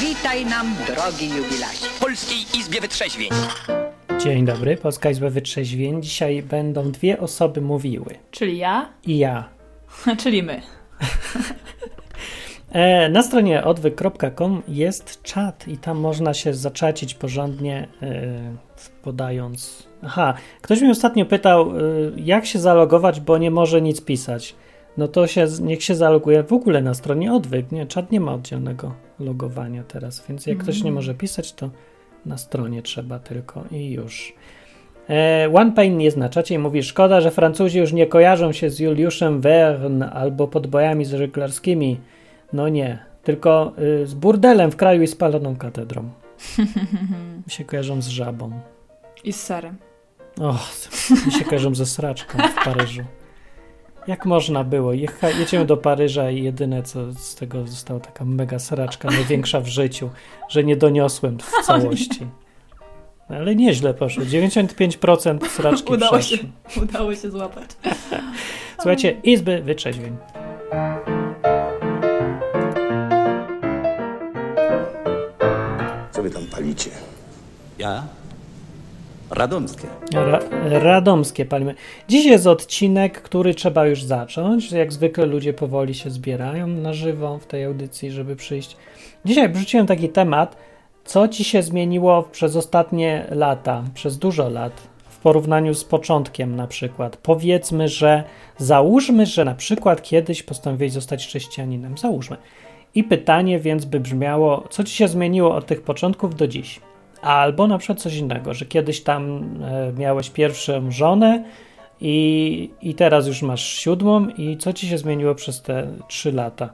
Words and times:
Witaj 0.00 0.46
nam, 0.46 0.74
drogi 0.86 1.28
jubilacie. 1.28 1.86
Polskiej 2.00 2.38
Izbie 2.60 2.80
Wytrzeźwień. 2.80 3.30
Dzień 4.20 4.44
dobry, 4.44 4.76
Polska 4.76 5.10
Izba 5.10 5.30
Wytrzeźwień. 5.30 6.02
Dzisiaj 6.02 6.42
będą 6.42 6.90
dwie 6.92 7.20
osoby 7.20 7.60
mówiły. 7.60 8.14
Czyli 8.30 8.58
ja, 8.58 8.88
I 9.06 9.18
ja. 9.18 9.48
czyli 10.22 10.42
my. 10.42 10.62
E, 12.72 13.08
na 13.08 13.22
stronie 13.22 13.64
odwyk.com 13.64 14.62
jest 14.68 15.22
czat 15.22 15.68
i 15.68 15.78
tam 15.78 15.98
można 15.98 16.34
się 16.34 16.54
zaczacić 16.54 17.14
porządnie, 17.14 17.88
e, 18.02 18.56
podając... 19.02 19.88
Aha, 20.02 20.34
ktoś 20.62 20.80
mnie 20.80 20.90
ostatnio 20.90 21.26
pytał, 21.26 21.70
e, 21.70 21.80
jak 22.16 22.46
się 22.46 22.58
zalogować, 22.58 23.20
bo 23.20 23.38
nie 23.38 23.50
może 23.50 23.82
nic 23.82 24.00
pisać. 24.00 24.54
No 24.96 25.08
to 25.08 25.26
się, 25.26 25.46
niech 25.60 25.84
się 25.84 25.94
zaloguje 25.94 26.42
w 26.42 26.52
ogóle 26.52 26.82
na 26.82 26.94
stronie 26.94 27.32
odwyk. 27.32 27.72
Nie, 27.72 27.86
czat 27.86 28.12
nie 28.12 28.20
ma 28.20 28.34
oddzielnego 28.34 29.07
logowania 29.20 29.82
teraz, 29.82 30.24
więc 30.28 30.46
jak 30.46 30.58
ktoś 30.58 30.82
nie 30.82 30.92
może 30.92 31.14
pisać, 31.14 31.52
to 31.52 31.70
na 32.26 32.38
stronie 32.38 32.82
trzeba 32.82 33.18
tylko 33.18 33.64
i 33.70 33.90
już. 33.90 34.34
E, 35.08 35.50
One 35.54 35.72
Pain 35.72 36.00
jest 36.00 36.16
na 36.16 36.28
czacie 36.28 36.54
i 36.54 36.58
mówi, 36.58 36.82
szkoda, 36.82 37.20
że 37.20 37.30
Francuzi 37.30 37.78
już 37.78 37.92
nie 37.92 38.06
kojarzą 38.06 38.52
się 38.52 38.70
z 38.70 38.78
Juliuszem 38.78 39.40
Verne 39.40 40.10
albo 40.10 40.48
podbojami 40.48 41.04
z 41.04 41.10
żeglarskimi. 41.10 42.00
No 42.52 42.68
nie, 42.68 42.98
tylko 43.22 43.72
y, 44.02 44.06
z 44.06 44.14
burdelem 44.14 44.70
w 44.70 44.76
kraju 44.76 45.02
i 45.02 45.06
spaloną 45.06 45.56
katedrą. 45.56 46.10
Mi 47.46 47.52
się 47.52 47.64
kojarzą 47.64 48.02
z 48.02 48.08
żabą. 48.08 48.60
I 49.24 49.32
z 49.32 49.40
serem. 49.42 49.76
O, 50.40 50.58
mi 51.26 51.32
się 51.32 51.44
kojarzą 51.44 51.74
ze 51.74 51.86
sraczką 51.86 52.38
w 52.38 52.64
Paryżu. 52.64 53.02
Jak 54.08 54.26
można 54.26 54.64
było? 54.64 54.92
Jecha, 54.92 55.30
jedziemy 55.30 55.64
do 55.64 55.76
Paryża 55.76 56.30
i 56.30 56.42
jedyne 56.42 56.82
co 56.82 57.12
z 57.12 57.34
tego 57.34 57.66
została 57.66 58.00
taka 58.00 58.24
mega 58.24 58.58
sraczka, 58.58 59.10
największa 59.10 59.60
w 59.60 59.66
życiu, 59.66 60.10
że 60.48 60.64
nie 60.64 60.76
doniosłem 60.76 61.38
w 61.38 61.50
całości. 61.66 62.26
Ale 63.28 63.54
nieźle 63.56 63.94
poszło. 63.94 64.24
95% 64.24 65.48
sraczki 65.48 65.92
Udało 65.92 66.18
przeszło. 66.18 66.36
się, 66.68 66.80
udało 66.82 67.14
się 67.14 67.30
złapać. 67.30 67.70
Słuchajcie, 68.76 69.16
Izby 69.24 69.62
Wytrzeźwień. 69.62 70.16
Co 76.10 76.22
wy 76.22 76.30
tam 76.30 76.42
palicie? 76.46 76.90
Ja? 77.78 78.02
Radomskie. 79.30 79.88
Ra 80.12 80.40
radomskie 80.64 81.44
palimy. 81.44 81.74
Dziś 82.08 82.26
jest 82.26 82.46
odcinek, 82.46 83.22
który 83.22 83.54
trzeba 83.54 83.86
już 83.86 84.02
zacząć. 84.02 84.72
Jak 84.72 84.92
zwykle 84.92 85.26
ludzie 85.26 85.52
powoli 85.52 85.94
się 85.94 86.10
zbierają 86.10 86.66
na 86.66 86.92
żywo 86.92 87.38
w 87.38 87.46
tej 87.46 87.64
audycji, 87.64 88.10
żeby 88.10 88.36
przyjść. 88.36 88.76
Dzisiaj 89.24 89.48
wrzuciłem 89.48 89.86
taki 89.86 90.08
temat, 90.08 90.56
co 91.04 91.28
ci 91.28 91.44
się 91.44 91.62
zmieniło 91.62 92.22
przez 92.22 92.56
ostatnie 92.56 93.26
lata, 93.30 93.84
przez 93.94 94.18
dużo 94.18 94.48
lat, 94.48 94.88
w 95.08 95.18
porównaniu 95.18 95.74
z 95.74 95.84
początkiem 95.84 96.56
na 96.56 96.66
przykład. 96.66 97.16
Powiedzmy, 97.16 97.88
że 97.88 98.24
załóżmy, 98.58 99.26
że 99.26 99.44
na 99.44 99.54
przykład 99.54 100.02
kiedyś 100.02 100.42
postanowiłeś 100.42 100.92
zostać 100.92 101.26
chrześcijaninem. 101.26 101.98
Załóżmy. 101.98 102.36
I 102.94 103.04
pytanie 103.04 103.58
więc 103.58 103.84
by 103.84 104.00
brzmiało, 104.00 104.64
co 104.70 104.84
ci 104.84 104.94
się 104.94 105.08
zmieniło 105.08 105.54
od 105.54 105.66
tych 105.66 105.82
początków 105.82 106.36
do 106.36 106.48
dziś? 106.48 106.80
Albo 107.22 107.66
na 107.66 107.78
przykład 107.78 108.00
coś 108.00 108.16
innego, 108.16 108.54
że 108.54 108.66
kiedyś 108.66 109.02
tam 109.02 109.42
e, 109.62 109.92
miałeś 109.92 110.30
pierwszą 110.30 110.90
żonę 110.90 111.44
i, 112.00 112.70
i 112.82 112.94
teraz 112.94 113.26
już 113.26 113.42
masz 113.42 113.64
siódmą 113.64 114.28
i 114.28 114.56
co 114.56 114.72
ci 114.72 114.88
się 114.88 114.98
zmieniło 114.98 115.34
przez 115.34 115.62
te 115.62 115.86
trzy 116.08 116.32
lata? 116.32 116.70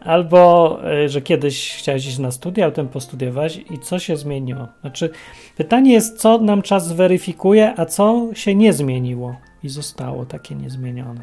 Albo, 0.00 0.78
e, 0.84 1.08
że 1.08 1.22
kiedyś 1.22 1.74
chciałeś 1.74 2.06
iść 2.06 2.18
na 2.18 2.30
studia, 2.30 2.70
potem 2.70 2.88
postudiowałeś 2.88 3.56
i 3.70 3.78
co 3.78 3.98
się 3.98 4.16
zmieniło? 4.16 4.68
Znaczy, 4.80 5.10
pytanie 5.56 5.92
jest, 5.92 6.18
co 6.18 6.38
nam 6.38 6.62
czas 6.62 6.86
zweryfikuje, 6.86 7.74
a 7.76 7.86
co 7.86 8.28
się 8.34 8.54
nie 8.54 8.72
zmieniło 8.72 9.36
i 9.62 9.68
zostało 9.68 10.26
takie 10.26 10.54
niezmienione. 10.54 11.22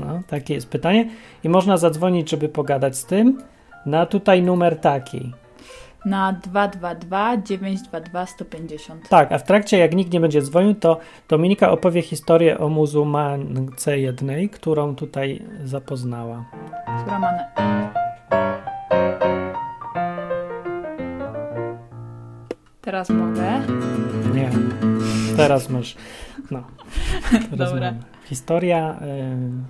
No, 0.00 0.22
takie 0.26 0.54
jest 0.54 0.68
pytanie 0.68 1.08
i 1.44 1.48
można 1.48 1.76
zadzwonić, 1.76 2.30
żeby 2.30 2.48
pogadać 2.48 2.96
z 2.96 3.04
tym 3.04 3.42
na 3.86 4.06
tutaj 4.06 4.42
numer 4.42 4.76
taki. 4.80 5.32
Na 6.04 6.32
222 6.32 7.36
922 7.36 8.26
150. 8.26 9.08
Tak, 9.08 9.32
a 9.32 9.38
w 9.38 9.44
trakcie, 9.44 9.78
jak 9.78 9.94
nikt 9.94 10.12
nie 10.12 10.20
będzie 10.20 10.42
dzwonił, 10.42 10.74
to 10.74 10.98
Dominika 11.28 11.70
opowie 11.70 12.02
historię 12.02 12.58
o 12.58 12.68
muzułmance 12.68 13.98
jednej, 13.98 14.48
którą 14.48 14.96
tutaj 14.96 15.42
zapoznała. 15.64 16.44
Która 17.02 17.18
ma 17.18 17.32
na... 17.32 17.70
Teraz 22.80 23.10
mogę. 23.10 23.60
Nie, 24.34 24.50
teraz 25.36 25.70
masz. 25.70 25.96
No. 26.50 26.64
Teraz 27.50 27.72
Dobra. 27.72 27.92
mamy. 27.92 28.02
Historia 28.24 29.00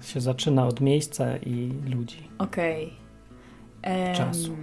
y, 0.03 0.07
się 0.07 0.21
zaczyna 0.21 0.67
od 0.67 0.81
miejsca 0.81 1.37
i 1.37 1.73
ludzi. 1.95 2.29
Okej. 2.39 2.93
Em, 3.83 4.15
Czasu. 4.15 4.57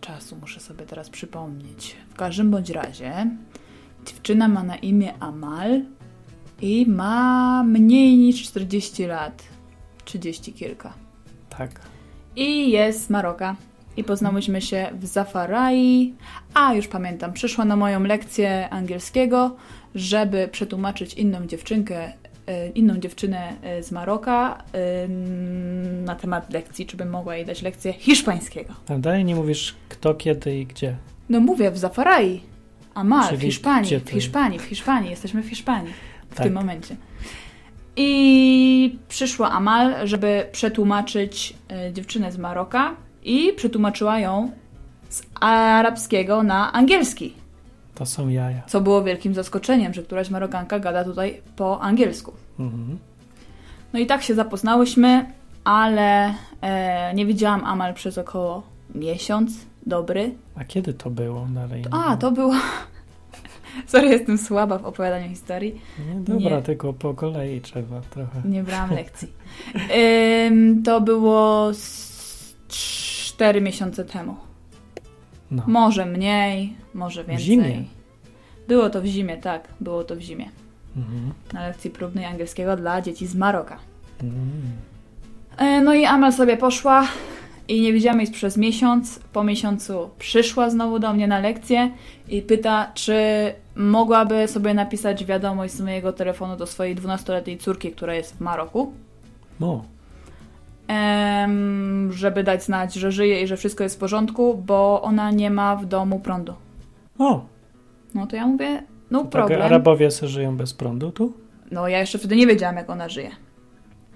Czasu 0.00 0.36
muszę 0.36 0.60
sobie 0.60 0.86
teraz 0.86 1.10
przypomnieć. 1.10 1.96
W 2.08 2.14
każdym 2.14 2.50
bądź 2.50 2.70
razie 2.70 3.30
dziewczyna 4.06 4.48
ma 4.48 4.62
na 4.62 4.76
imię 4.76 5.14
Amal 5.20 5.82
i 6.62 6.86
ma 6.88 7.62
mniej 7.62 8.16
niż 8.16 8.42
40 8.42 9.06
lat. 9.06 9.42
30 10.04 10.52
kilka. 10.52 10.92
Tak. 11.58 11.80
I 12.36 12.70
jest 12.70 13.06
z 13.06 13.10
Maroka. 13.10 13.56
I 13.96 14.04
poznałyśmy 14.04 14.62
się 14.62 14.90
w 15.00 15.06
Zafarai. 15.06 16.14
A, 16.54 16.74
już 16.74 16.88
pamiętam, 16.88 17.32
przyszła 17.32 17.64
na 17.64 17.76
moją 17.76 18.02
lekcję 18.02 18.68
angielskiego, 18.70 19.56
żeby 19.94 20.48
przetłumaczyć 20.48 21.14
inną 21.14 21.46
dziewczynkę, 21.46 22.12
inną 22.74 22.96
dziewczynę 22.96 23.52
e, 23.62 23.82
z 23.82 23.92
Maroka 23.92 24.64
na 26.04 26.14
temat 26.14 26.52
lekcji, 26.52 26.86
czy 26.86 26.96
bym 26.96 27.10
mogła 27.10 27.36
jej 27.36 27.46
dać 27.46 27.62
lekcję 27.62 27.92
hiszpańskiego. 27.92 28.74
A 28.88 28.98
dalej 28.98 29.24
nie 29.24 29.34
mówisz 29.34 29.74
kto, 29.88 30.14
kiedy 30.14 30.58
i 30.58 30.66
gdzie. 30.66 30.96
No 31.28 31.40
mówię, 31.40 31.70
w 31.70 31.78
Zafarai. 31.78 32.40
Amal, 32.94 33.36
w 33.36 33.40
Hiszpanii, 33.40 34.00
w 34.00 34.10
Hiszpanii, 34.10 34.58
w 34.58 34.62
Hiszpanii. 34.62 35.10
Jesteśmy 35.10 35.42
w 35.42 35.48
Hiszpanii 35.48 35.92
w 36.30 36.34
Tak. 36.34 36.46
tym 36.46 36.54
momencie. 36.54 36.96
I 37.96 38.98
przyszła 39.08 39.50
Amal, 39.50 40.06
żeby 40.08 40.46
przetłumaczyć 40.52 41.54
e, 41.70 41.92
dziewczynę 41.92 42.32
z 42.32 42.38
Maroka 42.38 42.94
i 43.24 43.52
przetłumaczyła 43.56 44.18
ją 44.18 44.50
z 45.08 45.22
arabskiego 45.40 46.42
na 46.42 46.72
angielski. 46.72 47.34
To 47.96 48.06
są 48.06 48.28
jaja. 48.28 48.62
Co 48.66 48.80
było 48.80 49.02
wielkim 49.04 49.34
zaskoczeniem, 49.34 49.94
że 49.94 50.02
któraś 50.02 50.30
Marokanka 50.30 50.78
gada 50.78 51.04
tutaj 51.04 51.42
po 51.56 51.80
angielsku. 51.80 52.32
Mhm. 52.58 52.98
No 53.92 53.98
i 53.98 54.06
tak 54.06 54.22
się 54.22 54.34
zapoznałyśmy, 54.34 55.32
ale 55.64 56.34
e, 56.60 57.14
nie 57.14 57.26
widziałam 57.26 57.64
Amal 57.64 57.94
przez 57.94 58.18
około 58.18 58.62
miesiąc. 58.94 59.52
Dobry. 59.86 60.34
A 60.54 60.64
kiedy 60.64 60.94
to 60.94 61.10
było 61.10 61.46
dalej? 61.50 61.84
A, 61.90 62.16
to 62.16 62.32
było. 62.32 62.54
Sorry, 63.86 64.08
jestem 64.08 64.38
słaba 64.38 64.78
w 64.78 64.84
opowiadaniu 64.84 65.28
historii. 65.28 65.80
Nie, 66.08 66.20
dobra, 66.20 66.56
nie. 66.56 66.62
tylko 66.62 66.92
po 66.92 67.14
kolei 67.14 67.60
trzeba 67.60 68.00
trochę. 68.00 68.42
Nie 68.44 68.62
brałam 68.62 68.90
lekcji. 69.00 69.28
Ym, 70.46 70.82
to 70.82 71.00
było 71.00 71.74
z 71.74 72.56
4 72.68 73.60
miesiące 73.60 74.04
temu. 74.04 74.45
No. 75.50 75.62
Może 75.66 76.06
mniej, 76.06 76.72
może 76.94 77.24
więcej. 77.24 77.46
zimie? 77.46 77.84
Było 78.68 78.90
to 78.90 79.02
w 79.02 79.06
zimie, 79.06 79.36
tak. 79.36 79.68
Było 79.80 80.04
to 80.04 80.16
w 80.16 80.20
zimie. 80.20 80.48
Mhm. 80.96 81.32
Na 81.52 81.66
lekcji 81.68 81.90
próbnej 81.90 82.24
angielskiego 82.24 82.76
dla 82.76 83.02
dzieci 83.02 83.26
z 83.26 83.34
Maroka. 83.34 83.78
Mhm. 84.22 84.50
E, 85.56 85.80
No 85.80 85.94
i 85.94 86.04
Amal 86.04 86.32
sobie 86.32 86.56
poszła 86.56 87.06
i 87.68 87.80
nie 87.80 87.92
widziałam 87.92 88.20
jej 88.20 88.30
przez 88.30 88.56
miesiąc. 88.56 89.20
Po 89.32 89.44
miesiącu 89.44 90.10
przyszła 90.18 90.70
znowu 90.70 90.98
do 90.98 91.12
mnie 91.12 91.26
na 91.28 91.38
lekcję 91.38 91.90
i 92.28 92.42
pyta, 92.42 92.90
czy 92.94 93.14
mogłaby 93.76 94.48
sobie 94.48 94.74
napisać 94.74 95.24
wiadomość 95.24 95.74
z 95.74 95.80
mojego 95.80 96.12
telefonu 96.12 96.56
do 96.56 96.66
swojej 96.66 96.96
12-letniej 96.96 97.58
córki, 97.58 97.92
która 97.92 98.14
jest 98.14 98.36
w 98.36 98.40
Maroku. 98.40 98.92
No. 99.60 99.84
Żeby 102.10 102.44
dać 102.44 102.64
znać, 102.64 102.94
że 102.94 103.12
żyje 103.12 103.42
i 103.42 103.46
że 103.46 103.56
wszystko 103.56 103.82
jest 103.84 103.96
w 103.96 103.98
porządku, 103.98 104.62
bo 104.66 105.02
ona 105.02 105.30
nie 105.30 105.50
ma 105.50 105.76
w 105.76 105.86
domu 105.86 106.20
prądu. 106.20 106.54
O, 107.18 107.44
No 108.14 108.26
to 108.26 108.36
ja 108.36 108.46
mówię, 108.46 108.82
no 109.10 109.20
tak 109.20 109.30
problem. 109.30 109.62
Arabowie 109.62 110.10
se 110.10 110.28
żyją 110.28 110.56
bez 110.56 110.74
prądu 110.74 111.10
tu? 111.12 111.32
No 111.70 111.88
ja 111.88 111.98
jeszcze 111.98 112.18
wtedy 112.18 112.36
nie 112.36 112.46
wiedziałam, 112.46 112.76
jak 112.76 112.90
ona 112.90 113.08
żyje. 113.08 113.30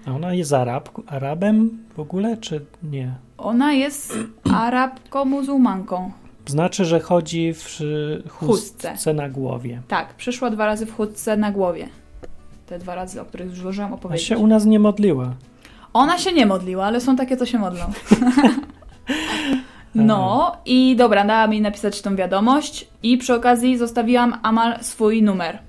A 0.07 0.11
ona 0.11 0.33
jest 0.33 0.53
Arab, 0.53 0.89
Arabem 1.07 1.69
w 1.95 1.99
ogóle, 1.99 2.37
czy 2.37 2.65
nie? 2.83 3.13
Ona 3.37 3.73
jest 3.73 4.17
arabką 4.55 5.25
muzułmanką. 5.25 6.11
Znaczy, 6.45 6.85
że 6.85 6.99
chodzi 6.99 7.53
w 7.53 7.63
chustce, 8.29 8.91
Chustce. 8.91 9.13
na 9.13 9.29
głowie. 9.29 9.81
Tak, 9.87 10.13
przyszła 10.13 10.49
dwa 10.49 10.65
razy 10.65 10.85
w 10.85 10.95
chustce 10.95 11.37
na 11.37 11.51
głowie. 11.51 11.87
Te 12.65 12.79
dwa 12.79 12.95
razy, 12.95 13.21
o 13.21 13.25
których 13.25 13.47
już 13.47 13.59
zdążyłam 13.59 13.91
A 13.91 13.95
opowiedzieć. 13.95 14.27
się 14.27 14.37
u 14.37 14.47
nas 14.47 14.65
nie 14.65 14.79
modliła. 14.79 15.33
Ona 15.93 16.17
się 16.17 16.31
nie 16.33 16.45
modliła, 16.45 16.85
ale 16.85 17.01
są 17.01 17.15
takie, 17.15 17.37
co 17.37 17.45
się 17.45 17.59
modlą. 17.59 17.81
No 19.95 20.51
i 20.65 20.95
dobra, 20.95 21.25
dała 21.25 21.47
mi 21.47 21.61
napisać 21.61 22.01
tą 22.01 22.15
wiadomość 22.15 22.87
i 23.03 23.17
przy 23.17 23.33
okazji 23.33 23.77
zostawiłam 23.77 24.37
Amal 24.43 24.77
swój 24.83 25.23
numer. 25.23 25.59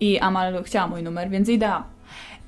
I 0.00 0.18
Amal 0.18 0.62
chciała 0.64 0.86
mój 0.86 1.02
numer, 1.02 1.30
więc 1.30 1.48
jej 1.48 1.58
dałam. 1.58 1.82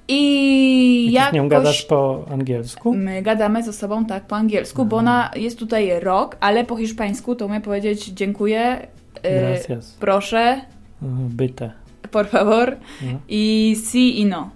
I 0.08 1.08
Jak 1.12 1.24
jakoś... 1.24 1.36
nią 1.36 1.48
gadasz 1.48 1.82
po 1.82 2.24
angielsku? 2.32 2.94
My 2.96 3.22
gadamy 3.22 3.62
ze 3.62 3.72
sobą 3.72 4.04
tak 4.04 4.26
po 4.26 4.36
angielsku, 4.36 4.84
bo 4.84 4.96
ona 4.96 5.30
jest 5.36 5.58
tutaj 5.58 6.00
rok, 6.00 6.36
ale 6.40 6.64
po 6.64 6.76
hiszpańsku 6.76 7.34
to 7.34 7.46
umie 7.46 7.60
powiedzieć 7.60 8.04
dziękuję, 8.06 8.86
y, 9.26 9.40
Gracias. 9.40 9.96
proszę, 10.00 10.60
Mhm, 11.02 11.28
Byte. 11.28 11.70
por 12.10 12.26
favor 12.28 12.76
No. 13.02 13.18
i 13.28 13.76
si 13.90 14.20
i 14.20 14.26
no. 14.26 14.50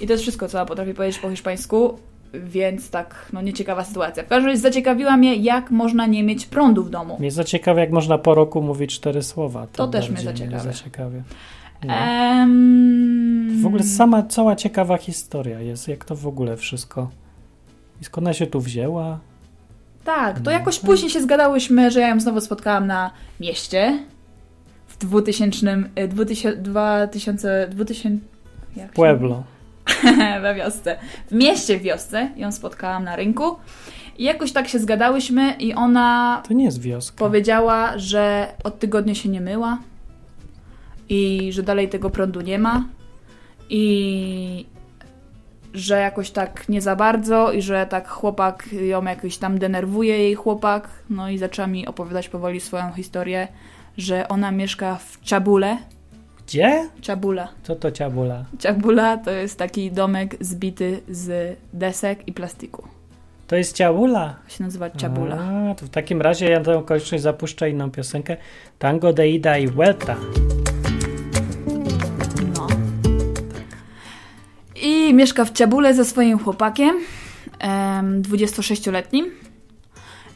I 0.00 0.06
to 0.06 0.12
jest 0.12 0.22
wszystko, 0.22 0.48
co 0.48 0.58
ona 0.58 0.66
potrafi 0.66 0.94
powiedzieć 0.94 1.18
po 1.20 1.30
hiszpańsku, 1.30 1.98
więc 2.34 2.90
tak, 2.90 3.28
no 3.32 3.42
nieciekawa 3.42 3.84
sytuacja. 3.84 4.22
W 4.22 4.26
każdym 4.26 4.46
razie 4.46 4.60
zaciekawiła 4.60 5.16
mnie, 5.16 5.36
jak 5.36 5.70
można 5.70 6.06
nie 6.06 6.22
mieć 6.22 6.46
prądu 6.46 6.84
w 6.84 6.90
domu. 6.90 7.16
Mnie 7.18 7.30
zaciekawia, 7.30 7.80
jak 7.80 7.90
można 7.90 8.18
po 8.18 8.34
roku 8.34 8.62
mówić 8.62 8.94
cztery 8.94 9.22
słowa. 9.22 9.66
To 9.72 9.88
też 9.88 10.10
mnie 10.10 10.20
zaciekawia. 10.20 10.58
zaciekawia. 10.72 11.22
No. 11.86 11.94
Em, 11.94 13.60
W 13.62 13.66
ogóle 13.66 13.82
sama 13.82 14.22
cała 14.22 14.56
ciekawa 14.56 14.96
historia 14.96 15.60
jest, 15.60 15.88
jak 15.88 16.04
to 16.04 16.16
w 16.16 16.26
ogóle 16.26 16.56
wszystko. 16.56 17.10
I 18.00 18.04
skąd 18.04 18.26
ona 18.26 18.34
się 18.34 18.46
tu 18.46 18.60
wzięła? 18.60 19.18
Tak, 20.04 20.36
to 20.38 20.44
No. 20.44 20.50
jakoś 20.50 20.78
później 20.78 21.10
się 21.10 21.22
zgadałyśmy, 21.22 21.90
że 21.90 22.00
ja 22.00 22.08
ją 22.08 22.20
znowu 22.20 22.40
spotkałam 22.40 22.86
na 22.86 23.10
mieście 23.40 23.98
w 24.86 24.96
2000, 24.98 25.84
y, 25.98 26.08
2000, 26.08 26.56
2000, 26.62 27.68
2000 27.70 28.18
jak 28.76 28.86
się 28.88 28.92
Pueblo. 28.94 29.42
we 30.42 30.54
wiosce. 30.54 30.98
W 31.30 31.32
mieście 31.34 31.78
w 31.78 31.82
wiosce 31.82 32.30
ją 32.36 32.52
spotkałam 32.52 33.04
na 33.04 33.16
rynku 33.16 33.56
i 34.18 34.24
jakoś 34.24 34.52
tak 34.52 34.68
się 34.68 34.78
zgadałyśmy 34.78 35.52
i 35.58 35.74
ona 35.74 36.42
To 36.48 36.54
nie 36.54 36.64
jest 36.64 36.80
wioska. 36.80 37.18
powiedziała, 37.18 37.98
że 37.98 38.52
od 38.64 38.78
tygodnia 38.78 39.14
się 39.14 39.28
nie 39.28 39.40
myła 39.40 39.78
i 41.08 41.48
że 41.52 41.62
dalej 41.62 41.88
tego 41.88 42.10
prądu 42.10 42.40
nie 42.40 42.58
ma 42.58 42.84
i 43.70 44.66
że 45.74 45.98
jakoś 46.00 46.30
tak 46.30 46.68
nie 46.68 46.80
za 46.80 46.96
bardzo 46.96 47.52
i 47.52 47.62
że 47.62 47.86
tak 47.86 48.08
chłopak 48.08 48.68
ją 48.72 49.04
jakoś 49.04 49.36
tam 49.38 49.58
denerwuje 49.58 50.18
jej 50.18 50.34
chłopak, 50.34 50.88
no 51.10 51.30
i 51.30 51.38
zaczęła 51.38 51.68
mi 51.68 51.86
opowiadać 51.86 52.28
powoli 52.28 52.60
swoją 52.60 52.92
historię, 52.92 53.48
że 53.98 54.28
ona 54.28 54.50
mieszka 54.50 54.96
w 54.96 55.20
Czabule. 55.20 55.76
Gdzie? 56.46 56.88
Czabula. 57.00 57.48
Co 57.62 57.76
to 57.76 57.90
ciabula? 57.92 58.44
Czabula 58.58 59.16
to 59.16 59.30
jest 59.30 59.58
taki 59.58 59.90
domek 59.90 60.36
zbity 60.40 61.00
z 61.08 61.56
desek 61.72 62.28
i 62.28 62.32
plastiku. 62.32 62.88
To 63.46 63.56
jest 63.56 63.76
ciabula. 63.76 64.36
To 64.44 64.50
się 64.56 64.64
nazywa 64.64 64.90
Czabula. 64.90 65.36
A, 65.36 65.74
to 65.74 65.86
w 65.86 65.88
takim 65.88 66.22
razie 66.22 66.50
ja 66.50 66.60
tę 66.60 66.78
okoliczność 66.78 67.22
zapuszczę 67.22 67.70
inną 67.70 67.90
piosenkę. 67.90 68.36
Tango 68.78 69.12
de 69.12 69.28
ida 69.28 69.58
y 69.58 69.68
vuelta. 69.70 70.16
No. 72.56 72.66
I 74.82 75.14
mieszka 75.14 75.44
w 75.44 75.50
Ciabule 75.52 75.94
ze 75.94 76.04
swoim 76.04 76.38
chłopakiem, 76.38 76.96
em, 77.58 78.22
26-letnim. 78.22 79.30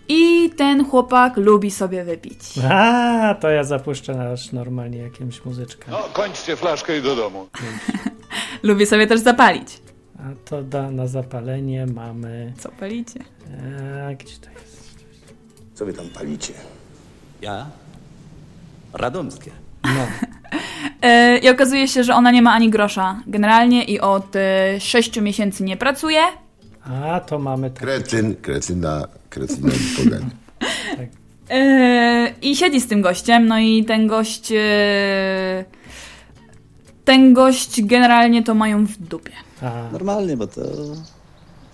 I 0.09 0.51
ten 0.57 0.85
chłopak 0.85 1.37
lubi 1.37 1.71
sobie 1.71 2.05
wypić. 2.05 2.41
A, 2.71 3.35
to 3.41 3.51
ja 3.51 3.65
zapuszczę 3.65 4.15
nasz 4.15 4.53
normalnie 4.53 4.99
jakimś 4.99 5.45
muzyczkę. 5.45 5.91
No, 5.91 5.99
kończcie 6.13 6.57
flaszkę 6.57 6.99
i 6.99 7.03
do 7.03 7.17
domu. 7.17 7.49
Lubi 8.63 8.87
sobie 8.87 9.07
też 9.07 9.21
zapalić. 9.21 9.81
A 10.19 10.23
to 10.45 10.63
da, 10.63 10.91
na 10.91 11.07
zapalenie 11.07 11.87
mamy... 11.87 12.53
Co 12.59 12.69
palicie? 12.69 13.21
E, 13.51 14.17
gdzie 14.19 14.35
to 14.37 14.51
jest? 14.51 15.05
Co 15.75 15.87
wy 15.87 15.93
tam 15.93 16.09
palicie? 16.09 16.53
Ja? 17.43 17.67
Radomskie. 18.93 19.51
No. 19.85 19.91
E, 21.03 21.39
I 21.39 21.51
okazuje 21.51 21.89
się, 21.89 22.05
że 22.05 22.15
ona 22.15 22.31
nie 22.31 22.43
ma 22.43 22.53
ani 22.53 22.71
grosza 22.71 23.23
generalnie 23.27 23.85
i 23.85 24.01
od 24.01 24.37
e, 24.37 24.81
6 24.81 25.21
miesięcy 25.21 25.65
nie 25.65 25.77
pracuje. 25.77 26.21
A, 26.89 27.21
to 27.21 27.39
mamy 27.39 27.71
tak. 27.71 27.79
Kretyn, 27.79 28.35
kretyna, 28.43 29.09
kretyna 29.31 29.69
i 29.69 30.05
pogań. 30.05 30.31
E, 31.51 32.33
I 32.43 32.57
siedzi 32.57 32.81
z 32.81 32.87
tym 32.89 33.03
gościem, 33.03 33.47
no 33.47 33.59
i 33.59 33.85
ten 33.85 34.07
gość. 34.07 34.53
e, 34.53 35.65
ten 37.05 37.35
gość 37.35 37.83
generalnie 37.85 38.43
to 38.43 38.55
mają 38.55 38.87
w 38.87 38.97
dupie. 38.99 39.33
A, 39.63 39.93
Normalnie, 39.93 40.37
bo 40.37 40.47
to 40.47 40.61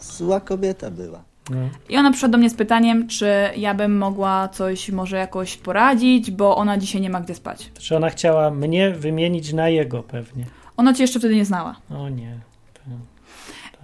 zła 0.01 0.41
kobieta 0.41 0.91
była. 0.91 1.25
no. 1.51 1.57
I 1.89 1.97
ona 1.97 2.11
przyszła 2.11 2.29
do 2.29 2.39
mnie 2.39 2.51
z 2.51 2.55
pytaniem, 2.55 3.09
czy 3.09 3.27
ja 3.57 3.75
bym 3.75 3.99
mogła 3.99 4.49
coś 4.49 4.91
może 4.91 5.17
jakoś 5.17 5.57
poradzić, 5.57 6.31
bo 6.31 6.57
ona 6.57 6.79
dzisiaj 6.79 7.01
nie 7.01 7.11
ma 7.11 7.21
gdzie 7.21 7.35
spać. 7.35 7.71
Czy 7.79 7.97
ona 7.97 8.11
chciała 8.11 8.51
mnie 8.51 8.91
wymienić 8.91 9.53
na 9.53 9.69
jego 9.69 10.03
pewnie? 10.03 10.45
Ona 10.77 10.95
cię 10.95 11.03
jeszcze 11.03 11.19
wtedy 11.19 11.37
nie 11.37 11.45
znała. 11.45 11.77
O 11.91 12.09
nie. 12.09 12.39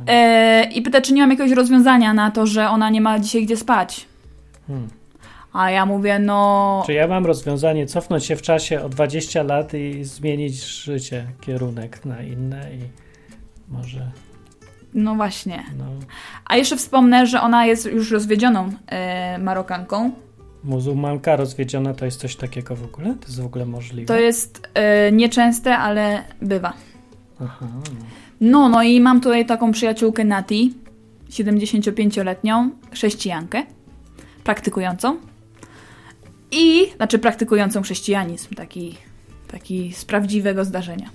E, 0.06 0.64
I 0.72 0.82
pyta, 0.82 1.00
czy 1.00 1.12
nie 1.12 1.20
mam 1.22 1.30
jakiegoś 1.30 1.52
rozwiązania 1.52 2.14
na 2.14 2.30
to, 2.30 2.46
że 2.46 2.68
ona 2.68 2.90
nie 2.90 3.00
ma 3.00 3.18
dzisiaj 3.18 3.44
gdzie 3.46 3.56
spać. 3.56 4.06
Hmm. 4.66 4.88
A 5.52 5.70
ja 5.70 5.86
mówię, 5.86 6.18
no. 6.18 6.82
Czy 6.86 6.92
ja 6.92 7.08
mam 7.08 7.26
rozwiązanie 7.26 7.86
cofnąć 7.86 8.24
się 8.24 8.36
w 8.36 8.42
czasie 8.42 8.82
o 8.82 8.88
20 8.88 9.42
lat 9.42 9.74
i 9.74 10.04
zmienić 10.04 10.64
życie, 10.64 11.26
kierunek 11.40 12.04
na 12.04 12.22
inne 12.22 12.74
i 12.74 12.78
może, 13.68 14.10
No 14.94 15.14
właśnie. 15.14 15.64
no, 15.78 15.84
A 16.44 16.56
jeszcze 16.56 16.76
wspomnę, 16.76 17.26
że 17.26 17.40
ona 17.40 17.66
jest 17.66 17.86
już 17.92 18.10
rozwiedzioną 18.10 18.70
e, 18.86 19.38
Marokanką. 19.38 20.10
muzułmanka 20.64 21.36
rozwiedziona 21.36 21.94
to 21.94 22.04
jest 22.04 22.20
coś 22.20 22.36
takiego 22.36 22.76
w 22.76 22.84
ogóle? 22.84 23.14
To 23.14 23.26
jest 23.26 23.42
w 23.42 23.46
ogóle 23.46 23.66
możliwe? 23.66 24.06
To 24.06 24.20
jest 24.20 24.68
e, 24.74 25.12
nieczęste, 25.12 25.78
ale 25.78 26.22
bywa. 26.42 26.72
Aha. 27.42 27.66
No, 27.74 27.80
no 28.40 28.82
i 28.82 29.00
mam 29.00 29.20
tutaj 29.20 29.46
taką 29.46 29.72
przyjaciółkę 29.72 30.24
Nati, 30.24 30.74
75-letnią 31.30 32.70
chrześcijankę, 32.92 33.62
praktykującą. 34.44 35.16
I, 36.50 36.86
znaczy 36.96 37.18
praktykującą 37.18 37.82
chrześcijanizm, 37.82 38.54
taki, 38.54 38.96
taki 39.48 39.92
z 39.92 40.04
prawdziwego 40.04 40.64
zdarzenia. 40.64 41.10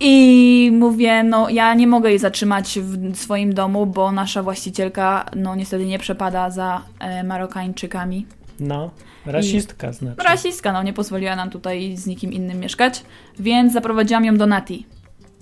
I 0.00 0.70
mówię, 0.72 1.22
no 1.22 1.48
ja 1.48 1.74
nie 1.74 1.86
mogę 1.86 2.10
jej 2.10 2.18
zatrzymać 2.18 2.78
w 2.80 3.16
swoim 3.16 3.54
domu, 3.54 3.86
bo 3.86 4.12
nasza 4.12 4.42
właścicielka, 4.42 5.30
no 5.36 5.54
niestety 5.54 5.86
nie 5.86 5.98
przepada 5.98 6.50
za 6.50 6.82
e, 6.98 7.24
Marokańczykami. 7.24 8.26
No, 8.60 8.90
rasistka 9.26 9.92
znaczy. 9.92 10.22
Rasistka, 10.22 10.72
no 10.72 10.82
nie 10.82 10.92
pozwoliła 10.92 11.36
nam 11.36 11.50
tutaj 11.50 11.96
z 11.96 12.06
nikim 12.06 12.32
innym 12.32 12.60
mieszkać, 12.60 13.02
więc 13.38 13.72
zaprowadziłam 13.72 14.24
ją 14.24 14.36
do 14.36 14.46
Nati. 14.46 14.86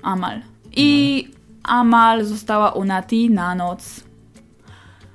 Amal. 0.02 0.40
I 0.77 1.29
Amal 1.62 2.25
została 2.25 2.71
u 2.71 2.85
Nati 2.85 3.31
na 3.31 3.55
noc. 3.55 4.05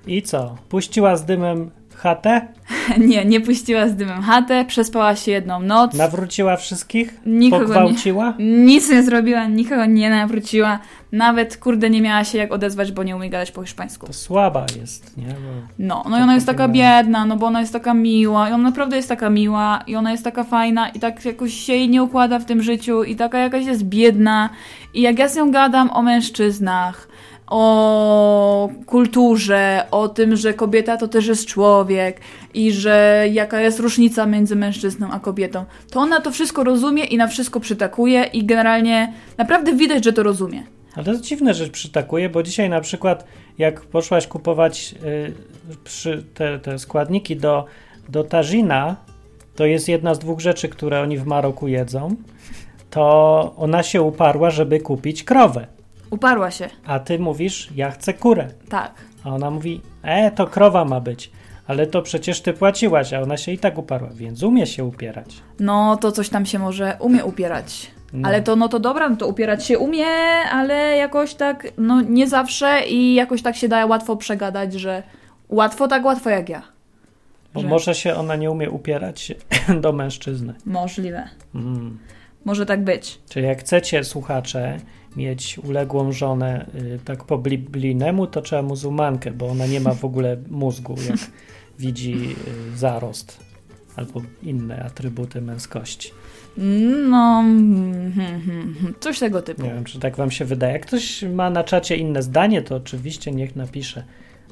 I 0.08 0.22
co? 0.22 0.56
Puściła 0.70 1.18
z 1.18 1.26
dymem 1.26 1.72
chatę? 1.96 2.48
Nie, 3.08 3.25
nie 3.25 3.42
puściła 3.42 3.88
z 3.88 3.96
dymem 3.96 4.22
chatę, 4.22 4.66
przespała 4.66 5.16
się 5.16 5.32
jedną 5.32 5.60
noc. 5.60 5.94
Nawróciła 5.94 6.58
wszystkich? 6.58 7.22
Nikogo 7.25 7.66
Pogwałciła? 7.66 8.34
Nic 8.40 8.90
nie 8.90 9.04
zrobiła, 9.04 9.46
nikogo 9.46 9.86
nie 9.86 10.10
nawróciła. 10.10 10.80
Nawet, 11.12 11.58
kurde, 11.58 11.90
nie 11.90 12.02
miała 12.02 12.24
się 12.24 12.38
jak 12.38 12.52
odezwać, 12.52 12.92
bo 12.92 13.04
nie 13.04 13.16
umie 13.16 13.30
gadać 13.30 13.52
po 13.52 13.62
hiszpańsku. 13.62 14.08
To 14.08 14.14
słaba 14.14 14.66
jest, 14.80 15.18
nie? 15.18 15.28
Bo... 15.28 15.68
No, 15.80 16.06
no 16.10 16.20
i 16.20 16.22
ona 16.22 16.36
jest 16.36 16.48
taka 16.48 16.68
biedna, 16.68 17.25
no 17.25 17.38
bo 17.38 17.48
ona 17.48 17.60
jest 17.60 17.74
taka 17.74 17.94
miła 17.94 18.50
i 18.50 18.52
ona 18.52 18.64
naprawdę 18.64 18.96
jest 18.96 19.10
taka 19.10 19.30
miła 19.30 19.84
i 19.88 19.96
ona 19.96 20.12
jest 20.12 20.24
taka 20.24 20.44
fajna 20.44 20.90
i 20.90 21.00
tak 21.00 21.25
jakoś 21.25 21.54
się 21.54 21.74
jej 21.74 21.90
nie 21.90 22.04
układa 22.04 22.40
w 22.40 22.46
tym 22.46 22.62
życiu 22.62 23.04
i 23.04 23.16
taka 23.16 23.40
jakaś 23.40 23.66
jest 23.66 23.84
biedna 23.84 24.50
i 24.94 25.02
jak 25.02 25.20
ja 25.20 25.28
z 25.28 25.36
nią 25.36 25.52
gadam 25.52 25.90
o 25.90 26.02
mężczyznach, 26.02 27.08
o 27.48 28.70
kulturze, 28.86 29.84
o 29.92 30.10
tym, 30.10 30.36
że 30.36 30.54
kobieta 30.54 30.98
to 30.98 31.08
też 31.08 31.28
jest 31.28 31.46
człowiek 31.46 32.20
i 32.54 32.72
że 32.72 33.25
jaka 33.32 33.62
jest 33.62 33.80
różnica 33.80 34.25
między 34.25 34.56
mężczyzną 34.56 35.12
a 35.12 35.20
kobietą, 35.20 35.66
to 35.92 36.00
ona 36.00 36.22
to 36.22 36.32
wszystko 36.32 36.64
rozumie 36.64 37.04
i 37.04 37.18
na 37.18 37.28
wszystko 37.28 37.60
przytakuje 37.60 38.24
i 38.24 38.46
generalnie 38.46 39.14
naprawdę 39.38 39.74
widać, 39.74 40.04
że 40.04 40.14
to 40.14 40.24
rozumie. 40.24 40.64
Ale 40.96 41.06
to 41.06 41.12
jest 41.12 41.24
dziwne, 41.24 41.54
że 41.54 41.68
przytakuje, 41.68 42.30
bo 42.30 42.44
dzisiaj 42.44 42.70
na 42.70 42.82
przykład 42.82 43.25
jak 43.58 43.82
poszłaś 43.82 44.28
kupować 44.28 44.96
y, 46.06 46.24
te, 46.34 46.60
te 46.60 46.80
składniki 46.80 47.36
do, 47.36 47.66
do 48.10 48.24
tazina, 48.24 48.96
to 49.56 49.66
jest 49.66 49.90
jedna 49.90 50.16
z 50.16 50.20
dwóch 50.20 50.40
rzeczy, 50.40 50.70
które 50.70 51.02
oni 51.02 51.18
w 51.18 51.25
Maroku 51.25 51.68
jedzą, 51.68 52.16
to 52.90 53.54
ona 53.58 53.84
się 53.84 54.02
uparła, 54.02 54.50
żeby 54.50 54.80
kupić 54.80 55.24
krowę. 55.24 55.75
Uparła 56.15 56.51
się, 56.51 56.69
A 56.86 57.00
ty 57.00 57.19
mówisz, 57.19 57.69
ja 57.75 57.91
chcę 57.91 58.13
kurę. 58.13 58.48
tak. 58.69 58.91
A 59.24 59.29
ona 59.29 59.51
mówi, 59.51 59.81
e, 60.03 60.31
to 60.31 60.48
krowa 60.48 60.86
ma 60.86 61.00
być. 61.00 61.31
Ale 61.67 61.88
to 61.88 62.01
przecież 62.01 62.41
ty 62.41 62.53
płaciłaś, 62.53 63.13
a 63.13 63.22
ona 63.22 63.38
się 63.38 63.51
i 63.51 63.57
tak 63.57 63.77
uparła, 63.77 64.10
więc 64.13 64.43
umie 64.43 64.67
się 64.67 64.84
upierać. 64.86 65.36
No 65.60 65.98
to 65.98 66.12
coś 66.12 66.29
tam 66.29 66.45
się 66.45 66.60
może 66.60 66.98
umie 67.00 67.25
upierać. 67.25 67.91
No. 68.13 68.27
Ale 68.29 68.41
to 68.41 68.55
no 68.55 68.67
to 68.67 68.79
dobra, 68.79 69.10
no 69.10 69.15
to 69.15 69.27
upierać 69.27 69.65
się 69.65 69.79
umie, 69.79 70.05
ale 70.51 70.98
jakoś 70.98 71.34
tak, 71.34 71.67
no 71.77 72.01
nie 72.01 72.27
zawsze 72.27 72.81
i 72.88 73.13
jakoś 73.13 73.41
tak 73.41 73.55
się 73.55 73.67
da 73.67 73.86
łatwo 73.86 74.15
przegadać, 74.15 74.74
że 74.74 75.03
łatwo 75.50 75.88
tak 75.88 76.05
łatwo 76.05 76.29
jak 76.29 76.50
ja. 76.50 76.62
Bo 77.53 77.62
że- 77.62 77.67
może 77.67 77.95
się 77.95 78.15
ona 78.15 78.36
nie 78.36 78.51
umie 78.51 78.69
upierać 78.69 79.34
do 79.84 79.91
mężczyzny. 79.93 80.53
Możliwe. 80.65 81.29
Mm. 81.55 81.98
Może 82.46 82.66
tak 82.66 82.84
być. 82.84 83.20
Czyli 83.30 83.46
jak 83.46 83.60
chcecie, 83.60 84.04
słuchacze, 84.04 84.80
mieć 85.16 85.60
uległą 85.64 86.12
żonę 86.12 86.66
y, 86.75 87.00
tak 87.06 87.24
po 87.24 87.38
biblijnemu, 87.38 88.28
to 88.28 88.42
trzeba 88.42 88.62
muzułmankę, 88.62 89.32
bo 89.32 89.48
ona 89.48 89.68
nie 89.68 89.80
ma 89.80 89.94
w 89.94 90.06
ogóle 90.06 90.38
mózgu, 90.50 90.96
jak 91.10 91.20
widzi 91.80 92.36
y, 92.74 92.78
zarost 92.78 93.40
albo 93.96 94.22
inne 94.44 94.84
atrybuty 94.84 95.42
męskości. 95.42 96.12
No, 97.10 97.44
coś 99.00 99.20
tego 99.20 99.42
typu. 99.42 99.64
Nie 99.64 99.70
wiem, 99.70 99.84
czy 99.84 100.00
tak 100.00 100.16
wam 100.16 100.32
się 100.32 100.46
wydaje. 100.46 100.74
Jak 100.74 100.86
ktoś 100.86 101.24
ma 101.24 101.50
na 101.50 101.64
czacie 101.64 101.96
inne 101.96 102.24
zdanie, 102.24 102.62
to 102.62 102.75
oczywiście 102.75 103.32
niech 103.32 103.56
napisze. 103.56 104.04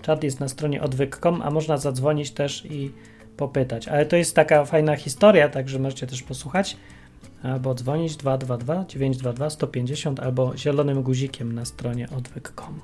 Czat 0.01 0.23
jest 0.23 0.39
na 0.39 0.47
stronie 0.47 0.81
odwyk.com, 0.81 1.41
a 1.41 1.51
można 1.51 1.77
zadzwonić 1.77 2.31
też 2.31 2.65
i 2.65 2.91
popytać. 3.37 3.87
Ale 3.87 4.05
to 4.05 4.15
jest 4.15 4.35
taka 4.35 4.65
fajna 4.65 4.95
historia, 4.95 5.49
także 5.49 5.79
możecie 5.79 6.07
też 6.07 6.23
posłuchać. 6.23 6.77
Albo 7.43 7.73
dzwonić 7.75 8.15
222 8.15 8.85
922 8.87 9.49
150 9.49 10.19
albo 10.19 10.57
zielonym 10.57 11.03
guzikiem 11.03 11.53
na 11.53 11.65
stronie 11.65 12.07
odwyk.com. 12.17 12.79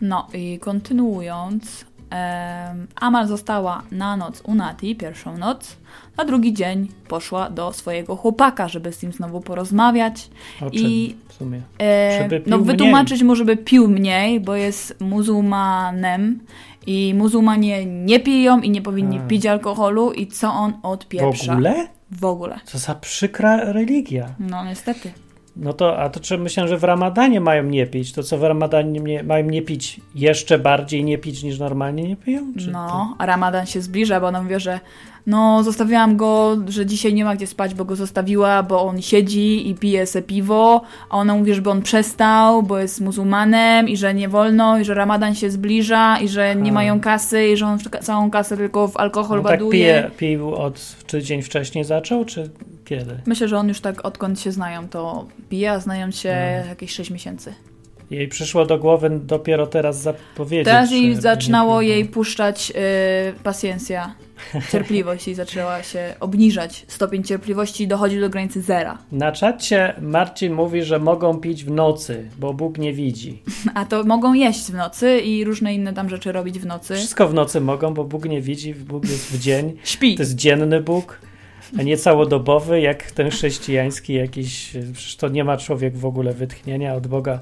No 0.00 0.26
i 0.34 0.58
kontynuując, 0.58 1.84
Amal 2.96 3.28
została 3.28 3.82
na 3.92 4.16
noc 4.16 4.40
u 4.44 4.54
Nati, 4.54 4.96
pierwszą 4.96 5.38
noc. 5.38 5.76
Na 6.16 6.24
drugi 6.24 6.52
dzień 6.52 6.88
poszła 7.08 7.50
do 7.50 7.72
swojego 7.72 8.16
chłopaka, 8.16 8.68
żeby 8.68 8.92
z 8.92 9.02
nim 9.02 9.12
znowu 9.12 9.40
porozmawiać. 9.40 10.30
O 10.60 10.68
I 10.72 11.16
w 11.28 11.32
sumie? 11.32 11.60
e, 11.78 12.28
no, 12.46 12.58
mniej. 12.58 12.66
wytłumaczyć 12.66 13.22
mu, 13.22 13.36
żeby 13.36 13.56
pił 13.56 13.88
mniej, 13.88 14.40
bo 14.40 14.54
jest 14.54 15.00
muzułmanem 15.00 16.40
i 16.86 17.14
muzułmanie 17.14 17.86
nie 17.86 18.20
piją 18.20 18.60
i 18.60 18.70
nie 18.70 18.82
powinni 18.82 19.18
A. 19.18 19.22
pić 19.26 19.46
alkoholu 19.46 20.12
i 20.12 20.26
co 20.26 20.52
on 20.52 20.72
W 20.72 20.86
odpieprza. 20.86 21.52
ogóle? 21.52 21.74
W 22.10 22.24
ogóle. 22.24 22.60
Co 22.64 22.78
za 22.78 22.94
przykra 22.94 23.72
religia. 23.72 24.34
No 24.38 24.64
niestety. 24.64 25.12
No 25.56 25.72
to, 25.72 25.98
a 25.98 26.08
to 26.10 26.20
czy 26.20 26.38
myślę, 26.38 26.68
że 26.68 26.78
w 26.78 26.84
Ramadanie 26.84 27.40
mają 27.40 27.62
nie 27.62 27.86
pić? 27.86 28.12
To 28.12 28.22
co 28.22 28.38
w 28.38 28.42
Ramadanie 28.42 29.00
nie, 29.00 29.22
mają 29.22 29.44
nie 29.44 29.62
pić 29.62 30.00
jeszcze 30.14 30.58
bardziej 30.58 31.04
nie 31.04 31.18
pić 31.18 31.42
niż 31.42 31.58
normalnie 31.58 32.02
nie 32.02 32.16
piją? 32.16 32.52
Czy 32.58 32.70
No, 32.70 33.14
a 33.18 33.26
Ramadan 33.26 33.66
się 33.66 33.80
zbliża, 33.82 34.20
bo 34.20 34.26
ona 34.26 34.42
mówi, 34.42 34.54
że 34.60 34.80
no 35.26 35.62
zostawiłam 35.62 36.16
go, 36.16 36.56
że 36.68 36.86
dzisiaj 36.86 37.14
nie 37.14 37.24
ma 37.24 37.36
gdzie 37.36 37.46
spać, 37.46 37.74
bo 37.74 37.84
go 37.84 37.96
zostawiła, 37.96 38.62
bo 38.62 38.82
on 38.82 39.02
siedzi 39.02 39.70
i 39.70 39.74
pije 39.74 40.06
se 40.06 40.22
piwo, 40.22 40.82
a 41.10 41.16
ona 41.18 41.34
mówi, 41.34 41.54
żeby 41.54 41.70
on 41.70 41.82
przestał, 41.82 42.62
bo 42.62 42.78
jest 42.78 43.00
muzułmanem 43.00 43.88
i 43.88 43.96
że 43.96 44.14
nie 44.14 44.28
wolno, 44.28 44.78
i 44.78 44.84
że 44.84 44.94
Ramadan 44.94 45.34
się 45.34 45.50
zbliża 45.50 46.18
i 46.18 46.28
że 46.28 46.56
nie 46.56 46.70
A. 46.70 46.74
mają 46.74 47.00
kasy 47.00 47.48
i 47.48 47.56
że 47.56 47.66
on 47.66 47.78
całą 48.02 48.30
kasę 48.30 48.56
tylko 48.56 48.88
w 48.88 48.96
alkohol 48.96 49.38
No 49.38 49.42
tak 49.48 49.52
ładuje. 49.60 49.70
pije, 49.72 50.10
pił 50.16 50.54
od, 50.54 50.96
czy 51.06 51.22
dzień 51.22 51.42
wcześniej 51.42 51.84
zaczął, 51.84 52.24
czy 52.24 52.50
kiedy? 52.84 53.16
Myślę, 53.26 53.48
że 53.48 53.58
on 53.58 53.68
już 53.68 53.80
tak 53.80 54.04
odkąd 54.04 54.40
się 54.40 54.52
znają, 54.52 54.88
to 54.88 55.26
pije, 55.48 55.72
a 55.72 55.78
znają 55.78 56.10
się 56.10 56.28
Hmm. 56.28 56.68
jakieś 56.68 56.92
6 56.92 57.10
miesięcy. 57.10 57.54
Jej 58.12 58.28
przyszło 58.28 58.66
do 58.66 58.78
głowy 58.78 59.10
dopiero 59.24 59.66
teraz 59.66 60.02
zapowiedzieć. 60.02 60.64
Teraz 60.64 60.90
jej 60.90 61.14
zaczynało 61.14 61.82
nie 61.82 61.88
jej 61.88 62.04
puszczać 62.04 62.72
y, 63.30 63.42
pasjensja, 63.42 64.14
cierpliwość 64.72 65.28
i 65.28 65.34
zaczęła 65.34 65.82
się 65.82 66.14
obniżać. 66.20 66.84
Stopień 66.88 67.22
cierpliwości 67.24 67.88
dochodził 67.88 68.20
do 68.20 68.30
granicy 68.30 68.62
zera. 68.62 68.98
Na 69.12 69.32
czacie 69.32 69.94
Marcin 70.00 70.52
mówi, 70.52 70.82
że 70.82 70.98
mogą 70.98 71.40
pić 71.40 71.64
w 71.64 71.70
nocy, 71.70 72.28
bo 72.38 72.54
Bóg 72.54 72.78
nie 72.78 72.92
widzi. 72.92 73.42
A 73.74 73.84
to 73.84 74.04
mogą 74.04 74.34
jeść 74.34 74.64
w 74.64 74.74
nocy 74.74 75.20
i 75.20 75.44
różne 75.44 75.74
inne 75.74 75.92
tam 75.92 76.08
rzeczy 76.08 76.32
robić 76.32 76.58
w 76.58 76.66
nocy. 76.66 76.94
Wszystko 76.94 77.28
w 77.28 77.34
nocy 77.34 77.60
mogą, 77.60 77.94
bo 77.94 78.04
Bóg 78.04 78.24
nie 78.24 78.40
widzi, 78.40 78.74
Bóg 78.74 79.04
jest 79.04 79.32
w 79.32 79.38
dzień. 79.38 79.76
Śpi. 79.84 80.14
To 80.14 80.22
jest 80.22 80.34
dzienny 80.34 80.80
Bóg, 80.80 81.20
a 81.78 81.82
nie 81.82 81.96
całodobowy, 81.96 82.80
jak 82.80 83.10
ten 83.10 83.30
chrześcijański 83.30 84.14
jakiś. 84.14 84.70
Przecież 84.92 85.16
to 85.16 85.28
nie 85.28 85.44
ma 85.44 85.56
człowiek 85.56 85.96
w 85.96 86.04
ogóle 86.04 86.32
wytchnienia 86.32 86.94
od 86.94 87.06
Boga 87.06 87.40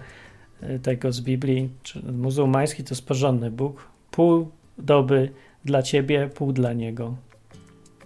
tego 0.82 1.12
z 1.12 1.20
Biblii. 1.20 1.70
Muzułmański 2.12 2.84
to 2.84 2.94
jest 2.94 3.06
porządny 3.06 3.50
Bóg. 3.50 3.88
Pół 4.10 4.48
doby 4.78 5.30
dla 5.64 5.82
ciebie, 5.82 6.30
pół 6.34 6.52
dla 6.52 6.72
niego. 6.72 7.14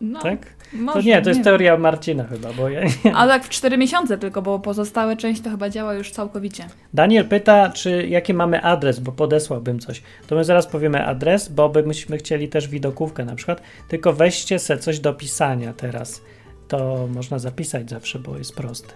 No, 0.01 0.21
Tak? 0.23 0.47
może, 0.73 0.99
To 1.01 1.07
nie, 1.07 1.23
to 1.23 1.29
jest 1.29 1.39
wiem. 1.39 1.45
teoria 1.45 1.77
Marcina 1.77 2.25
chyba, 2.25 2.53
bo 2.53 2.69
ja 2.69 2.81
nie. 3.05 3.15
Ale 3.15 3.33
tak 3.33 3.45
w 3.45 3.49
4 3.49 3.79
miesiące 3.79 4.19
tylko, 4.19 4.43
bo 4.43 4.59
pozostałe 4.59 5.17
część 5.17 5.41
to 5.41 5.51
chyba 5.51 5.71
działa 5.71 5.95
już 5.95 6.11
całkowicie. 6.11 6.65
Daniel 6.95 7.29
pyta, 7.29 7.71
czy 7.71 8.07
jaki 8.07 8.35
mamy 8.35 8.63
adres, 8.63 9.01
bo 9.01 9.13
podesłałbym 9.13 9.79
coś. 9.79 10.03
To 10.27 10.37
my 10.37 10.45
zaraz 10.45 10.67
powiemy 10.67 11.07
adres, 11.07 11.49
bo 11.49 11.69
byśmy 11.69 12.19
chcieli 12.19 12.49
też 12.49 12.69
widokówkę 12.69 13.25
na 13.25 13.35
przykład. 13.35 13.63
Tylko 13.89 14.13
weźcie 14.13 14.59
se 14.59 14.79
coś 14.79 15.01
do 15.01 15.15
pisania 15.15 15.73
teraz. 15.73 16.23
To 16.69 17.09
można 17.15 17.39
zapisać 17.39 17.91
zawsze, 17.91 18.19
bo 18.19 18.39
jest 18.39 18.55
proste. 18.57 18.93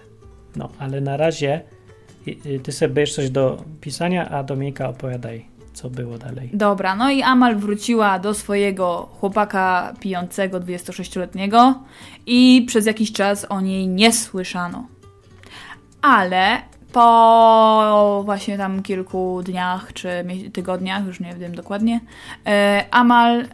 No, 0.55 0.69
ale 0.79 1.01
na 1.01 1.17
razie 1.17 1.55
y, 1.55 1.61
y, 1.61 1.78
ty 2.63 2.71
sobie 2.71 2.93
bierzesz 2.93 3.15
coś 3.15 3.29
do 3.29 3.63
pisania, 3.81 4.29
a 4.29 4.43
Dominika 4.43 4.89
opowiadaj, 4.89 5.45
co 5.73 5.89
było 5.89 6.17
dalej. 6.17 6.49
Dobra, 6.53 6.95
no 6.95 7.11
i 7.11 7.21
Amal 7.21 7.55
wróciła 7.55 8.19
do 8.19 8.33
swojego 8.33 9.09
chłopaka 9.19 9.93
pijącego 9.99 10.59
26-letniego 10.59 11.83
i 12.25 12.65
przez 12.67 12.85
jakiś 12.85 13.11
czas 13.11 13.45
o 13.49 13.61
niej 13.61 13.87
nie 13.87 14.13
słyszano. 14.13 14.87
Ale 16.01 16.61
po 16.91 18.21
właśnie 18.25 18.57
tam 18.57 18.83
kilku 18.83 19.41
dniach 19.43 19.93
czy 19.93 20.09
tygodniach, 20.53 21.05
już 21.05 21.19
nie 21.19 21.35
wiem 21.35 21.55
dokładnie, 21.55 21.99
e, 22.45 22.85
Amal 22.91 23.45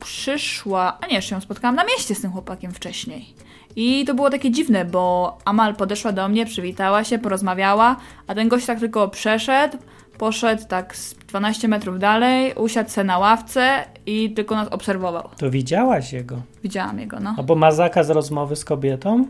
przyszła, 0.00 0.98
a 1.00 1.06
nie, 1.06 1.14
jeszcze 1.14 1.34
ją 1.34 1.40
spotkałam 1.40 1.74
na 1.74 1.84
mieście 1.84 2.14
z 2.14 2.20
tym 2.20 2.32
chłopakiem 2.32 2.72
wcześniej. 2.72 3.34
I 3.80 4.04
to 4.04 4.14
było 4.14 4.30
takie 4.30 4.50
dziwne, 4.50 4.84
bo 4.84 5.38
Amal 5.44 5.74
podeszła 5.74 6.12
do 6.12 6.28
mnie, 6.28 6.46
przywitała 6.46 7.04
się, 7.04 7.18
porozmawiała, 7.18 7.96
a 8.26 8.34
ten 8.34 8.48
gość 8.48 8.66
tak 8.66 8.78
tylko 8.78 9.08
przeszedł, 9.08 9.78
poszedł 10.18 10.62
tak 10.68 10.96
z 10.96 11.14
12 11.14 11.68
metrów 11.68 11.98
dalej, 11.98 12.54
usiadł 12.56 12.90
se 12.90 13.04
na 13.04 13.18
ławce 13.18 13.84
i 14.06 14.30
tylko 14.30 14.54
nas 14.54 14.68
obserwował. 14.68 15.28
To 15.36 15.50
widziałaś 15.50 16.12
jego? 16.12 16.42
Widziałam 16.62 16.98
jego, 17.00 17.20
no. 17.20 17.34
Albo 17.38 17.54
ma 17.54 17.70
zakaz 17.70 18.10
rozmowy 18.10 18.56
z 18.56 18.64
kobietą? 18.64 19.26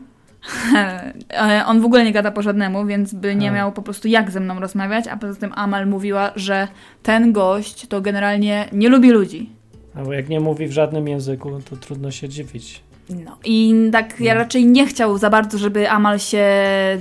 On 1.66 1.80
w 1.80 1.84
ogóle 1.84 2.04
nie 2.04 2.12
gada 2.12 2.30
po 2.30 2.42
żadnemu, 2.42 2.86
więc 2.86 3.14
by 3.14 3.34
nie 3.34 3.50
A. 3.50 3.54
miał 3.54 3.72
po 3.72 3.82
prostu 3.82 4.08
jak 4.08 4.30
ze 4.30 4.40
mną 4.40 4.60
rozmawiać, 4.60 5.08
a 5.08 5.16
poza 5.16 5.40
tym 5.40 5.52
Amal 5.54 5.86
mówiła, 5.86 6.30
że 6.36 6.68
ten 7.02 7.32
gość 7.32 7.86
to 7.86 8.00
generalnie 8.00 8.68
nie 8.72 8.88
lubi 8.88 9.10
ludzi. 9.10 9.50
Albo 9.94 10.12
jak 10.12 10.28
nie 10.28 10.40
mówi 10.40 10.66
w 10.66 10.72
żadnym 10.72 11.08
języku, 11.08 11.60
to 11.70 11.76
trudno 11.76 12.10
się 12.10 12.28
dziwić. 12.28 12.87
No 13.10 13.36
i 13.44 13.74
tak 13.92 14.20
ja 14.20 14.34
raczej 14.34 14.66
nie 14.66 14.86
chciał 14.86 15.18
za 15.18 15.30
bardzo, 15.30 15.58
żeby 15.58 15.90
Amal 15.90 16.18
się 16.18 16.44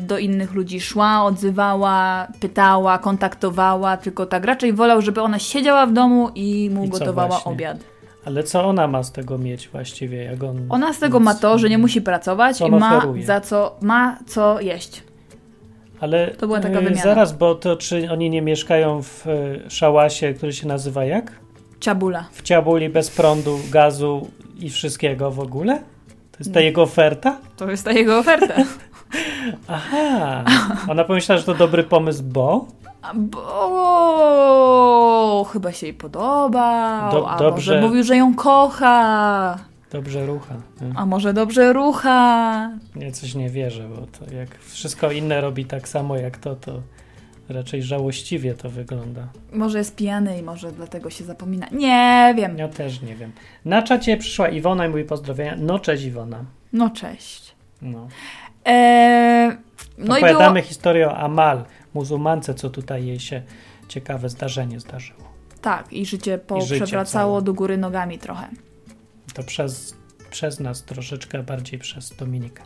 do 0.02 0.18
innych 0.18 0.54
ludzi 0.54 0.82
szła, 0.82 1.24
odzywała, 1.24 2.28
pytała, 2.40 2.98
kontaktowała, 2.98 3.98
tylko 3.98 4.26
tak 4.26 4.46
raczej 4.46 4.74
wolał, 4.74 5.02
żeby 5.02 5.22
ona 5.22 5.40
siedziała 5.40 5.86
w 5.86 5.94
domu 5.94 6.30
i 6.36 6.70
mu 6.74 6.86
I 6.86 6.90
gotowała 6.90 7.28
właśnie? 7.28 7.52
obiad. 7.52 7.78
Ale 8.26 8.44
co 8.44 8.66
ona 8.66 8.88
ma 8.88 9.04
z 9.04 9.12
tego 9.12 9.38
mieć 9.38 9.68
właściwie? 9.70 10.24
Jak 10.24 10.44
on, 10.44 10.58
Ona 10.70 10.94
z 10.94 11.00
tego 11.00 11.20
ma 11.20 11.34
to, 11.36 11.58
że 11.60 11.70
nie 11.70 11.78
musi 11.78 12.02
pracować 12.02 12.58
Co 12.58 12.68
i 12.68 12.72
ma 12.72 12.98
oferuje? 12.98 13.26
za 13.26 13.42
co, 13.42 13.76
ma 13.82 14.18
co 14.28 14.62
jeść. 14.62 15.04
Ale 16.00 16.28
To 16.32 16.48
była 16.48 16.60
taka 16.60 16.80
y, 16.80 16.82
wymiana. 16.84 17.04
zaraz, 17.04 17.34
bo 17.38 17.56
to 17.56 17.76
czy 17.76 18.12
oni 18.12 18.30
nie 18.30 18.42
mieszkają 18.42 19.02
w 19.04 19.28
y, 19.28 19.70
szałasie, 19.70 20.34
który 20.34 20.54
się 20.54 20.68
nazywa 20.68 21.06
jak? 21.06 21.32
Ciabula. 21.80 22.26
W 22.32 22.42
Ciabuli 22.42 22.90
bez 22.90 23.10
prądu, 23.12 23.60
gazu 23.72 24.28
i 24.60 24.70
wszystkiego 24.70 25.32
w 25.32 25.40
ogóle? 25.40 25.80
To 26.38 26.44
jest 26.44 26.53
ta 26.53 26.60
jego 26.60 26.82
oferta? 26.82 27.38
To 27.58 27.72
jest 27.72 27.86
ta 27.86 27.91
jego 27.91 28.17
oferta. 28.20 28.53
Aha. 29.67 30.44
Ona 30.89 31.03
pomyślała, 31.03 31.39
że 31.39 31.46
to 31.46 31.53
dobry 31.53 31.84
pomysł, 31.84 32.24
bo 32.24 32.65
Bo 33.98 35.46
chyba 35.53 35.72
się 35.72 35.88
jej 35.88 35.94
podobał, 35.94 37.12
Do- 37.12 37.29
a 37.29 37.38
dobrze. 37.38 37.72
może 37.75 37.88
mówił, 37.88 38.03
że 38.03 38.17
ją 38.17 38.36
kocha, 38.36 39.58
dobrze 39.91 40.25
rucha. 40.25 40.56
nie? 40.82 40.91
a 40.96 41.06
może 41.06 41.34
dobrze 41.34 41.74
rucha. 41.74 42.70
Nie, 42.96 43.12
coś 43.12 43.36
nie 43.36 43.50
wierzę, 43.50 43.84
bo 43.89 43.96
to 43.96 44.34
jak 44.36 44.50
wszystko 44.60 45.12
inne 45.12 45.41
robi 45.41 45.65
tak 45.65 45.88
samo 45.89 46.17
jak 46.17 46.38
to, 46.38 46.56
to 46.56 46.72
raczej 47.50 47.84
żałościwie 47.84 48.54
to 48.54 48.70
wygląda. 48.70 49.27
Może 49.54 49.77
jest 49.77 49.96
pijany 49.96 50.39
i 50.39 50.44
może 50.44 50.72
dlatego 50.72 51.10
się 51.10 51.24
zapomina. 51.24 51.68
Nie 51.72 52.34
wiem. 52.38 52.58
Ja 52.58 52.68
też 52.68 53.01
nie 53.01 53.16
wiem. 53.16 53.32
Na 53.66 53.82
czacie 53.82 54.18
przyszła 54.18 54.50
Iwona 54.50 54.86
i 54.86 54.89
mówi 54.89 55.04
pozdrowienia. 55.04 55.56
No 55.60 55.80
cześć 55.80 56.04
Iwona. 56.04 56.46
No 56.74 56.89
cześć. 56.89 57.56
No. 57.82 58.08
Eee, 58.66 59.58
no 59.98 60.18
i 60.18 60.22
było... 60.22 60.32
Opowiadamy 60.32 60.62
historię 60.62 61.08
o 61.08 61.18
Amal, 61.18 61.63
muzułmance, 61.94 62.54
co 62.54 62.70
tutaj 62.70 63.06
jej 63.06 63.20
się 63.20 63.42
ciekawe 63.88 64.30
zdarzenie 64.30 64.80
zdarzyło. 64.80 65.20
Tak, 65.62 65.94
i 65.94 66.06
życie 66.06 66.38
poprzewracało 66.38 67.42
do 67.42 67.54
góry 67.54 67.77
nogami 67.77 68.20
trochę. 68.20 68.48
To 69.34 69.44
przez, 69.44 69.96
przez 70.30 70.60
nas 70.60 70.84
troszeczkę 70.84 71.44
bardziej 71.44 71.80
przez 71.80 72.16
Dominikę. 72.16 72.63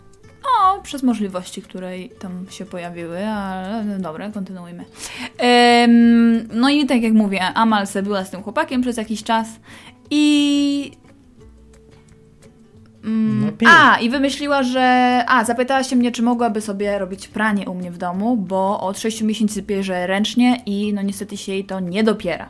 No, 0.60 0.82
przez 0.82 1.04
możliwości, 1.04 1.62
które 1.62 1.92
tam 2.20 2.46
się 2.50 2.66
pojawiły, 2.66 3.28
ale 3.28 3.84
no 3.84 4.00
dobra, 4.00 4.30
kontynuujmy. 4.30 4.86
Em, 5.38 6.48
no 6.54 6.70
i 6.70 6.86
tak 6.86 7.02
jak 7.02 7.14
mówię, 7.14 7.44
Amal 7.44 7.88
se 7.88 8.04
była 8.04 8.26
z 8.26 8.30
tym 8.32 8.44
chłopakiem 8.44 8.82
przez 8.82 8.98
jakiś 8.98 9.24
czas 9.24 9.48
i 10.10 10.92
Mm, 13.04 13.52
No, 13.62 13.70
a, 13.70 13.98
i 13.98 14.10
wymyśliła, 14.10 14.64
że. 14.64 15.24
A, 15.28 15.44
zapytała 15.44 15.84
się 15.84 15.96
mnie, 15.96 16.12
czy 16.12 16.22
mogłaby 16.22 16.62
sobie 16.62 17.00
robić 17.00 17.28
pranie 17.28 17.70
u 17.70 17.74
mnie 17.76 17.92
w 17.92 17.98
domu, 17.98 18.38
bo 18.38 18.80
od 18.80 19.00
6 19.00 19.22
miesięcy 19.22 19.62
bierze 19.62 20.08
ręcznie 20.08 20.62
i 20.66 20.94
no 20.94 21.02
niestety 21.02 21.38
się 21.38 21.52
jej 21.52 21.66
to 21.66 21.80
nie 21.80 22.04
dopiera. 22.04 22.50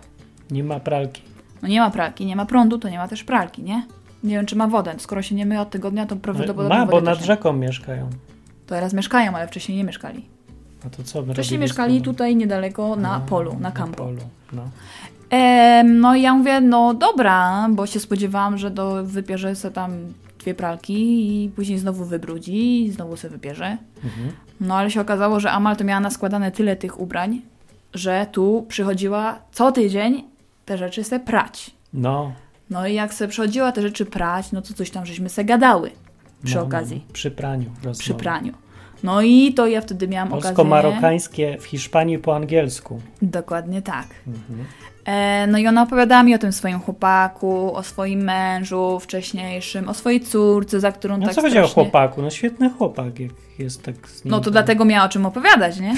Nie 0.52 0.64
ma 0.64 0.80
pralki. 0.80 1.22
No 1.62 1.68
nie 1.68 1.80
ma 1.80 1.92
pralki, 1.92 2.26
nie 2.26 2.36
ma 2.36 2.46
prądu, 2.46 2.78
to 2.78 2.90
nie 2.90 2.98
ma 2.98 3.08
też 3.08 3.24
pralki, 3.24 3.64
nie? 3.64 3.84
Nie 4.24 4.36
wiem, 4.36 4.46
czy 4.46 4.56
ma 4.56 4.68
wodę. 4.68 4.94
Skoro 4.98 5.22
się 5.22 5.36
nie 5.36 5.46
myje 5.46 5.62
od 5.62 5.70
tygodnia, 5.70 6.06
to 6.06 6.16
prawdopodobnie 6.16 6.78
Ma, 6.80 6.86
bo 6.86 7.02
nad 7.02 7.22
rzeką 7.22 7.54
mieszkają. 7.54 8.10
To 8.66 8.76
teraz 8.76 8.94
mieszkają, 8.94 9.36
ale 9.36 9.48
wcześniej 9.48 9.78
nie 9.78 9.84
mieszkali. 9.84 10.26
A 10.86 10.90
to 10.90 11.04
co 11.04 11.24
by 11.24 11.34
Wcześniej 11.34 11.60
mieszkali 11.60 12.02
tutaj 12.02 12.36
niedaleko 12.36 12.96
na 12.96 13.16
A, 13.16 13.20
polu, 13.20 13.54
na 13.54 13.60
Na 13.60 13.72
kampu. 13.72 13.96
polu, 14.04 14.22
no. 14.54 14.62
Em, 15.30 16.00
no 16.00 16.16
i 16.16 16.22
ja 16.22 16.34
mówię, 16.34 16.62
no 16.62 16.94
dobra, 16.94 17.68
bo 17.72 17.88
się 17.88 18.00
spodziewałam, 18.00 18.58
że 18.58 18.72
do, 18.72 19.04
wypierze 19.04 19.56
sobie 19.56 19.74
tam 19.76 19.92
dwie 20.40 20.54
pralki 20.54 20.96
i 21.46 21.50
później 21.50 21.80
znowu 21.80 22.06
wybrudzi 22.06 22.86
i 22.86 22.92
znowu 22.92 23.18
sobie 23.18 23.32
wypierze. 23.32 23.78
Mhm. 24.04 24.32
No 24.62 24.76
ale 24.76 24.92
się 24.92 25.02
okazało, 25.02 25.40
że 25.40 25.52
Amal 25.52 25.76
to 25.78 25.84
miała 25.84 26.00
naskładane 26.00 26.52
tyle 26.52 26.76
tych 26.76 27.00
ubrań, 27.00 27.42
że 27.94 28.28
tu 28.32 28.66
przychodziła 28.68 29.40
co 29.52 29.72
tydzień 29.72 30.24
te 30.66 30.78
rzeczy 30.78 31.04
se 31.04 31.20
prać. 31.20 31.72
No, 31.94 32.32
No 32.72 32.88
i 32.88 32.94
jak 32.94 33.14
se 33.14 33.28
przychodziła 33.28 33.72
te 33.72 33.82
rzeczy 33.82 34.06
prać, 34.06 34.52
no 34.52 34.62
to 34.62 34.74
coś 34.74 34.90
tam 34.90 35.06
żeśmy 35.06 35.30
se 35.30 35.46
gadały 35.46 35.92
przy 36.44 36.56
no, 36.56 36.62
okazji, 36.62 37.04
No, 37.08 37.14
przy 37.14 37.32
praniu. 37.32 37.72
przy 37.76 37.88
rozmowy. 37.88 38.20
praniu. 38.20 38.54
No 39.04 39.22
i 39.22 39.54
to 39.54 39.68
ja 39.68 39.82
wtedy 39.82 40.08
miałam 40.08 40.34
okazję... 40.34 40.56
Polsko-marokańskie 40.56 41.58
w 41.60 41.66
Hiszpanii 41.66 42.20
po 42.20 42.36
angielsku. 42.36 43.02
Dokładnie 43.22 43.82
tak. 43.82 44.08
Mhm. 44.28 44.66
E, 45.06 45.48
no 45.48 45.58
i 45.58 45.68
ona 45.68 45.84
opowiadała 45.84 46.24
mi 46.24 46.36
o 46.36 46.38
tym 46.38 46.52
swoim 46.52 46.80
chłopaku, 46.80 47.76
o 47.76 47.84
swoim 47.84 48.24
mężu 48.24 49.00
wcześniejszym, 49.00 49.90
o 49.90 49.94
swojej 49.94 50.22
córce, 50.22 50.80
za 50.80 50.92
którą 50.92 51.18
No 51.18 51.26
tak 51.26 51.36
co 51.36 51.42
powiedział 51.42 51.66
o 51.66 51.68
strasznie... 51.68 51.84
chłopaku? 51.84 52.22
No 52.22 52.30
świetny 52.30 52.70
chłopak, 52.70 53.20
jak 53.20 53.32
jest 53.60 53.84
tak 53.84 54.10
z 54.10 54.26
nim. 54.26 54.32
No 54.32 54.40
to 54.40 54.52
dlatego 54.52 54.86
miała 54.86 55.06
o 55.06 55.10
czym 55.10 55.26
opowiadać, 55.26 55.80
nie? 55.80 55.94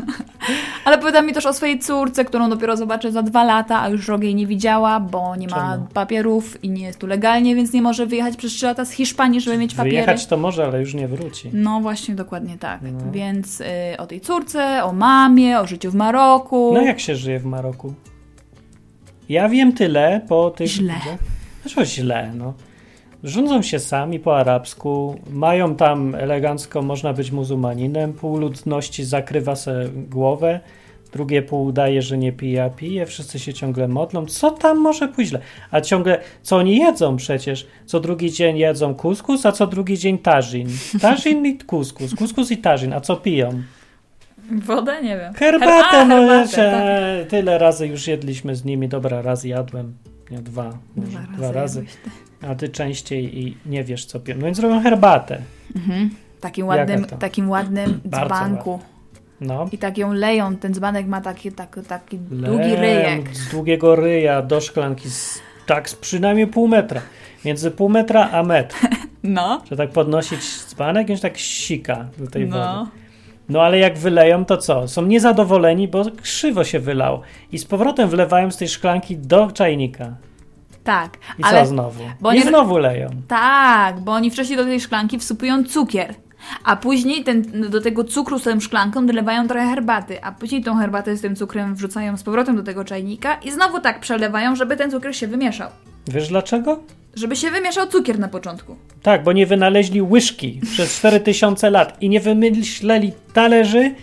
Ale 0.84 0.96
opowiada 0.96 1.22
mi 1.22 1.32
też 1.32 1.46
o 1.46 1.52
swojej 1.52 1.78
córce, 1.78 2.24
którą 2.24 2.50
dopiero 2.50 2.76
zobaczę 2.76 3.12
za 3.12 3.22
dwa 3.22 3.44
lata, 3.44 3.80
a 3.82 3.88
już 3.88 4.08
rok 4.08 4.22
jej 4.22 4.34
nie 4.34 4.46
widziała, 4.46 5.00
bo 5.00 5.36
nie 5.36 5.48
ma 5.48 5.72
Czemu? 5.72 5.86
papierów 5.94 6.64
i 6.64 6.70
nie 6.70 6.84
jest 6.84 6.98
tu 6.98 7.06
legalnie, 7.06 7.54
więc 7.56 7.72
nie 7.72 7.82
może 7.82 8.06
wyjechać 8.06 8.36
przez 8.36 8.52
trzy 8.52 8.66
lata 8.66 8.84
z 8.84 8.90
Hiszpanii, 8.90 9.40
żeby 9.40 9.58
mieć 9.58 9.74
papiery. 9.74 9.90
Wyjechać 9.90 10.26
to 10.26 10.36
może, 10.36 10.64
ale 10.64 10.80
już 10.80 10.94
nie 10.94 11.08
wróci. 11.08 11.50
No 11.52 11.80
właśnie, 11.80 12.14
dokładnie 12.14 12.58
tak. 12.58 12.80
No. 12.82 13.12
Więc 13.12 13.60
y, 13.60 13.64
o 13.98 14.06
tej 14.06 14.20
córce, 14.20 14.84
o 14.84 14.92
mamie, 14.92 15.60
o 15.60 15.66
życiu 15.66 15.90
w 15.90 15.94
Maroku. 15.94 16.70
No 16.74 16.80
jak 16.80 17.00
się 17.00 17.16
żyje 17.16 17.38
w 17.38 17.44
Maroku? 17.44 17.94
Ja 19.32 19.48
wiem 19.48 19.72
tyle 19.72 20.20
po 20.28 20.50
tych... 20.50 20.68
Źle. 20.68 20.94
ludziach. 20.94 21.18
Znaczy 21.62 21.86
źle, 21.86 22.32
no. 22.34 22.54
Rządzą 23.24 23.62
się 23.62 23.78
sami 23.78 24.20
po 24.20 24.38
arabsku, 24.38 25.16
mają 25.30 25.76
tam 25.76 26.14
elegancko, 26.14 26.82
można 26.82 27.12
być 27.12 27.30
muzułmaninem, 27.30 28.12
pół 28.12 28.36
ludności 28.36 29.04
zakrywa 29.04 29.56
se 29.56 29.88
głowę, 30.10 30.60
drugie 31.12 31.42
pół 31.42 31.64
udaje, 31.64 32.02
że 32.02 32.18
nie 32.18 32.32
pije, 32.32 32.64
a 32.64 32.70
pije, 32.70 33.06
wszyscy 33.06 33.38
się 33.38 33.54
ciągle 33.54 33.88
modlą. 33.88 34.26
Co 34.26 34.50
tam 34.50 34.78
może 34.78 35.08
pójść 35.08 35.28
źle? 35.30 35.40
A 35.70 35.80
ciągle, 35.80 36.20
co 36.42 36.56
oni 36.56 36.76
jedzą 36.76 37.16
przecież? 37.16 37.66
Co 37.86 38.00
drugi 38.00 38.32
dzień 38.32 38.58
jedzą 38.58 38.94
kuskus, 38.94 39.46
a 39.46 39.52
co 39.52 39.66
drugi 39.66 39.98
dzień 39.98 40.18
tażin. 40.18 40.68
Tażin 41.00 41.46
i 41.46 41.58
kuskus, 41.58 42.14
kuskus 42.14 42.50
i 42.50 42.56
tażin, 42.56 42.92
a 42.92 43.00
co 43.00 43.16
piją? 43.16 43.62
Wodę? 44.60 45.02
Nie 45.02 45.16
wiem. 45.16 45.34
Herbatę, 45.34 45.98
A, 45.98 46.04
no 46.04 46.16
herbatę, 46.16 46.40
jeszcze 46.40 47.18
tak. 47.20 47.30
tyle 47.30 47.58
razy 47.58 47.86
już 47.86 48.06
jedliśmy 48.06 48.56
z 48.56 48.64
nimi, 48.64 48.88
dobra, 48.88 49.22
raz 49.22 49.44
jadłem, 49.44 49.94
nie 50.30 50.38
dwa, 50.38 50.70
może 50.96 51.18
dwa, 51.36 51.52
razy, 51.52 51.78
jadłeś 51.78 51.96
ty. 52.40 52.46
a 52.46 52.54
ty 52.54 52.68
częściej 52.68 53.38
i 53.40 53.56
nie 53.66 53.84
wiesz 53.84 54.04
co 54.04 54.20
piją. 54.20 54.36
No 54.38 54.46
więc 54.46 54.58
robią 54.58 54.80
herbatę, 54.82 55.38
Mhm. 55.76 56.10
Takim 56.40 56.66
ładnym, 56.66 57.04
takim 57.04 57.50
ładnym 57.50 58.00
dzbanku. 58.24 58.80
no. 59.40 59.68
I 59.72 59.78
tak 59.78 59.98
ją 59.98 60.12
leją. 60.12 60.56
Ten 60.56 60.74
dzbanek 60.74 61.06
ma 61.06 61.20
taki, 61.20 61.52
taki, 61.52 61.80
taki 61.80 62.18
Lem 62.30 62.50
długi 62.50 62.76
ryjek. 62.76 63.36
Z 63.36 63.50
długiego 63.50 63.96
ryja 63.96 64.42
do 64.42 64.60
szklanki, 64.60 65.10
z, 65.10 65.40
tak 65.66 65.90
z 65.90 65.94
przynajmniej 65.94 66.46
pół 66.46 66.68
metra, 66.68 67.00
między 67.44 67.70
pół 67.70 67.88
metra 67.88 68.28
a 68.32 68.42
metr, 68.42 68.76
No. 69.22 69.62
że 69.70 69.76
tak 69.76 69.90
podnosić 69.90 70.40
dzbanek 70.68 71.08
się 71.08 71.18
tak 71.18 71.38
sika 71.38 72.06
do 72.18 72.26
tej 72.26 72.46
wody. 72.46 72.90
No. 73.48 73.62
Ale 73.62 73.78
jak 73.78 73.98
wyleją, 73.98 74.44
to 74.44 74.56
co? 74.56 74.88
Są 74.88 75.02
niezadowoleni, 75.06 75.88
bo 75.88 76.04
krzywo 76.22 76.64
się 76.64 76.80
wylał. 76.80 77.20
I 77.52 77.58
z 77.58 77.64
powrotem 77.64 78.08
wlewają 78.08 78.50
z 78.50 78.56
tej 78.56 78.68
szklanki 78.68 79.16
do 79.16 79.50
czajnika. 79.50 80.12
Tak. 80.84 81.18
I 81.38 81.42
Ale 81.42 81.60
co 81.60 81.66
znowu? 81.66 82.04
bo 82.20 82.32
I 82.32 82.42
znowu 82.42 82.78
leją. 82.78 83.08
tak, 83.28 84.00
bo 84.00 84.12
oni 84.12 84.30
wcześniej 84.30 84.56
do 84.56 84.64
tej 84.64 84.80
szklanki 84.80 85.18
wsypują 85.18 85.64
cukier. 85.64 86.14
A 86.64 86.76
później 86.76 87.24
ten, 87.24 87.70
do 87.70 87.80
tego 87.80 88.04
cukru 88.04 88.38
z 88.38 88.42
tą 88.42 88.60
szklanką 88.60 89.06
dolewają 89.06 89.48
trochę 89.48 89.66
herbaty, 89.66 90.24
a 90.24 90.32
później 90.32 90.62
tą 90.64 90.76
herbatę 90.76 91.16
z 91.16 91.20
tym 91.20 91.36
cukrem 91.36 91.74
wrzucają 91.74 92.16
z 92.16 92.22
powrotem 92.22 92.56
do 92.56 92.62
tego 92.62 92.84
czajnika 92.84 93.34
i 93.34 93.50
znowu 93.50 93.80
tak 93.80 94.00
przelewają, 94.00 94.56
żeby 94.56 94.76
ten 94.76 94.90
cukier 94.90 95.16
się 95.16 95.26
wymieszał. 95.26 95.70
Wiesz 96.08 96.28
dlaczego? 96.28 96.80
Żeby 97.14 97.36
się 97.36 97.50
wymieszał 97.50 97.86
cukier 97.86 98.18
na 98.18 98.28
początku. 98.28 98.76
Tak, 99.02 99.24
bo 99.24 99.32
nie 99.32 99.46
wynaleźli 99.46 100.02
łyżki 100.02 100.60
przez 100.72 100.98
4000 100.98 101.70
lat 101.70 102.02
i 102.02 102.08
nie 102.08 102.20
wymyśleli 102.20 103.12
talerzy 103.32 103.94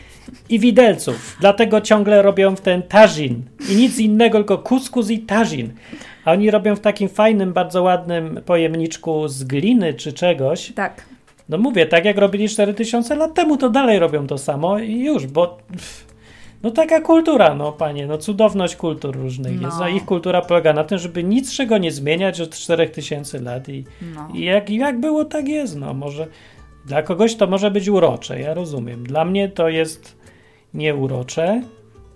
i 0.50 0.60
widelców. 0.60 1.38
Dlatego 1.40 1.82
ciągle 1.82 2.22
robią 2.22 2.56
w 2.56 2.62
ten 2.62 2.82
tażin. 2.82 3.44
I 3.70 3.76
nic 3.76 4.00
innego, 4.00 4.38
tylko 4.38 4.58
kuskus 4.58 5.10
i 5.10 5.20
tażin. 5.20 5.74
A 6.26 6.32
oni 6.32 6.52
robią 6.52 6.76
w 6.76 6.80
takim 6.80 7.10
fajnym, 7.10 7.54
bardzo 7.54 7.84
ładnym 7.84 8.40
pojemniczku 8.46 9.28
z 9.28 9.44
gliny 9.44 9.94
czy 9.94 10.14
czegoś. 10.14 10.72
Tak. 10.72 11.06
No 11.50 11.58
mówię, 11.58 11.86
tak 11.86 12.06
jak 12.06 12.18
robili 12.18 12.50
4000 12.50 13.16
lat 13.16 13.34
temu, 13.34 13.58
to 13.58 13.70
dalej 13.70 14.00
robią 14.00 14.28
to 14.28 14.38
samo 14.38 14.80
i 14.80 15.00
już, 15.00 15.28
bo 15.28 15.58
pff, 15.72 16.09
no 16.64 16.72
taka 16.72 17.02
kultura, 17.02 17.56
no 17.56 17.72
panie, 17.72 18.08
no 18.08 18.18
cudowność 18.18 18.76
kultur 18.76 19.16
różnych 19.16 19.62
No. 19.62 19.68
jest. 19.68 19.82
A 19.82 19.90
ich 19.90 20.06
kultura 20.06 20.42
polega 20.42 20.74
na 20.74 20.84
tym, 20.84 20.98
żeby 20.98 21.24
niczego 21.24 21.78
nie 21.78 21.92
zmieniać 21.92 22.42
od 22.42 22.50
4000 22.56 23.40
lat 23.40 23.70
i, 23.70 23.84
No. 24.16 24.28
i 24.34 24.42
jak, 24.42 24.70
jak 24.70 25.00
było, 25.00 25.26
tak 25.26 25.48
jest. 25.48 25.78
No 25.78 25.94
może 25.94 26.28
dla 26.86 27.02
kogoś 27.04 27.36
to 27.36 27.48
może 27.48 27.72
być 27.72 27.88
urocze, 27.90 28.40
ja 28.40 28.54
rozumiem. 28.54 29.04
Dla 29.04 29.26
mnie 29.26 29.50
to 29.50 29.70
jest 29.70 30.18
nieurocze, 30.74 31.62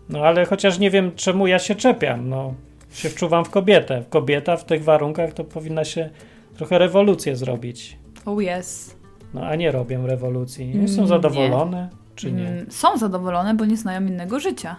no 0.10 0.20
ale 0.20 0.46
chociaż 0.46 0.80
nie 0.80 0.90
wiem, 0.92 1.12
czemu 1.16 1.48
ja 1.48 1.60
się 1.60 1.76
czepiam, 1.76 2.30
no 2.30 2.54
się 2.94 3.10
wczuwam 3.10 3.46
w 3.46 3.50
kobietę. 3.50 4.04
Kobieta 4.10 4.58
w 4.58 4.66
tych 4.66 4.84
warunkach 4.84 5.34
to 5.34 5.44
powinna 5.44 5.84
się 5.86 6.10
trochę 6.58 6.78
rewolucję 6.78 7.36
zrobić. 7.36 7.98
Oh 8.26 8.42
yes. 8.60 8.96
No 9.34 9.42
a 9.42 9.56
nie 9.56 9.72
robią 9.72 10.08
rewolucji. 10.08 10.66
Nie 10.68 10.88
są 10.88 10.96
Mm, 10.96 11.08
zadowolone, 11.08 11.90
czy 12.16 12.32
nie? 12.32 12.48
Mm, 12.48 12.72
Są 12.72 12.98
zadowolone, 12.98 13.54
bo 13.56 13.66
nie 13.66 13.78
znają 13.78 14.02
innego 14.06 14.40
życia, 14.40 14.76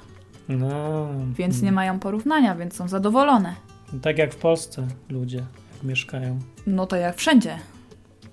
No, 0.48 1.08
więc 1.38 1.62
nie 1.62 1.72
mają 1.72 1.98
porównania, 1.98 2.54
więc 2.54 2.76
są 2.76 2.88
zadowolone. 2.88 3.54
tak 4.02 4.18
jak 4.18 4.32
w 4.32 4.36
Polsce 4.36 4.86
ludzie 5.10 5.36
jak 5.38 5.84
mieszkają. 5.84 6.38
No 6.66 6.86
to 6.86 6.96
jak 6.96 7.16
wszędzie. 7.16 7.58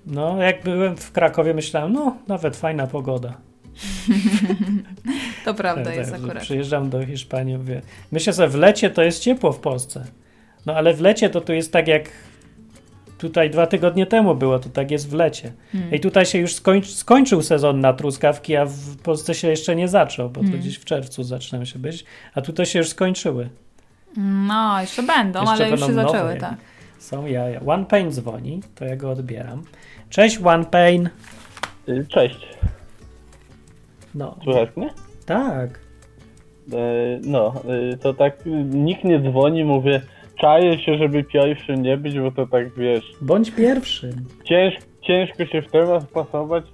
No, 0.06 0.42
jak 0.42 0.62
byłem 0.64 0.96
w 0.96 1.12
Krakowie, 1.12 1.54
myślałem, 1.54 1.92
no, 1.92 2.16
nawet 2.28 2.56
fajna 2.56 2.86
pogoda. 2.86 3.34
To 5.44 5.54
prawda 5.54 5.84
Tak, 5.84 5.96
jest 5.96 6.10
tak, 6.12 6.20
akurat. 6.20 6.42
Przyjeżdżam 6.42 6.90
do 6.90 7.06
Hiszpanii, 7.06 7.58
mówię, 7.58 7.82
myślę 8.12 8.32
sobie, 8.32 8.48
w 8.48 8.54
lecie 8.54 8.90
to 8.90 9.02
jest 9.02 9.22
ciepło 9.22 9.52
w 9.52 9.58
Polsce. 9.58 10.04
No, 10.66 10.74
ale 10.74 10.94
w 10.94 11.00
lecie 11.00 11.30
to 11.30 11.40
tu 11.40 11.52
jest 11.52 11.72
tak 11.72 11.88
jak 11.88 12.08
tutaj 13.22 13.50
dwa 13.50 13.66
tygodnie 13.66 14.06
temu 14.06 14.34
było, 14.34 14.58
to 14.58 14.68
tak 14.68 14.90
jest 14.90 15.10
w 15.10 15.12
lecie. 15.12 15.52
Hmm. 15.72 15.94
I 15.94 16.00
tutaj 16.00 16.26
się 16.26 16.38
już 16.38 16.54
skończ, 16.54 16.86
skończył 16.90 17.42
sezon 17.42 17.80
na 17.80 17.92
truskawki, 17.92 18.56
a 18.56 18.64
w 18.66 18.96
Polsce 19.02 19.34
się 19.34 19.48
jeszcze 19.48 19.76
nie 19.76 19.88
zaczął, 19.88 20.28
bo 20.28 20.34
to 20.34 20.40
Hmm. 20.46 20.60
gdzieś 20.60 20.78
w 20.78 20.84
czerwcu 20.84 21.22
zaczynają 21.22 21.64
się 21.64 21.78
być, 21.78 22.04
a 22.34 22.40
tutaj 22.40 22.66
się 22.66 22.78
już 22.78 22.88
skończyły. 22.88 23.48
No, 24.16 24.80
jeszcze 24.80 25.02
będą, 25.02 25.40
Jeszcze 25.40 25.54
ale 25.54 25.70
już 25.70 25.80
się 25.80 25.86
będą 25.86 26.02
zaczęły, 26.02 26.28
nowe. 26.28 26.40
tak. 26.40 26.54
Są 26.98 27.26
jaja. 27.26 27.60
One 27.66 27.84
Pain 27.84 28.10
dzwoni, 28.12 28.60
to 28.74 28.84
ja 28.84 28.96
go 28.96 29.10
odbieram. 29.10 29.62
Cześć 30.10 30.38
One 30.44 30.64
Pain. 30.64 31.10
Y, 31.88 32.06
Cześć, 32.08 32.46
No, 34.14 34.36
słychać 34.44 34.68
mnie? 34.76 34.90
tak. 35.26 35.78
E, 36.72 36.76
No, 37.22 37.54
y, 37.92 37.98
to 37.98 38.14
tak 38.14 38.36
nikt 38.70 39.04
nie 39.04 39.20
dzwoni, 39.20 39.64
mówię, 39.64 40.00
czaję 40.42 40.78
się, 40.78 40.98
żeby 40.98 41.24
pierwszy 41.24 41.72
nie 41.72 41.96
być, 41.96 42.18
bo 42.20 42.30
to 42.30 42.46
tak 42.46 42.74
wiesz, 42.74 43.12
Bądź 43.20 43.50
pierwszym. 43.50 44.10
cięż, 44.44 44.74
ciężko 45.02 45.46
się 45.46 45.62
w 45.62 45.70
temat 45.70 46.06
pasować, 46.10 46.64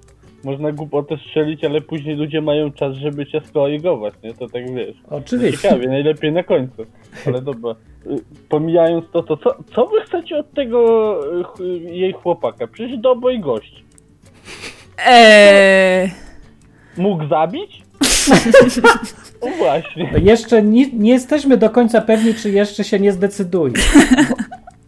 można 0.43 0.71
głupotę 0.71 1.17
strzelić, 1.17 1.63
ale 1.63 1.81
później 1.81 2.15
ludzie 2.15 2.41
mają 2.41 2.71
czas, 2.71 2.95
żeby 2.95 3.25
cię 3.25 3.41
skorygować, 3.45 4.13
nie? 4.23 4.33
To 4.33 4.47
tak 4.47 4.73
wiesz. 4.75 4.95
Oczywiście. 5.09 5.61
Ciekawie, 5.61 5.87
najlepiej 5.87 6.31
na 6.31 6.43
końcu. 6.43 6.85
Ale 7.25 7.41
dobra. 7.41 7.71
Y, 8.07 8.15
Pomijając 8.49 9.05
to, 9.13 9.23
to 9.23 9.37
co, 9.37 9.55
co 9.75 9.85
wy 9.85 10.01
chcecie 10.01 10.37
od 10.37 10.53
tego 10.53 11.19
y, 11.39 11.43
ch- 11.43 11.59
jej 11.93 12.13
chłopaka? 12.13 12.67
Przecież 12.67 12.97
dobry 12.97 13.39
gość. 13.39 13.83
Eee, 15.07 16.11
Mógł 16.97 17.27
zabić? 17.27 17.81
No 19.41 19.47
właśnie. 19.57 20.11
Jeszcze 20.21 20.63
nie, 20.63 20.91
nie 20.91 21.11
jesteśmy 21.11 21.57
do 21.57 21.69
końca 21.69 22.01
pewni, 22.01 22.33
czy 22.33 22.49
jeszcze 22.49 22.83
się 22.83 22.99
nie 22.99 23.11
zdecyduje. 23.11 23.73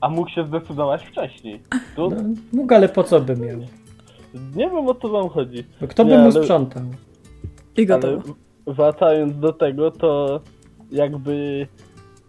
A 0.02 0.10
mógł 0.10 0.30
się 0.30 0.48
zdecydować 0.48 1.04
wcześniej. 1.06 1.62
To 1.96 2.10
No, 2.10 2.16
mógł, 2.54 2.74
ale 2.74 2.90
po 2.90 3.04
co 3.04 3.22
by 3.22 3.36
miał? 3.38 3.58
nie 4.56 4.70
wiem 4.70 4.88
o 4.88 4.96
co 4.96 5.10
wam 5.10 5.30
chodzi. 5.30 5.64
No, 5.82 5.88
kto 5.88 6.06
by 6.06 6.12
Nie, 6.12 6.18
mu 6.18 6.24
ale- 6.24 6.32
sprzątał? 6.32 6.84
I 7.78 7.80
Ale 7.82 7.86
gotowo. 7.86 8.34
wracając 8.68 9.40
do 9.40 9.54
tego, 9.54 9.92
to 9.92 10.40
jakby 10.92 11.68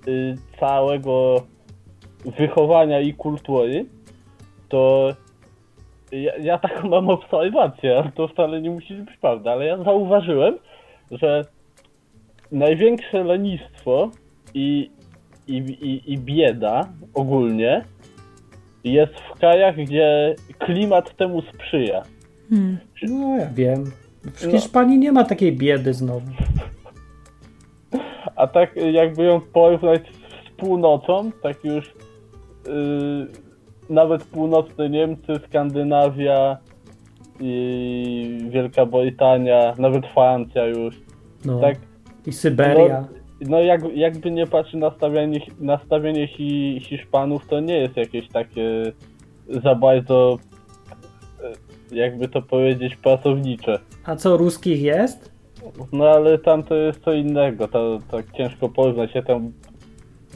y, 0.09 0.35
całego 0.61 1.43
wychowania 2.39 3.01
i 3.01 3.15
kultury, 3.15 3.87
to 4.69 5.11
ja, 6.13 6.37
ja 6.37 6.59
taką 6.59 6.89
mam 6.89 7.09
obserwację, 7.11 7.99
ale 7.99 8.13
to 8.13 8.29
wcale 8.29 8.61
nie 8.63 8.71
musi 8.71 8.95
być 8.95 9.17
prawda, 9.21 9.53
ale 9.53 9.67
ja 9.67 9.85
zauważyłem, 9.85 10.59
że 11.11 11.45
największe 12.53 13.25
lenistwo 13.25 14.11
i, 14.55 14.91
i, 15.49 15.57
i, 15.57 16.13
i 16.13 16.19
bieda 16.19 16.89
ogólnie 17.15 17.85
jest 18.85 19.13
w 19.15 19.39
krajach, 19.39 19.77
gdzie 19.77 20.35
klimat 20.59 21.17
temu 21.17 21.43
sprzyja. 21.43 22.03
Hmm. 22.51 22.79
No 23.03 23.37
ja 23.37 23.47
wiem. 23.55 23.85
W 24.25 24.47
No. 24.47 24.53
Hiszpanii 24.53 24.99
nie 24.99 25.13
ma 25.13 25.25
takiej 25.25 25.57
biedy 25.57 25.95
znowu. 25.95 26.27
A 28.37 28.47
tak 28.47 28.77
jakby 28.93 29.23
ją 29.23 29.41
porównać 29.41 30.03
z 30.47 30.51
północą, 30.61 31.31
tak 31.43 31.65
już 31.65 31.95
yy, 32.67 33.27
nawet 33.91 34.25
północne 34.25 34.91
Niemcy, 34.91 35.33
Skandynawia 35.49 36.57
i 37.41 38.39
Wielka 38.51 38.87
Brytania, 38.87 39.75
nawet 39.79 40.07
Francja 40.07 40.67
już, 40.67 41.01
No. 41.45 41.61
tak 41.61 41.77
I 42.27 42.33
Syberia. 42.33 43.09
no 43.41 43.61
jak, 43.61 43.81
jakby 43.95 44.31
nie 44.31 44.47
patrzy 44.47 44.77
nastawienie, 44.77 45.41
nastawienie 45.61 46.27
hi, 46.27 46.81
Hiszpanów, 46.81 47.47
to 47.47 47.61
nie 47.61 47.79
jest 47.79 47.97
jakieś 47.97 48.29
takie 48.29 48.93
za 49.49 49.75
bardzo, 49.75 50.39
y, 51.93 51.97
jakby 51.97 52.29
to 52.29 52.43
powiedzieć, 52.43 52.97
pracownicze. 52.97 53.79
A 54.05 54.17
co, 54.17 54.37
ruskich 54.37 54.83
jest? 54.83 55.33
No 55.93 56.05
ale 56.09 56.39
tam 56.39 56.63
to 56.63 56.75
jest 56.75 57.05
co 57.05 57.13
innego, 57.13 57.69
to 57.69 57.99
tak 58.11 58.33
ciężko 58.33 58.69
poznać. 58.69 59.15
Ja 59.15 59.23
tam 59.23 59.53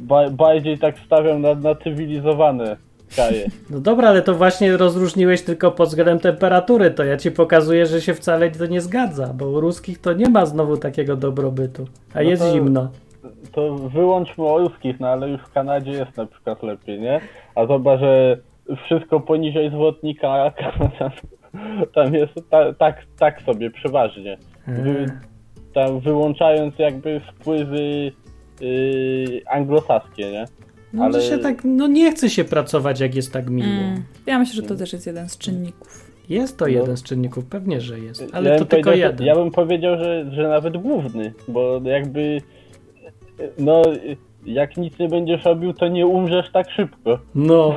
ba 0.01 0.31
bardziej 0.31 0.79
tak 0.79 0.99
stawiam 1.07 1.43
na, 1.43 1.55
na 1.55 1.75
cywilizowane 1.75 2.77
No 3.71 3.81
dobra, 3.81 4.09
ale 4.09 4.23
to 4.23 4.35
właśnie 4.35 4.77
rozróżniłeś 4.77 5.43
tylko 5.43 5.71
pod 5.73 5.89
względem 5.89 6.19
temperatury. 6.19 6.91
To 6.91 7.05
ja 7.05 7.17
ci 7.17 7.31
pokazuję, 7.31 7.87
że 7.87 8.01
się 8.01 8.15
wcale 8.15 8.51
to 8.51 8.67
nie 8.67 8.81
zgadza, 8.81 9.27
bo 9.35 9.49
u 9.49 9.61
ruskich 9.61 10.01
to 10.01 10.13
nie 10.13 10.29
ma 10.29 10.47
znowu 10.47 10.77
takiego 10.77 11.17
dobrobytu. 11.17 11.87
A 12.15 12.17
No 12.17 12.23
jest 12.23 12.43
to- 12.43 12.53
zimno. 12.53 12.91
To 13.53 13.75
wyłączmy 13.75 14.45
o 14.45 14.59
ruskich, 14.59 15.01
no 15.01 15.09
ale 15.09 15.29
już 15.29 15.41
w 15.41 15.53
Kanadzie 15.53 15.91
jest 15.91 16.17
na 16.17 16.27
przykład 16.27 16.63
lepiej, 16.63 17.01
nie? 17.01 17.21
A 17.55 17.67
zobacz, 17.67 18.01
że 18.01 18.37
wszystko 18.85 19.21
poniżej 19.21 19.71
zwrotnika 19.71 20.51
tam, 20.51 21.11
tam 21.95 22.15
jest 22.15 22.33
ta, 22.51 22.73
tak, 22.73 23.03
tak 23.19 23.43
sobie 23.43 23.71
przeważnie. 23.71 24.39
Wy, 24.67 25.07
tam 25.75 26.01
wyłączając 26.01 26.79
jakby 26.79 27.21
wpływy 27.21 28.13
yy, 28.61 29.43
anglosaskie, 29.51 30.31
nie? 30.33 30.45
No 30.93 31.05
ale- 31.05 31.23
się 31.23 31.39
tak, 31.39 31.65
no 31.65 31.87
nie 31.87 32.11
chce 32.13 32.31
się 32.31 32.45
pracować, 32.45 33.01
jak 33.01 33.15
jest 33.15 33.33
tak 33.33 33.51
miło. 33.51 33.69
Mm. 33.69 34.03
Ja 34.27 34.39
myślę, 34.39 34.55
że 34.55 34.63
to 34.63 34.75
też 34.77 34.93
jest 34.93 35.07
jeden 35.07 35.29
z 35.29 35.39
czynników. 35.39 36.11
Jest 36.29 36.59
to 36.59 36.65
No. 36.65 36.71
jeden 36.71 36.97
z 36.97 37.03
czynników, 37.03 37.45
pewnie, 37.45 37.81
że 37.81 37.99
jest, 38.01 38.25
ale 38.33 38.51
ja 38.51 38.59
to 38.59 38.65
tylko 38.65 38.93
jeden. 38.93 39.27
Ja 39.27 39.35
bym 39.35 39.51
powiedział, 39.51 39.97
że, 39.99 40.31
że 40.33 40.49
nawet 40.49 40.77
główny, 40.77 41.33
bo 41.49 41.81
jakby 41.85 42.41
no 43.59 43.83
jak 44.45 44.77
nic 44.77 44.99
nie 44.99 45.09
będziesz 45.09 45.45
robił, 45.45 45.73
to 45.73 45.89
nie 45.89 46.07
umrzesz 46.07 46.51
tak 46.53 46.71
szybko. 46.71 47.19
No, 47.35 47.77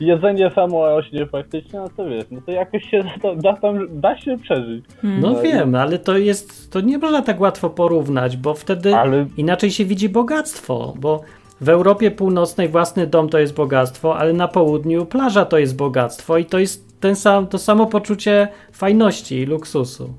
Jedzenie 0.00 0.50
samo 0.50 0.86
rośnie 0.86 1.26
faktycznie, 1.26 1.78
no 1.78 1.88
to 1.96 2.04
wiesz, 2.08 2.24
no 2.30 2.40
to 2.46 2.52
jakoś 2.52 2.82
się 2.90 3.04
da, 3.22 3.34
da, 3.34 3.52
tam, 3.56 4.00
da 4.00 4.18
się 4.18 4.38
przeżyć. 4.38 4.84
no 5.02 5.10
No 5.32 5.40
i- 5.40 5.42
wiem, 5.42 5.74
ale 5.74 5.98
to 5.98 6.18
jest, 6.18 6.72
to 6.72 6.80
nie 6.80 6.98
można 6.98 7.22
tak 7.22 7.40
łatwo 7.40 7.70
porównać, 7.70 8.36
bo 8.36 8.54
wtedy 8.54 8.94
Ale 8.96 9.26
inaczej 9.36 9.70
się 9.70 9.84
widzi 9.84 10.08
bogactwo, 10.08 10.94
bo 11.00 11.20
w 11.62 11.68
Europie 11.68 12.10
Północnej 12.10 12.68
własny 12.68 13.06
dom 13.06 13.28
to 13.28 13.38
jest 13.38 13.54
bogactwo, 13.54 14.18
ale 14.18 14.32
na 14.32 14.48
południu 14.48 15.06
plaża 15.06 15.44
to 15.44 15.58
jest 15.58 15.76
bogactwo 15.76 16.38
i 16.38 16.44
to 16.44 16.58
jest 16.58 17.00
ten 17.00 17.16
sam, 17.16 17.46
to 17.46 17.58
samo 17.58 17.86
poczucie 17.86 18.48
fajności 18.72 19.36
i 19.36 19.46
luksusu. 19.46 20.14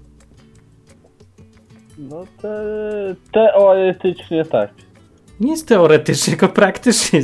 no 1.97 2.23
te, 2.41 3.15
teoretycznie 3.31 4.45
tak. 4.45 4.69
Nie 5.39 5.51
jest 5.51 5.67
teoretycznie, 5.67 6.31
tylko 6.31 6.49
praktycznie. 6.49 7.19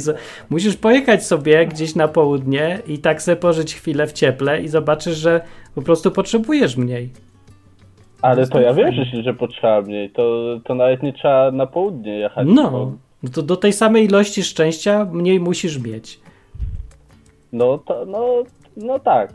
Musisz 0.49 0.77
pojechać 0.77 1.25
sobie 1.25 1.65
gdzieś 1.65 1.95
na 1.95 2.07
południe 2.07 2.79
i 2.87 2.99
tak 2.99 3.21
sobie 3.21 3.35
pożyć 3.35 3.75
chwilę 3.75 4.07
w 4.07 4.13
cieple 4.13 4.61
i 4.61 4.67
zobaczysz, 4.67 5.17
że 5.17 5.41
po 5.75 5.81
prostu 5.81 6.11
potrzebujesz 6.11 6.77
mniej. 6.77 7.09
Ale 8.21 8.47
to 8.47 8.53
to 8.53 8.61
ja 8.61 8.73
wierzę 8.73 9.05
się, 9.05 9.23
że 9.23 9.33
potrzeba 9.33 9.81
mniej. 9.81 10.09
To, 10.09 10.43
to 10.65 10.75
nawet 10.75 11.03
nie 11.03 11.13
trzeba 11.13 11.51
na 11.51 11.67
południe 11.67 12.19
jechać. 12.19 12.47
No, 12.49 12.97
no 13.23 13.29
to 13.29 13.41
do 13.41 13.55
tej 13.57 13.73
samej 13.73 14.05
ilości 14.05 14.43
szczęścia 14.43 15.05
mniej 15.11 15.39
musisz 15.39 15.79
mieć. 15.79 16.19
No, 17.51 17.77
to, 17.77 18.05
no, 18.05 18.43
no 18.77 18.99
tak. 18.99 19.33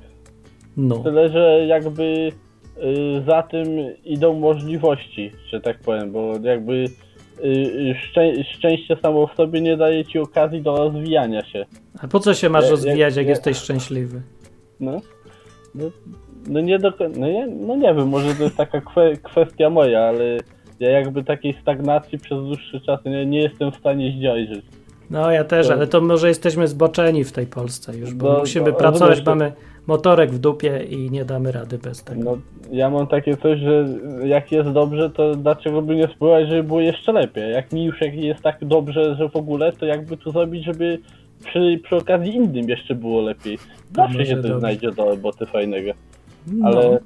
No. 0.76 0.98
Tyle, 0.98 1.28
że 1.28 1.66
jakby 1.66 2.02
y, 2.02 3.22
za 3.26 3.42
tym 3.42 3.68
idą 4.04 4.34
możliwości, 4.34 5.30
że 5.48 5.60
tak 5.60 5.78
powiem, 5.80 6.12
bo 6.12 6.32
jakby 6.42 6.72
y, 6.74 7.46
y, 7.46 7.94
szczę, 8.02 8.44
szczęście 8.44 8.96
samo 9.02 9.26
w 9.26 9.34
sobie 9.34 9.60
nie 9.60 9.76
daje 9.76 10.04
ci 10.04 10.18
okazji 10.18 10.62
do 10.62 10.76
rozwijania 10.76 11.44
się. 11.44 11.66
A 12.02 12.08
po 12.08 12.20
co 12.20 12.34
się 12.34 12.48
masz 12.48 12.64
Ja- 12.64 12.70
rozwijać, 12.70 12.98
ja- 13.16 13.20
jak 13.20 13.26
ja- 13.26 13.30
jesteś 13.30 13.56
szczęśliwy? 13.56 14.22
No, 14.80 15.00
no, 15.74 15.84
no 16.46 16.60
nie 16.60 16.78
do 16.78 16.92
no, 17.16 17.26
nie, 17.28 17.46
no 17.46 17.76
nie 17.76 17.94
wiem, 17.94 18.08
może 18.08 18.34
to 18.34 18.42
jest 18.42 18.56
taka 18.56 18.80
kwe, 18.80 19.16
kwestia 19.16 19.70
moja, 19.70 20.00
ale 20.00 20.38
ja 20.80 20.90
jakby 20.90 21.24
takiej 21.24 21.52
stagnacji 21.62 22.18
przez 22.18 22.38
dłuższy 22.38 22.80
czas 22.80 23.00
nie, 23.04 23.26
nie 23.26 23.40
jestem 23.40 23.72
w 23.72 23.76
stanie 23.76 24.12
zdzierżyć. 24.12 24.64
No 25.10 25.30
ja 25.30 25.44
też, 25.44 25.66
To- 25.66 25.72
ale 25.72 25.86
to 25.86 26.00
może 26.00 26.28
jesteśmy 26.28 26.68
zboczeni 26.68 27.24
w 27.24 27.32
tej 27.32 27.46
Polsce 27.46 27.96
już, 27.96 28.14
bo 28.14 28.32
No, 28.32 28.38
musimy 28.38 28.70
no, 28.70 28.76
pracować, 28.76 29.20
to- 29.22 29.30
mamy 29.30 29.52
motorek 29.86 30.30
w 30.30 30.38
dupie 30.38 30.84
i 30.90 31.10
nie 31.10 31.24
damy 31.24 31.52
rady 31.52 31.78
bez 31.78 32.04
tego. 32.04 32.20
No, 32.24 32.38
ja 32.72 32.90
mam 32.90 33.06
takie 33.06 33.36
coś, 33.36 33.58
że 33.60 33.86
jak 34.24 34.52
jest 34.52 34.70
dobrze, 34.70 35.10
to 35.10 35.34
dlaczego 35.34 35.82
by 35.82 35.96
nie 35.96 36.06
spróbować, 36.08 36.48
żeby 36.48 36.62
było 36.62 36.80
jeszcze 36.80 37.12
lepiej. 37.12 37.52
Jak 37.52 37.72
mi 37.72 37.84
już 37.84 38.00
jak 38.00 38.14
jest 38.14 38.40
tak 38.42 38.58
dobrze, 38.64 39.14
że 39.16 39.28
w 39.28 39.36
ogóle, 39.36 39.72
to 39.72 39.86
jakby 39.86 40.16
tu 40.16 40.30
zrobić, 40.30 40.64
żeby 40.64 40.98
przy, 41.44 41.80
przy 41.84 41.96
okazji 41.96 42.34
innym 42.34 42.68
jeszcze 42.68 42.94
było 42.94 43.20
lepiej. 43.22 43.58
Zawsze 43.96 44.26
się 44.26 44.32
coś 44.34 44.42
dobrze. 44.42 44.58
znajdzie 44.58 44.90
do 44.92 45.04
roboty 45.04 45.46
fajnego. 45.46 45.92
No. 46.46 46.66
Ale 46.68 46.98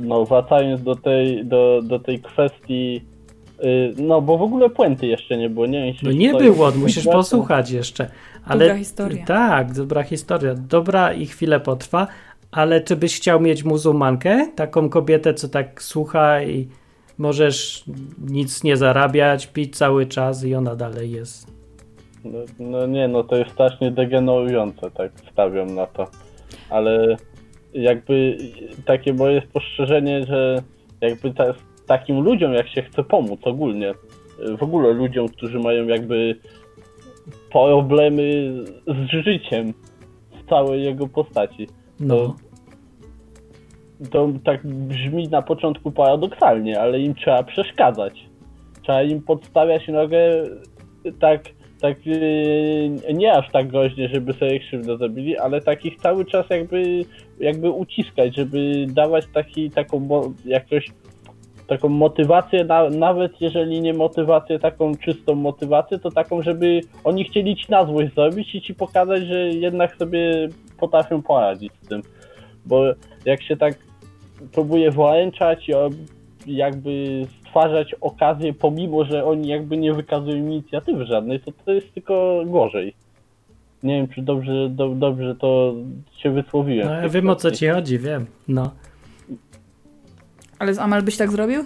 no 0.00 0.24
wracając 0.24 0.82
do 0.82 0.96
tej, 0.96 1.46
do, 1.46 1.80
do 1.82 1.98
tej 1.98 2.20
kwestii, 2.20 3.00
y, 3.64 3.94
no 3.98 4.22
bo 4.22 4.38
w 4.38 4.42
ogóle 4.42 4.70
puenty 4.70 5.06
jeszcze 5.06 5.36
nie 5.36 5.50
było, 5.50 5.66
nie 5.66 5.84
wiem, 5.84 5.94
No 6.02 6.12
nie 6.12 6.34
było, 6.34 6.70
musisz 6.70 7.04
to- 7.04 7.12
posłuchać 7.12 7.70
jeszcze. 7.70 8.10
Ale, 8.44 8.64
Dobra 8.64 8.78
historia. 8.78 9.24
Tak, 9.26 9.72
dobra 9.72 10.02
historia. 10.02 10.54
Dobra 10.54 11.12
i 11.12 11.26
chwilę 11.26 11.60
potrwa, 11.60 12.06
ale 12.50 12.80
czy 12.80 12.96
byś 12.96 13.16
chciał 13.16 13.40
mieć 13.40 13.64
muzułmankę? 13.64 14.48
Taką 14.56 14.88
kobietę, 14.88 15.34
co 15.34 15.48
tak 15.48 15.82
słucha 15.82 16.42
i 16.42 16.68
możesz 17.18 17.84
nic 18.30 18.64
nie 18.64 18.76
zarabiać, 18.76 19.46
pić 19.46 19.76
cały 19.76 20.06
czas 20.06 20.44
i 20.44 20.54
ona 20.54 20.76
dalej 20.76 21.10
jest. 21.10 21.60
No, 22.24 22.38
no 22.58 22.86
nie, 22.86 23.08
no 23.08 23.24
to 23.24 23.36
jest 23.36 23.50
strasznie 23.50 23.90
degenerujące, 23.90 24.90
tak 24.90 25.12
stawiam 25.32 25.74
na 25.74 25.86
to. 25.86 26.06
Ale 26.70 27.16
jakby 27.74 28.36
takie 28.84 29.14
moje 29.14 29.40
spostrzeżenie, 29.40 30.24
że 30.26 30.62
jakby 31.00 31.34
ta, 31.34 31.44
takim 31.86 32.20
ludziom, 32.20 32.52
jak 32.52 32.68
się 32.68 32.82
chce 32.82 33.04
pomóc 33.04 33.40
ogólnie, 33.42 33.94
w 34.58 34.62
ogóle 34.62 34.92
ludziom, 34.92 35.28
którzy 35.28 35.58
mają 35.58 35.86
jakby 35.86 36.36
problemy 37.52 38.52
z 38.86 39.24
życiem 39.24 39.74
w 40.30 40.48
całej 40.48 40.82
jego 40.82 41.08
postaci, 41.08 41.68
No. 42.00 42.36
to 44.10 44.28
tak 44.44 44.66
brzmi 44.66 45.28
na 45.28 45.42
początku 45.42 45.90
paradoksalnie, 45.92 46.80
ale 46.80 47.00
im 47.00 47.14
trzeba 47.14 47.42
przeszkadzać. 47.42 48.24
Trzeba 48.82 49.02
im 49.02 49.22
podstawiać 49.22 49.88
nogę 49.88 50.18
tak, 51.20 51.44
tak 51.80 52.06
yy, 52.06 53.14
nie 53.14 53.32
aż 53.32 53.50
tak 53.52 53.68
groźnie, 53.68 54.08
żeby 54.08 54.32
sobie 54.32 54.60
krzywdę 54.60 54.96
zrobili, 54.96 55.38
ale 55.38 55.60
takich 55.60 55.96
cały 55.96 56.24
czas 56.24 56.50
jakby, 56.50 57.04
jakby 57.40 57.70
uciskać, 57.70 58.36
żeby 58.36 58.86
dawać 58.88 59.24
taki, 59.34 59.70
taką 59.70 60.08
jakoś 60.44 60.90
taką 61.66 61.88
motywację, 61.88 62.64
na, 62.64 62.90
nawet 62.90 63.40
jeżeli 63.40 63.80
nie 63.80 63.94
motywację, 63.94 64.58
taką 64.58 64.96
czystą 64.96 65.34
motywację, 65.34 65.98
to 65.98 66.10
taką, 66.10 66.42
żeby 66.42 66.80
oni 67.04 67.24
chcieli 67.24 67.56
ci 67.56 67.66
na 67.68 67.86
złość 67.86 68.14
zrobić 68.14 68.54
i 68.54 68.62
ci 68.62 68.74
pokazać, 68.74 69.22
że 69.26 69.48
jednak 69.48 69.96
sobie 69.96 70.48
potrafią 70.78 71.22
poradzić 71.22 71.72
z 71.82 71.88
tym. 71.88 72.02
Bo 72.66 72.84
jak 73.24 73.42
się 73.42 73.56
tak 73.56 73.74
próbuje 74.52 74.90
włączać 74.90 75.70
i 76.46 76.56
jakby 76.56 77.26
stwarzać 77.40 77.94
okazję, 78.00 78.52
pomimo, 78.52 79.04
że 79.04 79.24
oni 79.24 79.48
jakby 79.48 79.76
nie 79.76 79.92
wykazują 79.92 80.36
inicjatywy 80.36 81.06
żadnej, 81.06 81.40
to 81.40 81.52
to 81.64 81.72
jest 81.72 81.94
tylko 81.94 82.42
gorzej. 82.46 82.94
Nie 83.82 83.94
wiem, 83.96 84.08
czy 84.08 84.22
dobrze, 84.22 84.68
do, 84.68 84.88
dobrze 84.88 85.34
to 85.34 85.74
się 86.16 86.30
wysłowiłem. 86.30 86.88
No, 86.88 86.94
ja 86.94 87.08
wiem 87.08 87.30
o 87.30 87.36
co 87.36 87.50
ci 87.50 87.68
chodzi, 87.68 87.98
wiem. 87.98 88.26
No. 88.48 88.70
Ale 90.58 90.74
z 90.74 90.78
Amal 90.78 91.02
byś 91.02 91.16
tak 91.16 91.30
zrobił? 91.30 91.64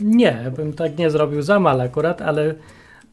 Nie, 0.00 0.36
bym 0.56 0.72
tak 0.72 0.98
nie 0.98 1.10
zrobił 1.10 1.42
za 1.42 1.60
mal 1.60 1.80
akurat, 1.80 2.22
ale, 2.22 2.54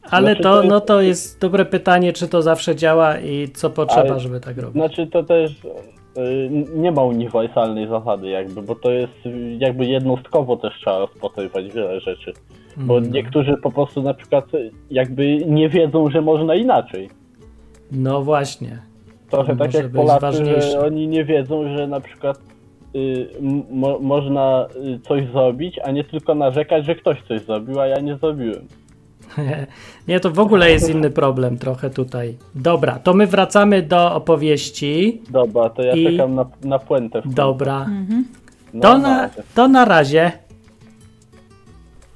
ale 0.02 0.26
Znaczy, 0.26 0.42
to, 0.42 0.50
to 0.52 0.56
jest- 0.62 0.68
no 0.70 0.80
to 0.80 1.00
jest 1.00 1.40
dobre 1.40 1.64
pytanie, 1.64 2.12
czy 2.12 2.28
to 2.28 2.42
zawsze 2.42 2.76
działa 2.76 3.18
i 3.18 3.48
co 3.48 3.70
potrzeba, 3.70 4.10
Ale- 4.10 4.20
żeby 4.20 4.40
tak 4.40 4.56
robić. 4.58 4.72
Znaczy 4.72 5.06
to 5.06 5.22
też 5.22 5.52
y, 6.18 6.50
nie 6.76 6.92
ma 6.92 7.02
uniwersalnej 7.02 7.88
zasady 7.88 8.28
jakby, 8.28 8.62
bo 8.62 8.74
to 8.74 8.90
jest 8.90 9.12
jakby 9.58 9.86
jednostkowo 9.86 10.56
też 10.56 10.74
trzeba 10.80 10.98
rozpatrywać 10.98 11.72
wiele 11.72 12.00
rzeczy. 12.00 12.32
Bo 12.76 12.98
Mm, 12.98 13.12
niektórzy 13.12 13.56
po 13.62 13.70
prostu 13.72 14.02
na 14.02 14.14
przykład 14.14 14.44
jakby 14.90 15.36
nie 15.46 15.68
wiedzą, 15.68 16.10
że 16.10 16.20
można 16.22 16.54
inaczej. 16.54 17.10
No 17.94 18.22
właśnie. 18.22 18.78
Trochę 19.30 19.52
To 19.52 19.58
tak 19.58 19.68
może 19.68 19.78
jak 19.78 19.86
być 19.88 19.96
Polacy, 20.02 20.20
ważniejsze. 20.20 20.70
że 20.70 20.86
oni 20.86 21.08
nie 21.08 21.24
wiedzą, 21.24 21.76
że 21.76 21.86
na 21.86 22.00
przykład 22.00 22.38
y, 22.96 23.28
mo, 23.70 23.98
można 23.98 24.66
y, 24.96 25.00
coś 25.08 25.26
zrobić, 25.30 25.78
a 25.84 25.90
nie 25.90 26.04
tylko 26.04 26.34
narzekać, 26.34 26.86
że 26.86 26.94
ktoś 26.94 27.22
coś 27.28 27.42
zrobił, 27.44 27.80
a 27.80 27.86
ja 27.86 28.00
nie 28.00 28.16
zrobiłem. 28.16 28.66
Nie, 30.08 30.20
to 30.20 30.30
w 30.30 30.38
ogóle 30.38 30.70
jest 30.70 30.90
inny 30.90 31.10
problem 31.10 31.58
trochę 31.58 31.90
tutaj. 31.90 32.36
Dobra, 32.54 32.98
to 32.98 33.14
my 33.14 33.26
wracamy 33.26 33.82
do 33.82 34.14
opowieści. 34.14 35.22
Dobra, 35.30 35.70
to 35.70 35.82
ja 35.82 35.94
I- 35.94 36.04
czekam 36.04 36.34
na, 36.34 36.46
na 36.64 36.78
puentę. 36.78 37.22
Dobra. 37.24 37.86
No, 38.74 38.80
To 38.82 38.98
na 38.98 39.30
to 39.54 39.68
na 39.68 39.84
razie. 39.84 40.32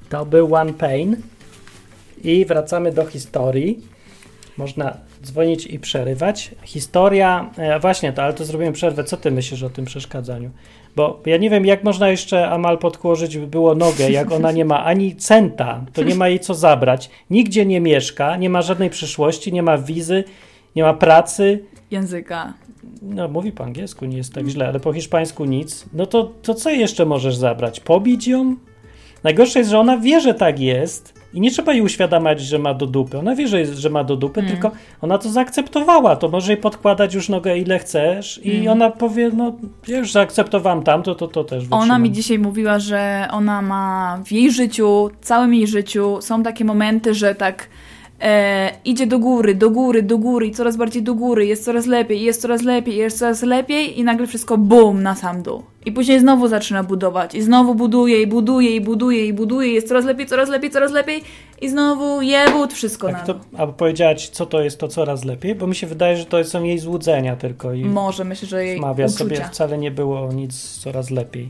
To 0.09 0.25
był 0.25 0.55
One 0.55 0.73
Pain. 0.73 1.15
I 2.23 2.45
wracamy 2.45 2.91
do 2.91 3.05
historii. 3.05 3.79
Można 4.59 4.97
dzwonić 5.23 5.65
i 5.65 5.79
przerywać. 5.79 6.51
Historia, 6.63 7.49
e, 7.57 7.79
właśnie 7.79 8.13
to, 8.13 8.23
ale 8.23 8.33
to 8.33 8.45
zrobiłem 8.45 8.73
przerwę. 8.73 9.03
Co 9.03 9.17
ty 9.17 9.31
myślisz 9.31 9.63
o 9.63 9.69
tym 9.69 9.85
przeszkadzaniu? 9.85 10.49
Bo 10.95 11.21
ja 11.25 11.37
nie 11.37 11.49
wiem, 11.49 11.65
jak 11.65 11.83
można 11.83 12.09
jeszcze 12.09 12.49
Amal 12.49 12.77
podkłożyć, 12.77 13.37
by 13.37 13.47
było 13.47 13.75
nogę, 13.75 14.11
jak 14.11 14.31
ona 14.31 14.51
nie 14.51 14.65
ma 14.65 14.85
ani 14.85 15.15
centa, 15.15 15.85
to 15.93 16.03
nie 16.03 16.15
ma 16.15 16.27
jej 16.27 16.39
co 16.39 16.53
zabrać. 16.53 17.09
Nigdzie 17.29 17.65
nie 17.65 17.81
mieszka, 17.81 18.37
nie 18.37 18.49
ma 18.49 18.61
żadnej 18.61 18.89
przyszłości, 18.89 19.53
nie 19.53 19.63
ma 19.63 19.77
wizy, 19.77 20.23
nie 20.75 20.83
ma 20.83 20.93
pracy. 20.93 21.63
Języka. 21.91 22.53
No, 23.01 23.27
mówi 23.27 23.51
po 23.51 23.63
angielsku, 23.63 24.05
nie 24.05 24.17
jest 24.17 24.33
tak 24.33 24.47
źle, 24.47 24.67
ale 24.67 24.79
po 24.79 24.93
hiszpańsku 24.93 25.45
nic. 25.45 25.85
No 25.93 26.05
to, 26.05 26.23
to 26.23 26.53
co 26.53 26.69
jeszcze 26.69 27.05
możesz 27.05 27.35
zabrać? 27.35 27.79
Pobić 27.79 28.27
ją? 28.27 28.55
Najgorsze 29.23 29.59
jest, 29.59 29.71
że 29.71 29.79
ona 29.79 29.97
wie, 29.97 30.21
że 30.21 30.33
tak 30.33 30.59
jest 30.59 31.18
i 31.33 31.41
nie 31.41 31.51
trzeba 31.51 31.73
jej 31.73 31.81
uświadamiać, 31.81 32.41
że 32.41 32.59
ma 32.59 32.73
do 32.73 32.85
dupy. 32.85 33.17
Ona 33.17 33.35
wie, 33.35 33.47
że, 33.47 33.65
że 33.65 33.89
ma 33.89 34.03
do 34.03 34.15
dupy, 34.15 34.43
tylko 34.43 34.71
ona 35.01 35.17
to 35.17 35.29
zaakceptowała. 35.29 36.15
To 36.15 36.29
może 36.29 36.51
jej 36.51 36.61
podkładać 36.61 37.13
już 37.13 37.29
nogę 37.29 37.57
ile 37.57 37.79
chcesz 37.79 38.39
i 38.43 38.67
ona 38.67 38.89
powie, 38.89 39.31
no 39.33 39.55
ja 39.87 39.97
już 39.97 40.11
zaakceptowałam 40.11 40.83
tamto, 40.83 41.15
to 41.15 41.27
to 41.27 41.43
też 41.43 41.59
wytrzymam. 41.59 41.81
Ona 41.83 41.99
mi 41.99 42.11
dzisiaj 42.11 42.39
mówiła, 42.39 42.79
że 42.79 43.27
ona 43.31 43.61
ma 43.61 44.19
w 44.25 44.31
jej 44.31 44.51
życiu, 44.51 45.09
całym 45.21 45.53
jej 45.53 45.67
życiu, 45.67 46.17
są 46.21 46.43
takie 46.43 46.65
momenty, 46.65 47.13
że 47.13 47.35
tak 47.35 47.67
e, 48.21 48.71
idzie 48.85 49.07
do 49.07 49.19
góry, 49.19 49.55
do 49.55 49.69
góry, 49.69 50.03
do 50.03 50.17
góry 50.17 50.47
i 50.47 50.51
coraz 50.51 50.77
bardziej 50.77 51.03
do 51.03 51.15
góry, 51.15 51.45
jest 51.45 51.65
coraz 51.65 51.85
lepiej, 51.85 52.21
jest 52.21 52.41
coraz 52.41 52.63
lepiej, 52.63 52.95
jest 52.95 53.19
coraz 53.19 53.41
lepiej 53.43 53.99
i 53.99 54.03
nagle 54.03 54.27
wszystko 54.27 54.57
bum 54.57 55.03
na 55.03 55.15
sam 55.15 55.41
dół. 55.41 55.63
I 55.85 55.91
później 55.91 56.19
znowu 56.19 56.47
zaczyna 56.47 56.83
budować 56.83 57.35
i 57.35 57.41
znowu 57.41 57.75
buduje 57.75 58.21
i 58.21 58.27
buduje 58.27 58.75
i 58.75 58.81
buduje 58.81 59.25
i 59.25 59.33
buduje, 59.33 59.71
jest 59.73 59.87
coraz 59.87 60.05
lepiej, 60.05 60.25
coraz 60.27 60.49
lepiej, 60.49 60.69
coraz 60.69 60.91
lepiej 60.91 61.21
i 61.61 61.69
znowu 61.69 62.21
jebut 62.21 62.73
wszystko 62.73 63.07
na 63.07 63.13
Tak, 63.17 63.25
to, 63.27 63.33
dół. 63.33 63.43
albo 63.57 63.73
powiedziała 63.73 64.15
ci, 64.15 64.31
co 64.31 64.45
to 64.45 64.61
jest 64.61 64.79
to 64.79 64.87
coraz 64.87 65.25
lepiej, 65.25 65.55
bo 65.55 65.67
mi 65.67 65.75
się 65.75 65.87
wydaje, 65.87 66.17
że 66.17 66.25
to 66.25 66.43
są 66.43 66.63
jej 66.63 66.79
złudzenia 66.79 67.35
tylko 67.35 67.73
i 67.73 67.85
Może, 67.85 68.23
myślę, 68.23 68.47
że 68.47 68.65
jej 68.65 68.77
wmawia 68.77 69.05
uczucia. 69.05 69.17
sobie, 69.19 69.35
wcale 69.51 69.77
nie 69.77 69.91
było 69.91 70.33
nic 70.33 70.77
coraz 70.79 71.11
lepiej. 71.11 71.49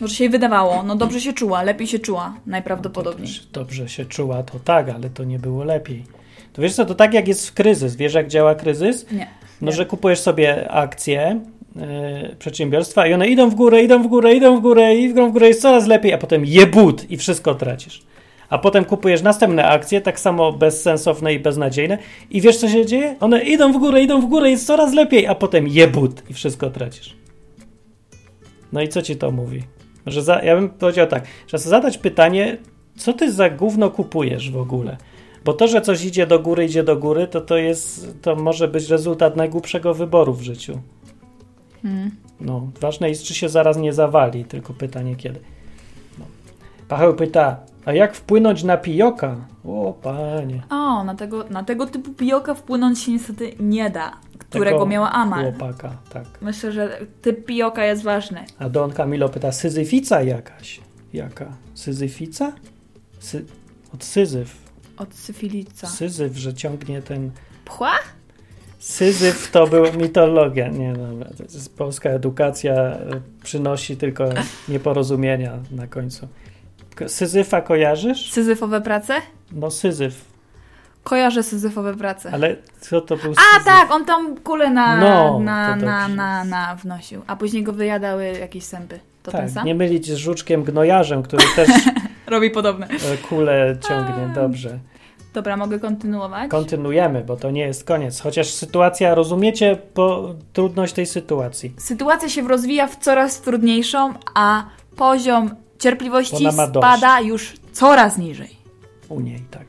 Może 0.00 0.14
się 0.14 0.24
jej 0.24 0.30
wydawało, 0.30 0.82
no 0.82 0.96
dobrze 0.96 1.20
się 1.20 1.32
czuła, 1.32 1.62
lepiej 1.62 1.86
się 1.86 1.98
czuła, 1.98 2.34
najprawdopodobniej. 2.46 3.28
Dobrze, 3.28 3.42
dobrze 3.52 3.88
się 3.88 4.04
czuła, 4.04 4.42
to 4.42 4.58
tak, 4.58 4.88
ale 4.88 5.10
to 5.10 5.24
nie 5.24 5.38
było 5.38 5.64
lepiej. 5.64 6.04
To 6.52 6.62
wiesz 6.62 6.74
co, 6.74 6.84
to 6.84 6.94
tak 6.94 7.14
jak 7.14 7.28
jest 7.28 7.48
w 7.48 7.54
kryzys. 7.54 7.96
Wiesz 7.96 8.14
jak 8.14 8.28
działa 8.28 8.54
kryzys? 8.54 9.12
Nie. 9.12 9.26
No, 9.60 9.72
że 9.72 9.86
kupujesz 9.86 10.20
sobie 10.20 10.70
akcje 10.70 11.40
yy, 11.76 12.36
przedsiębiorstwa 12.38 13.06
i 13.06 13.14
one 13.14 13.28
idą 13.28 13.50
w 13.50 13.54
górę, 13.54 13.82
idą 13.82 14.02
w 14.02 14.06
górę, 14.06 14.34
idą 14.34 14.58
w 14.58 14.60
górę 14.60 14.96
i 14.96 15.04
idą 15.04 15.28
w 15.28 15.32
górę, 15.32 15.48
jest 15.48 15.62
coraz 15.62 15.86
lepiej, 15.86 16.12
a 16.12 16.18
potem 16.18 16.44
jebut 16.44 17.10
i 17.10 17.16
wszystko 17.16 17.54
tracisz. 17.54 18.02
A 18.48 18.58
potem 18.58 18.84
kupujesz 18.84 19.22
następne 19.22 19.64
akcje, 19.64 20.00
tak 20.00 20.20
samo 20.20 20.52
bezsensowne 20.52 21.34
i 21.34 21.40
beznadziejne 21.40 21.98
i 22.30 22.40
wiesz 22.40 22.56
co 22.56 22.68
się 22.68 22.86
dzieje? 22.86 23.16
One 23.20 23.42
idą 23.42 23.72
w 23.72 23.76
górę, 23.76 24.02
idą 24.02 24.20
w 24.20 24.26
górę, 24.26 24.50
jest 24.50 24.66
coraz 24.66 24.94
lepiej, 24.94 25.26
a 25.26 25.34
potem 25.34 25.68
jebut 25.68 26.30
i 26.30 26.34
wszystko 26.34 26.70
tracisz. 26.70 27.16
No 28.72 28.82
i 28.82 28.88
co 28.88 29.02
ci 29.02 29.16
to 29.16 29.30
mówi? 29.30 29.62
Że 30.10 30.22
za, 30.22 30.42
ja 30.42 30.56
bym 30.56 30.68
powiedział 30.68 31.06
tak, 31.06 31.24
że 31.46 31.58
zadać 31.58 31.98
pytanie, 31.98 32.56
co 32.96 33.12
ty 33.12 33.32
za 33.32 33.50
gówno 33.50 33.90
kupujesz 33.90 34.50
w 34.50 34.56
ogóle? 34.56 34.96
Bo 35.44 35.52
to, 35.52 35.68
że 35.68 35.80
coś 35.80 36.04
idzie 36.04 36.26
do 36.26 36.38
góry, 36.38 36.64
idzie 36.64 36.82
do 36.82 36.96
góry, 36.96 37.26
to 37.26 37.40
to 37.40 37.56
jest, 37.56 38.16
to 38.22 38.36
może 38.36 38.68
być 38.68 38.88
rezultat 38.88 39.36
najgłupszego 39.36 39.94
wyboru 39.94 40.34
w 40.34 40.42
życiu. 40.42 40.78
No, 42.40 42.68
ważne 42.80 43.08
jest, 43.08 43.22
czy 43.22 43.34
się 43.34 43.48
zaraz 43.48 43.76
nie 43.76 43.92
zawali, 43.92 44.44
tylko 44.44 44.74
pytanie 44.74 45.16
kiedy. 45.16 45.40
No. 46.18 46.24
Pacheł 46.88 47.14
pyta, 47.14 47.56
a 47.84 47.92
jak 47.92 48.14
wpłynąć 48.14 48.64
na 48.64 48.76
pijoka? 48.76 49.36
O, 49.64 49.94
panie. 50.02 50.62
O, 50.70 51.04
na 51.04 51.14
tego, 51.14 51.44
na 51.50 51.64
tego 51.64 51.86
typu 51.86 52.12
pijoka 52.12 52.54
wpłynąć 52.54 52.98
się 52.98 53.12
niestety 53.12 53.52
nie 53.60 53.90
da, 53.90 54.12
którego 54.50 54.86
miała 54.86 55.12
Amal. 55.12 55.42
Chłopaka, 55.44 55.96
tak. 56.12 56.24
Myślę, 56.40 56.72
że 56.72 56.98
typ 57.22 57.44
pijoka 57.44 57.84
jest 57.84 58.02
ważny. 58.02 58.44
A 58.58 58.68
Don 58.68 58.92
Camilo 58.92 59.28
pyta, 59.28 59.52
syzyfica 59.52 60.22
jakaś? 60.22 60.80
Jaka? 61.12 61.52
Syzyfica? 61.74 62.52
Sy 63.18 63.44
od 63.94 64.04
syzyf. 64.04 64.56
Od 64.96 65.14
syfilica. 65.14 65.86
Syzyf, 65.86 66.36
że 66.36 66.54
ciągnie 66.54 67.02
ten... 67.02 67.30
Pchła? 67.64 67.92
Syzyf 68.78 69.50
to 69.50 69.66
była 69.66 69.90
mitologia. 69.90 70.68
Nie, 70.68 70.92
dobra, 70.92 71.30
jest 71.40 71.76
polska 71.76 72.10
edukacja 72.10 72.72
e, 72.74 72.98
przynosi 73.42 73.96
tylko 73.96 74.28
nieporozumienia 74.68 75.58
na 75.70 75.86
końcu. 75.86 76.28
Ko- 76.96 77.08
Syzyfa 77.08 77.60
kojarzysz? 77.60 78.30
Syzyfowe 78.32 78.80
prace? 78.80 79.14
No 79.52 79.70
Syzyf, 79.70 80.24
Kojarzę 81.08 81.42
syzyfowe 81.42 81.94
prace. 81.96 82.30
ale 82.32 82.56
co 82.80 83.00
to 83.00 83.16
był 83.16 83.32
A 83.32 83.52
Syzyf? 83.52 83.64
tak, 83.64 83.90
on 83.90 84.04
tam 84.04 84.36
kulę 84.36 84.70
na, 84.70 84.96
No, 85.00 85.38
na, 85.40 85.76
na, 85.76 86.08
na, 86.08 86.44
na 86.44 86.74
wnosił, 86.76 87.22
a 87.26 87.36
później 87.36 87.62
go 87.62 87.72
wyjadały 87.72 88.24
jakieś 88.24 88.64
sępy. 88.64 89.00
To 89.22 89.30
ten 89.32 89.40
Tak, 89.40 89.50
sam? 89.50 89.66
nie 89.66 89.74
mylić 89.74 90.06
z 90.10 90.14
żuczkiem 90.16 90.62
gnojarzem, 90.64 91.22
który 91.22 91.44
też 91.56 91.68
Robi 92.26 92.50
podobne. 92.50 92.86
e, 92.86 93.16
kulę 93.28 93.76
ciągnie. 93.88 94.32
Dobrze. 94.34 94.78
Dobra, 95.34 95.56
mogę 95.56 95.78
kontynuować? 95.78 96.50
Kontynuujemy, 96.50 97.24
bo 97.24 97.36
to 97.36 97.50
nie 97.50 97.60
jest 97.60 97.84
koniec. 97.84 98.20
Chociaż 98.20 98.50
sytuacja, 98.50 99.14
rozumiecie 99.14 99.76
po 99.94 100.34
trudność 100.52 100.92
tej 100.94 101.06
sytuacji. 101.06 101.72
Sytuacja 101.78 102.28
się 102.28 102.48
rozwija 102.48 102.86
w 102.86 102.96
coraz 102.96 103.40
trudniejszą, 103.40 104.14
a 104.34 104.64
poziom 104.96 105.50
cierpliwości 105.78 106.46
spada 106.74 107.20
już 107.20 107.52
coraz 107.72 108.18
niżej. 108.18 108.56
U 109.08 109.20
niej 109.20 109.40
tak. 109.50 109.62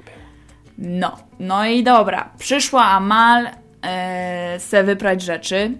No, 0.81 1.17
no 1.39 1.65
i 1.65 1.83
dobra. 1.83 2.29
Przyszła 2.37 2.83
Amal 2.85 3.47
e, 3.81 4.59
se 4.59 4.83
wyprać 4.83 5.21
rzeczy 5.21 5.71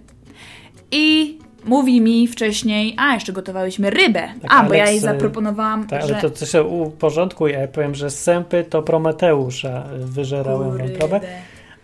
i 0.91 1.37
mówi 1.65 2.01
mi 2.01 2.27
wcześniej, 2.27 2.95
a 2.97 3.13
jeszcze 3.13 3.33
gotowałyśmy 3.33 3.89
rybę. 3.89 4.27
Tak, 4.41 4.51
a, 4.53 4.63
bo 4.63 4.73
ja 4.73 4.83
Alex, 4.83 4.89
jej 4.89 4.97
e, 4.97 5.01
zaproponowałam, 5.01 5.87
Tak, 5.87 6.07
że... 6.07 6.17
ale 6.19 6.29
to, 6.29 6.45
się 6.45 6.63
uporządkuj. 6.63 7.51
Ja 7.51 7.67
powiem, 7.67 7.95
że 7.95 8.09
sępy 8.09 8.63
to 8.63 8.81
Prometeusza 8.83 9.83
wyżerały 9.99 10.77
wątrobę, 10.77 11.19
Kurde. 11.19 11.27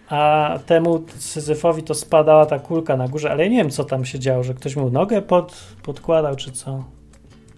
a 0.09 0.59
temu 0.65 1.03
Syzyfowi 1.17 1.83
to 1.83 1.93
spadała 1.93 2.45
ta 2.45 2.59
kulka 2.59 2.97
na 2.97 3.07
górze, 3.07 3.31
ale 3.31 3.43
ja 3.43 3.49
nie 3.49 3.57
wiem, 3.57 3.69
co 3.69 3.83
tam 3.83 4.05
się 4.05 4.19
działo, 4.19 4.43
że 4.43 4.53
ktoś 4.53 4.75
mu 4.75 4.89
nogę 4.89 5.21
pod, 5.21 5.53
podkładał, 5.83 6.35
czy 6.35 6.51
co. 6.51 6.83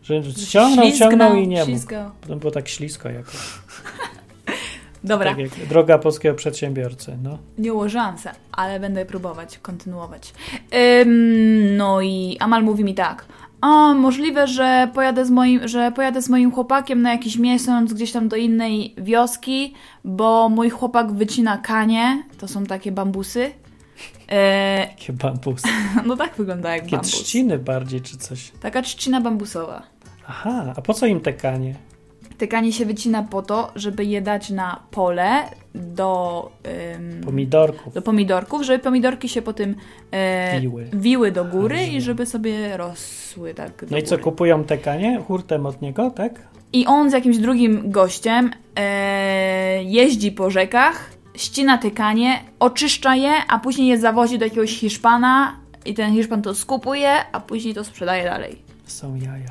Że 0.03 0.23
ciągnął, 0.33 0.85
Ślizgnął, 0.85 1.09
ciągnął 1.09 1.35
i 1.35 1.47
nie 1.47 1.55
mógł. 1.57 1.65
ślizgał. 1.71 2.11
Potem 2.21 2.39
było 2.39 2.51
tak 2.51 2.67
ślisko 2.69 3.09
jakoś. 3.09 3.35
Dobra, 5.03 5.29
Tak 5.29 5.37
jak 5.39 5.49
droga 5.69 5.97
polskiego 5.97 6.35
przedsiębiorcy, 6.35 7.17
no. 7.23 7.37
nie 7.57 7.73
ułożyłam 7.73 8.17
se, 8.17 8.31
ale 8.51 8.79
będę 8.79 9.05
próbować 9.05 9.57
kontynuować. 9.57 10.33
Ym, 11.01 11.77
no 11.77 12.01
i 12.01 12.37
Amal 12.39 12.63
mówi 12.63 12.83
mi 12.83 12.93
tak. 12.95 13.25
O, 13.61 13.93
możliwe, 13.93 14.47
że 14.47 14.89
pojadę, 14.93 15.25
z 15.25 15.29
moim, 15.29 15.67
że 15.67 15.91
pojadę 15.91 16.21
z 16.21 16.29
moim 16.29 16.51
chłopakiem 16.51 17.01
na 17.01 17.11
jakiś 17.11 17.37
miesiąc 17.37 17.93
gdzieś 17.93 18.11
tam 18.11 18.27
do 18.27 18.35
innej 18.35 18.93
wioski, 18.97 19.73
bo 20.03 20.49
mój 20.49 20.69
chłopak 20.69 21.11
wycina 21.11 21.57
kanie, 21.57 22.23
to 22.37 22.47
są 22.47 22.63
takie 22.65 22.91
bambusy, 22.91 23.51
E, 24.31 24.79
Jakie 24.89 25.13
bambusy. 25.13 25.67
no 26.05 26.15
tak 26.17 26.35
wygląda 26.35 26.71
jak 26.75 26.81
Takie 26.83 26.95
bambus. 26.95 27.11
trzciny 27.11 27.59
bardziej, 27.59 28.01
czy 28.01 28.17
coś. 28.17 28.51
Taka 28.61 28.81
trzcina 28.81 29.21
bambusowa. 29.21 29.83
Aha, 30.27 30.73
a 30.77 30.81
po 30.81 30.93
co 30.93 31.05
im 31.05 31.19
tekanie? 31.21 31.75
Tykanie 32.37 32.73
się 32.73 32.85
wycina 32.85 33.23
po 33.23 33.41
to, 33.41 33.71
żeby 33.75 34.05
je 34.05 34.21
dać 34.21 34.49
na 34.49 34.79
pole 34.91 35.43
do, 35.75 36.51
ym, 36.95 37.21
Pomidorków. 37.25 37.93
do 37.93 38.01
pomidorków, 38.01 38.61
żeby 38.63 38.79
pomidorki 38.79 39.29
się 39.29 39.41
potem 39.41 39.75
e, 40.11 40.59
Wiły. 40.61 40.89
wiły 40.93 41.31
do 41.31 41.45
góry 41.45 41.83
i 41.87 42.01
żeby 42.01 42.25
sobie 42.25 42.77
rosły 42.77 43.53
tak 43.53 43.85
No 43.91 43.97
i 43.97 44.03
co, 44.03 44.09
góry. 44.15 44.23
kupują 44.23 44.63
tekanie 44.63 45.21
hurtem 45.27 45.65
od 45.65 45.81
niego, 45.81 46.11
tak? 46.11 46.31
I 46.73 46.85
on 46.85 47.09
z 47.09 47.13
jakimś 47.13 47.37
drugim 47.37 47.91
gościem 47.91 48.51
e, 48.75 49.83
jeździ 49.83 50.31
po 50.31 50.49
rzekach, 50.51 51.09
ścina 51.35 51.77
tykanie, 51.77 52.39
oczyszcza 52.59 53.15
je, 53.15 53.31
a 53.47 53.59
później 53.59 53.87
je 53.87 53.97
zawozi 53.99 54.37
do 54.39 54.45
jakiegoś 54.45 54.79
Hiszpana 54.79 55.55
i 55.85 55.93
ten 55.93 56.13
Hiszpan 56.13 56.41
to 56.41 56.55
skupuje, 56.55 57.11
a 57.31 57.39
później 57.39 57.73
to 57.73 57.83
sprzedaje 57.83 58.23
dalej. 58.23 58.61
Są 58.85 59.15
jaja. 59.15 59.49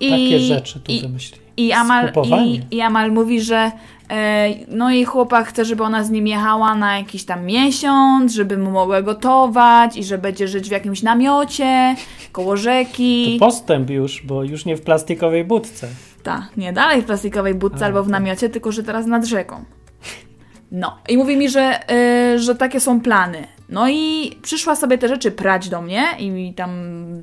I, 0.00 0.10
Takie 0.10 0.38
rzeczy 0.38 0.80
tu 0.80 0.92
i, 0.92 1.00
wymyślili. 1.00 1.42
I 1.56 1.72
Amal, 1.72 2.12
i, 2.44 2.60
i 2.70 2.80
Amal 2.80 3.12
mówi, 3.12 3.40
że 3.40 3.70
e, 4.10 4.48
no 4.68 4.90
i 4.90 5.04
chłopak 5.04 5.48
chce, 5.48 5.64
żeby 5.64 5.82
ona 5.82 6.04
z 6.04 6.10
nim 6.10 6.26
jechała 6.26 6.74
na 6.74 6.98
jakiś 6.98 7.24
tam 7.24 7.44
miesiąc, 7.44 8.32
żeby 8.32 8.58
mu 8.58 8.70
mogła 8.70 9.02
gotować 9.02 9.96
i 9.96 10.04
że 10.04 10.18
będzie 10.18 10.48
żyć 10.48 10.68
w 10.68 10.72
jakimś 10.72 11.02
namiocie 11.02 11.96
koło 12.32 12.56
rzeki. 12.56 13.36
To 13.38 13.46
postęp 13.46 13.90
już, 13.90 14.22
bo 14.22 14.44
już 14.44 14.64
nie 14.64 14.76
w 14.76 14.82
plastikowej 14.82 15.44
budce. 15.44 15.88
Tak, 16.22 16.56
nie 16.56 16.72
dalej 16.72 17.02
w 17.02 17.04
plastikowej 17.04 17.54
budce 17.54 17.84
A, 17.84 17.86
albo 17.86 18.02
w 18.02 18.08
namiocie, 18.08 18.48
tylko 18.48 18.72
że 18.72 18.82
teraz 18.82 19.06
nad 19.06 19.24
rzeką. 19.24 19.64
No. 20.72 20.98
I 21.08 21.16
mówi 21.16 21.36
mi, 21.36 21.48
że, 21.48 21.80
y, 22.34 22.38
że 22.38 22.54
takie 22.54 22.80
są 22.80 23.00
plany. 23.00 23.55
No 23.68 23.88
i 23.88 24.30
przyszła 24.42 24.76
sobie 24.76 24.98
te 24.98 25.08
rzeczy 25.08 25.30
prać 25.30 25.68
do 25.68 25.82
mnie 25.82 26.04
i 26.18 26.54
tam 26.56 26.70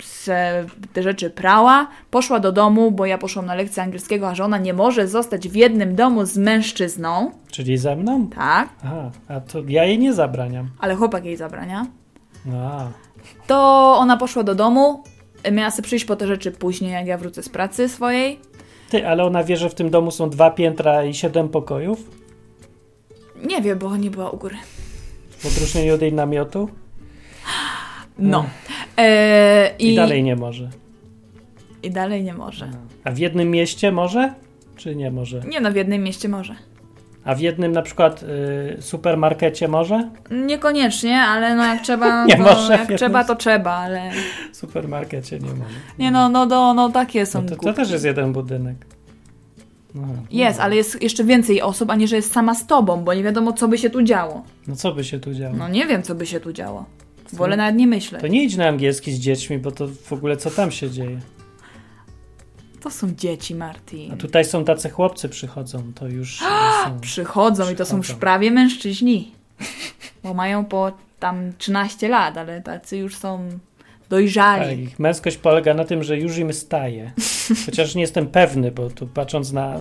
se 0.03 0.65
te 0.93 1.03
rzeczy 1.03 1.29
prała. 1.29 1.88
Poszła 2.12 2.39
do 2.39 2.51
domu, 2.51 2.91
bo 2.91 3.06
ja 3.06 3.17
poszłam 3.17 3.45
na 3.45 3.56
lekcję 3.56 3.84
angielskiego, 3.84 4.27
a 4.29 4.36
że 4.36 4.43
ona 4.43 4.58
nie 4.58 4.73
może 4.73 5.08
zostać 5.08 5.49
w 5.49 5.56
jednym 5.56 5.95
domu 5.95 6.25
z 6.25 6.38
mężczyzną. 6.38 7.32
Czyli 7.51 7.77
ze 7.77 7.95
mną? 7.95 8.27
Tak, 8.27 8.69
Aha, 8.86 9.12
a 9.27 9.39
to 9.39 9.60
ja 9.67 9.84
jej 9.86 9.99
nie 9.99 10.13
zabraniam. 10.13 10.69
ale 10.79 10.95
chłopak 10.95 11.25
jej 11.25 11.38
zabrania. 11.38 11.86
A, 12.56 12.88
To 13.47 13.58
ona 13.97 14.17
poszła 14.17 14.43
do 14.43 14.56
domu. 14.56 15.03
Miała 15.51 15.71
sobie 15.71 15.84
przyjść 15.86 16.06
po 16.06 16.15
te 16.15 16.27
rzeczy 16.27 16.51
później, 16.51 16.91
jak 16.93 17.06
ja 17.08 17.17
wrócę 17.17 17.43
z 17.43 17.49
pracy 17.49 17.89
swojej. 17.89 18.39
ty, 18.89 19.08
ale 19.08 19.23
ona 19.23 19.43
wie, 19.43 19.58
że 19.58 19.69
w 19.69 19.75
tym 19.75 19.89
domu 19.89 20.12
są 20.12 20.29
dwa 20.29 20.51
piętra 20.51 21.03
i 21.03 21.13
siedem 21.13 21.49
pokojów? 21.49 21.99
Nie 23.47 23.62
wie, 23.62 23.75
bo 23.75 23.97
nie 23.97 24.12
była 24.12 24.29
u 24.29 24.38
góry. 24.38 24.56
W 25.43 25.45
odróżnieniu 25.45 25.95
od 25.95 26.01
jej 26.01 26.13
namiotu? 26.13 26.69
No. 28.19 28.45
E, 28.97 29.75
I, 29.79 29.95
dalej 29.95 30.23
nie 30.23 30.36
może. 30.36 30.69
I 31.84 31.91
dalej 31.91 32.23
nie 32.23 32.34
może. 32.34 32.69
A 33.03 33.12
w 33.12 33.17
jednym 33.17 33.51
mieście 33.51 33.91
może? 33.91 34.34
Czy 34.75 34.95
nie 34.95 35.12
może? 35.12 35.41
Nie 35.47 35.62
no, 35.62 35.71
w 35.71 35.75
jednym 35.75 36.03
mieście 36.03 36.29
może. 36.29 36.56
A 37.25 37.36
w 37.36 37.39
jednym 37.39 37.71
na 37.71 37.82
przykład 37.82 38.23
y, 38.23 38.82
supermarkecie 38.82 39.67
może? 39.67 40.10
Niekoniecznie, 40.32 41.21
ale 41.21 41.56
no 41.56 41.65
jak 41.65 41.82
trzeba, 41.82 42.25
Nie 42.25 42.38
może 42.38 42.73
jak 42.73 42.93
trzeba, 42.97 43.23
to 43.23 43.36
trzeba, 43.36 43.71
ale... 43.71 44.12
W 44.51 44.58
supermarkecie 44.58 45.39
nie 45.39 45.49
może. 45.49 45.75
Nie 45.99 46.12
no, 46.12 46.29
no, 46.29 46.45
no, 46.45 46.73
no 46.73 46.89
takie 46.89 47.25
są 47.25 47.41
No 47.41 47.49
to, 47.49 47.56
to 47.56 47.73
też 47.73 47.91
jest 47.91 48.06
jeden 48.06 48.34
budynek. 48.34 48.75
No, 49.95 50.08
Jest, 50.32 50.60
ale 50.60 50.75
jest 50.75 51.01
jeszcze 51.01 51.23
więcej 51.23 51.62
osób, 51.62 51.89
a 51.89 51.95
nie, 51.95 52.08
że 52.08 52.15
jest 52.15 52.32
sama 52.32 52.56
z 52.56 52.67
tobą, 52.67 53.03
bo 53.03 53.13
nie 53.13 53.23
wiadomo, 53.23 53.53
co 53.53 53.67
by 53.67 53.77
się 53.77 53.89
tu 53.89 54.03
działo. 54.03 54.43
no 54.67 54.75
co 54.75 54.91
by 54.93 55.03
się 55.03 55.19
tu 55.19 55.34
działo? 55.34 55.56
No 55.56 55.69
nie 55.69 55.86
wiem, 55.88 56.03
co 56.03 56.15
by 56.15 56.25
się 56.25 56.39
tu 56.39 56.53
działo. 56.53 56.86
Wolę 57.34 57.58
nawet 57.58 57.75
nie 57.75 57.88
myśleć. 57.88 58.21
To 58.21 58.27
nie 58.27 58.43
idź 58.43 58.56
na 58.56 58.67
angielski 58.67 59.12
z 59.12 59.19
dziećmi, 59.19 59.58
bo 59.58 59.71
to 59.71 59.88
w 59.88 60.13
ogóle 60.13 60.38
co 60.38 60.51
tam 60.51 60.71
się 60.71 60.89
dzieje? 60.91 61.19
To 62.82 62.91
są 62.91 63.15
dzieci, 63.15 63.56
Martin. 63.56 64.13
A 64.13 64.15
tutaj 64.17 64.45
są 64.45 64.65
tacy 64.65 64.89
chłopcy 64.89 65.29
przychodzą, 65.29 65.84
to 65.95 66.08
już 66.08 66.39
są... 66.86 66.99
Przychodzą 67.01 67.71
i 67.71 67.75
to 67.75 67.86
są 67.86 67.97
już 67.97 68.06
Przychodzą. 68.06 68.19
prawie 68.21 68.51
mężczyźni. 68.51 69.32
Bo 70.23 70.34
mają 70.34 70.65
po 70.65 70.91
tam 71.19 71.53
13 71.58 72.10
lat, 72.10 72.38
ale 72.38 72.62
tacy 72.62 72.97
już 72.97 73.15
są 73.15 73.49
dojrzali. 74.13 74.84
ich 74.84 74.99
męskość 74.99 75.38
polega 75.38 75.73
na 75.73 75.86
tym, 75.86 76.04
że 76.04 76.17
już 76.17 76.38
im 76.38 76.54
staje. 76.54 77.12
Chociaż 77.65 77.95
nie 77.95 78.02
jestem 78.02 78.28
pewny, 78.28 78.71
bo 78.71 78.89
tu 78.89 79.08
patrząc 79.08 79.52
na 79.52 79.80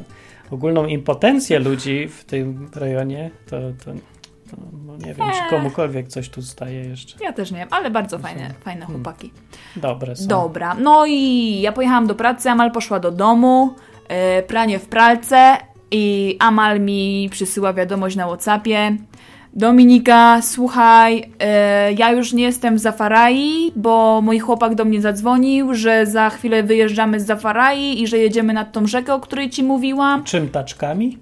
ogólną 0.50 0.86
impotencję 0.86 1.58
ludzi 1.58 2.08
w 2.08 2.24
tym 2.24 2.70
rejonie, 2.74 3.30
to, 3.50 3.56
to, 3.84 3.92
to 4.50 4.56
no 4.86 4.96
nie 4.96 5.14
wiem, 5.14 5.26
czy 5.30 5.50
komukolwiek 5.50 6.08
coś 6.08 6.28
tu 6.28 6.42
staje 6.42 6.84
jeszcze. 6.84 7.24
Ja 7.24 7.32
też 7.32 7.50
nie 7.50 7.58
wiem, 7.58 7.68
ale 7.70 7.90
bardzo 7.90 8.18
fajne, 8.18 8.54
fajne 8.64 8.86
chłopaki. 8.86 9.32
Dobre 9.76 10.16
są. 10.16 10.28
Dobra, 10.28 10.74
no 10.74 11.06
i 11.06 11.60
ja 11.60 11.72
pojechałam 11.72 12.06
do 12.06 12.14
pracy, 12.14 12.50
Amal 12.50 12.70
poszła 12.70 13.00
do 13.00 13.10
domu, 13.10 13.74
e, 14.08 14.42
pranie 14.42 14.78
w 14.78 14.86
pralce 14.86 15.56
i 15.90 16.36
Amal 16.38 16.80
mi 16.80 17.28
przysyła 17.30 17.72
wiadomość 17.72 18.16
na 18.16 18.26
Whatsappie. 18.26 18.96
Dominika, 19.54 20.42
słuchaj, 20.42 21.30
e, 21.40 21.92
ja 21.92 22.12
już 22.12 22.32
nie 22.32 22.44
jestem 22.44 22.76
w 22.76 22.78
Zafarai, 22.78 23.72
bo 23.76 24.20
mój 24.22 24.38
chłopak 24.38 24.74
do 24.74 24.84
mnie 24.84 25.00
zadzwonił, 25.00 25.74
że 25.74 26.06
za 26.06 26.30
chwilę 26.30 26.62
wyjeżdżamy 26.62 27.20
z 27.20 27.26
Zafarai 27.26 28.02
i 28.02 28.06
że 28.06 28.18
jedziemy 28.18 28.52
nad 28.52 28.72
tą 28.72 28.86
rzekę, 28.86 29.14
o 29.14 29.20
której 29.20 29.50
ci 29.50 29.62
mówiłam. 29.62 30.24
Czym 30.24 30.48
taczkami? 30.48 31.18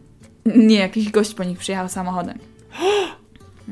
Nie, 0.56 0.78
jakiś 0.78 1.10
gość 1.10 1.34
po 1.34 1.44
nich 1.44 1.58
przyjechał 1.58 1.88
samochodem. 1.88 2.38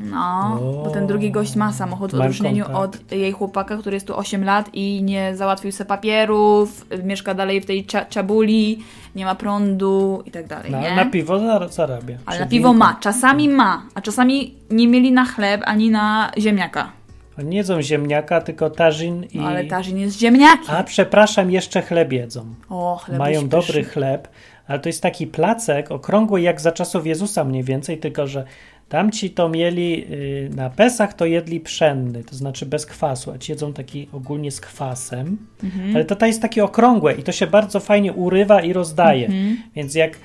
No, 0.03 0.57
O, 0.61 0.83
bo 0.83 0.89
ten 0.89 1.07
drugi 1.07 1.31
gość 1.31 1.55
ma 1.55 1.73
samochód 1.73 2.11
w 2.11 2.13
odróżnieniu 2.15 2.65
kontakt. 2.65 2.95
od 3.05 3.11
jej 3.11 3.31
chłopaka, 3.31 3.77
który 3.77 3.95
jest 3.95 4.07
tu 4.07 4.17
8 4.17 4.43
lat 4.43 4.69
i 4.73 5.03
nie 5.03 5.35
załatwił 5.35 5.71
sobie 5.71 5.87
papierów, 5.87 6.85
mieszka 7.03 7.33
dalej 7.33 7.61
w 7.61 7.65
tej 7.65 7.85
cia 7.85 8.05
czabuli, 8.05 8.83
nie 9.15 9.25
ma 9.25 9.35
prądu 9.35 10.23
i 10.25 10.31
tak 10.31 10.47
dalej, 10.47 10.71
Na, 10.71 10.81
nie? 10.81 10.95
na 10.95 11.05
piwo 11.05 11.35
zar- 11.39 11.69
zarabia. 11.71 12.17
Ale 12.25 12.39
na 12.39 12.45
piwo 12.45 12.73
ma, 12.73 12.97
czasami 12.99 13.49
ma, 13.49 13.83
a 13.95 14.01
czasami 14.01 14.53
nie 14.71 14.87
mieli 14.87 15.11
na 15.11 15.25
chleb 15.25 15.61
ani 15.65 15.89
na 15.89 16.31
ziemniaka. 16.37 16.91
Oni 17.39 17.47
nie 17.49 17.57
jedzą 17.57 17.81
ziemniaka, 17.81 18.41
tylko 18.41 18.69
tarzin 18.69 19.23
i... 19.23 19.37
No, 19.37 19.47
ale 19.47 19.65
tarzin 19.65 19.97
jest 19.97 20.19
ziemniaki. 20.19 20.71
A 20.71 20.83
przepraszam, 20.83 21.51
jeszcze 21.51 21.81
chleb 21.81 22.11
jedzą. 22.13 22.45
O, 22.69 23.01
chleb 23.05 23.19
Mają 23.19 23.47
dobry 23.47 23.67
pyszny. 23.67 23.83
chleb, 23.83 24.27
ale 24.67 24.79
to 24.79 24.89
jest 24.89 25.01
taki 25.03 25.27
placek 25.27 25.91
okrągły 25.91 26.41
jak 26.41 26.61
za 26.61 26.71
czasów 26.71 27.05
Jezusa 27.07 27.43
mniej 27.43 27.63
więcej, 27.63 27.97
tylko 27.97 28.27
że 28.27 28.45
tamci 28.89 29.29
to 29.29 29.49
mieli 29.49 30.05
y, 30.11 30.49
na 30.55 30.69
Pesach 30.69 31.13
to 31.13 31.25
jedli 31.25 31.59
pszenny, 31.59 32.23
to 32.23 32.35
znaczy 32.35 32.65
bez 32.65 32.85
kwasu, 32.85 33.31
a 33.31 33.37
ci 33.37 33.51
jedzą 33.51 33.73
taki 33.73 34.07
ogólnie 34.13 34.51
z 34.51 34.61
kwasem, 34.61 35.37
Mhm. 35.63 35.95
ale 35.95 36.05
to 36.05 36.15
ta 36.15 36.27
jest 36.27 36.41
takie 36.41 36.63
okrągłe 36.63 37.13
i 37.13 37.23
to 37.23 37.31
się 37.31 37.47
bardzo 37.47 37.79
fajnie 37.79 38.13
urywa 38.13 38.61
i 38.61 38.73
rozdaje. 38.73 39.25
Mhm. 39.25 39.57
Więc 39.75 39.95
jak 39.95 40.17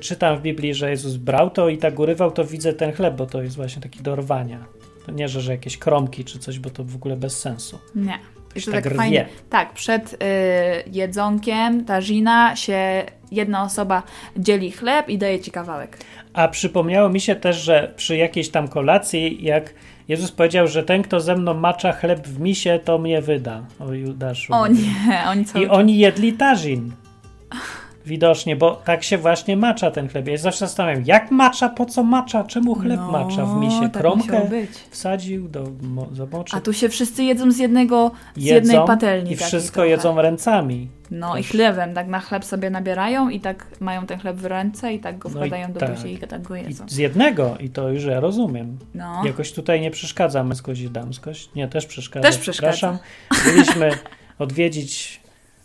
czytam 0.00 0.38
w 0.38 0.42
Biblii, 0.42 0.74
że 0.74 0.90
Jezus 0.90 1.16
brał 1.16 1.50
to 1.50 1.68
i 1.68 1.78
tak 1.78 1.98
urywał, 1.98 2.30
to 2.30 2.44
widzę 2.44 2.72
ten 2.72 2.92
chleb, 2.92 3.16
bo 3.16 3.26
to 3.26 3.42
jest 3.42 3.56
właśnie 3.56 3.82
taki 3.82 4.02
do 4.02 4.16
rwania. 4.16 4.64
To 5.06 5.12
nie, 5.12 5.28
że, 5.28 5.40
że 5.40 5.52
jakieś 5.52 5.76
kromki 5.78 6.24
czy 6.24 6.38
coś, 6.38 6.58
bo 6.58 6.70
to 6.70 6.84
w 6.84 6.94
ogóle 6.94 7.16
bez 7.16 7.40
sensu. 7.40 7.78
Nie. 7.94 8.18
I 8.56 8.62
to 8.62 8.70
tak 8.70 8.84
tak 8.84 8.94
fajnie. 8.94 9.26
Tak, 9.50 9.72
przed 9.72 10.12
y, 10.12 10.16
jedzonkiem 10.92 11.84
tarzina 11.84 12.56
się 12.56 13.04
jedna 13.30 13.62
osoba 13.62 14.02
dzieli 14.36 14.72
chleb 14.72 15.08
i 15.08 15.18
daje 15.18 15.40
ci 15.40 15.50
kawałek. 15.50 15.98
A 16.38 16.48
przypomniało 16.48 17.08
mi 17.08 17.20
się 17.20 17.36
też, 17.36 17.56
że 17.56 17.92
przy 17.96 18.16
jakiejś 18.16 18.48
tam 18.48 18.68
kolacji, 18.68 19.44
jak 19.44 19.74
Jezus 20.08 20.32
powiedział, 20.32 20.68
że 20.68 20.82
ten, 20.82 21.02
kto 21.02 21.20
ze 21.20 21.36
mną 21.36 21.54
macza 21.54 21.92
chleb 21.92 22.28
w 22.28 22.40
misie, 22.40 22.80
to 22.84 22.98
mnie 22.98 23.22
wyda. 23.22 23.62
O 23.80 23.92
Judaszu. 23.92 24.54
O 24.54 24.66
nie, 24.66 25.24
oni 25.28 25.44
cały 25.44 25.64
I 25.64 25.68
oni 25.68 25.98
jedli 25.98 26.32
tarzin. 26.32 26.92
Widocznie, 28.08 28.56
bo 28.56 28.76
tak 28.84 29.04
się 29.04 29.18
właśnie 29.18 29.56
macza 29.56 29.90
ten 29.90 30.08
chleb. 30.08 30.26
Ja 30.28 30.36
się 30.36 30.42
zawsze 30.42 30.58
zastanawiam, 30.66 31.02
jak 31.06 31.30
macza, 31.30 31.68
po 31.68 31.86
co 31.86 32.02
macza, 32.02 32.44
czemu 32.44 32.74
chleb 32.74 33.00
No, 33.00 33.12
macza 33.12 33.46
w 33.46 33.56
misie? 33.60 33.80
tak 33.80 33.92
Kromkę 34.02 34.26
musiało 34.26 34.46
być. 34.46 34.70
wsadził 34.90 35.48
do 35.48 35.64
zamoczy. 36.12 36.56
A 36.56 36.60
tu 36.60 36.72
się 36.72 36.88
wszyscy 36.88 37.24
jedzą 37.24 37.50
z 37.52 37.58
jednego, 37.58 38.10
z 38.36 38.42
jedzą 38.42 38.54
jednej 38.54 38.86
patelni. 38.86 39.32
i 39.32 39.36
wszystko 39.36 39.84
jedzą 39.84 40.22
ręcami. 40.22 40.88
No 41.10 41.36
i 41.38 41.42
chlebem, 41.42 41.94
tak 41.94 42.06
na 42.08 42.20
chleb 42.20 42.44
sobie 42.44 42.70
nabierają 42.70 43.28
i 43.28 43.40
tak 43.40 43.66
mają 43.80 44.06
ten 44.06 44.18
chleb 44.20 44.36
w 44.36 44.44
ręce 44.44 44.92
i 44.94 44.98
tak 45.00 45.18
go 45.18 45.28
No 45.28 45.34
i 45.34 45.36
wkładają 45.38 45.72
do 45.72 45.80
tak. 45.80 45.94
buzi 45.94 46.14
i 46.14 46.18
tak 46.18 46.42
go 46.42 46.56
I 46.56 46.62
jedzą. 46.62 46.84
z 46.88 46.96
jednego, 46.96 47.56
i 47.60 47.70
to 47.70 47.88
już 47.88 48.04
ja 48.04 48.20
rozumiem. 48.20 48.78
No. 48.94 49.22
Jakoś 49.24 49.52
tutaj 49.52 49.80
nie 49.80 49.90
przeszkadza 49.90 50.44
męskość 50.44 50.80
i 50.80 50.90
damskość. 50.90 51.50
Nie, 51.54 51.68
też 51.68 51.86
przeszkadza. 51.86 52.26
Też 52.28 52.38
przeszkadza. 52.38 52.72
Przepraszam. 52.72 52.98
Byliśmy 53.54 53.90
odwiedzić 54.38 55.20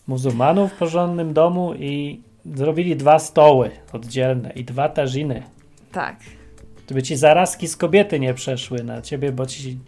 muzułmanów 0.07 0.71
w 0.71 0.75
porządnym 0.77 1.33
domu 1.33 1.73
i 1.73 2.21
zrobili 2.55 2.95
dwa 2.95 3.19
stoły 3.19 3.71
oddzielne 3.93 4.51
i 4.55 4.63
dwa 4.63 4.89
tarziny. 4.89 5.43
Tak. 5.91 6.15
Żeby 6.89 7.03
ci 7.03 7.15
zarazki 7.15 7.67
z 7.67 7.77
kobiety 7.77 8.19
nie 8.19 8.33
przeszły 8.33 8.83
na 8.83 9.01
ciebie, 9.01 9.31
bo 9.31 9.45
ci 9.45 9.79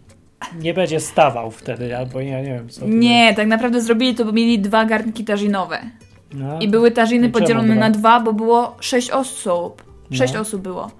nie 0.58 0.74
będzie 0.74 1.00
stawał 1.00 1.50
wtedy, 1.50 1.96
albo 1.96 2.20
ja 2.20 2.40
nie 2.40 2.52
wiem 2.54 2.68
co. 2.68 2.86
Nie, 2.86 3.34
tak 3.34 3.46
naprawdę 3.48 3.80
zrobili 3.80 4.14
to, 4.14 4.24
bo 4.24 4.32
mieli 4.32 4.58
dwa 4.58 4.84
garnki 4.84 5.24
tarzinowe. 5.24 5.78
No. 6.34 6.58
I 6.60 6.68
były 6.68 6.90
tarziny 6.90 7.26
I 7.26 7.30
podzielone 7.30 7.68
dwa? 7.74 7.80
na 7.80 7.90
dwa, 7.90 8.20
bo 8.20 8.32
było 8.32 8.76
sześć 8.80 9.10
osób. 9.10 9.82
Sześć 10.12 10.34
No. 10.34 10.40
osób 10.40 10.62
było. 10.62 10.90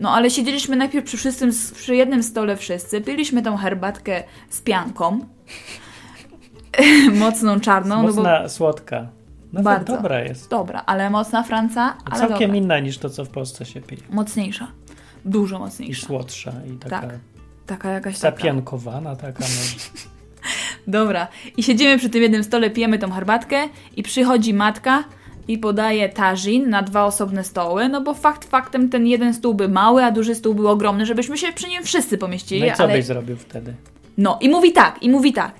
No 0.00 0.10
ale 0.10 0.30
siedzieliśmy 0.30 0.76
najpierw 0.76 1.06
przy, 1.06 1.16
wszyscy, 1.16 1.48
przy 1.74 1.96
jednym 1.96 2.22
stole 2.22 2.56
wszyscy, 2.56 3.00
piliśmy 3.00 3.42
tą 3.42 3.56
herbatkę 3.56 4.22
z 4.50 4.60
pianką. 4.60 5.18
Mocną 7.18 7.60
czarną. 7.60 7.96
No 7.96 8.02
bo, 8.02 8.14
Mocna, 8.14 8.48
słodka. 8.48 9.06
No 9.56 9.62
Bardzo. 9.62 9.92
dobra 9.96 10.20
jest. 10.20 10.50
dobra, 10.50 10.82
ale 10.86 11.10
mocna 11.10 11.42
Franca, 11.42 11.96
ale 12.04 12.20
Całkiem 12.20 12.38
dobra. 12.48 12.56
inna 12.56 12.78
niż 12.78 12.98
to, 12.98 13.10
co 13.10 13.24
w 13.24 13.28
Polsce 13.28 13.64
się 13.66 13.80
pije. 13.80 14.02
Mocniejsza. 14.10 14.68
Dużo 15.24 15.56
I 15.56 15.58
mocniejsza. 15.58 16.06
słodsza, 16.06 16.52
i 16.74 16.78
taka 16.78 17.00
Tak. 17.00 17.18
Taka 17.66 17.90
jakaś 17.90 18.18
taka. 18.18 18.36
zapiankowana, 18.36 19.16
taka 19.16 19.40
może. 19.40 19.76
Dobra. 20.86 21.28
I 21.56 21.62
siedzimy 21.62 21.98
przy 21.98 22.10
tym 22.10 22.22
jednym 22.22 22.44
stole, 22.44 22.70
pijemy 22.70 22.98
tą 22.98 23.10
herbatkę 23.10 23.56
i 23.96 24.02
przychodzi 24.02 24.54
matka 24.54 25.04
i 25.48 25.58
podaje 25.58 26.08
tażin 26.08 26.70
na 26.70 26.82
dwa 26.82 27.04
osobne 27.04 27.44
stoły, 27.44 27.88
no 27.88 28.00
bo 28.00 28.14
fakt 28.14 28.44
faktem 28.44 28.88
ten 28.88 29.06
jeden 29.06 29.34
stół 29.34 29.54
był 29.54 29.68
mały, 29.68 30.04
a 30.04 30.10
duży 30.10 30.34
stół 30.34 30.54
był 30.54 30.68
ogromny, 30.68 31.06
żebyśmy 31.06 31.38
się 31.38 31.52
przy 31.52 31.68
nim 31.68 31.82
wszyscy 31.84 32.18
pomieścili. 32.18 32.60
No 32.60 32.66
i 32.66 32.72
co 32.72 32.84
ale... 32.84 32.92
byś 32.94 33.04
zrobił 33.04 33.36
wtedy? 33.36 33.74
No 34.18 34.38
i 34.40 34.48
mówi 34.48 34.72
tak, 34.72 35.02
i 35.02 35.10
mówi 35.10 35.32
tak. 35.32 35.52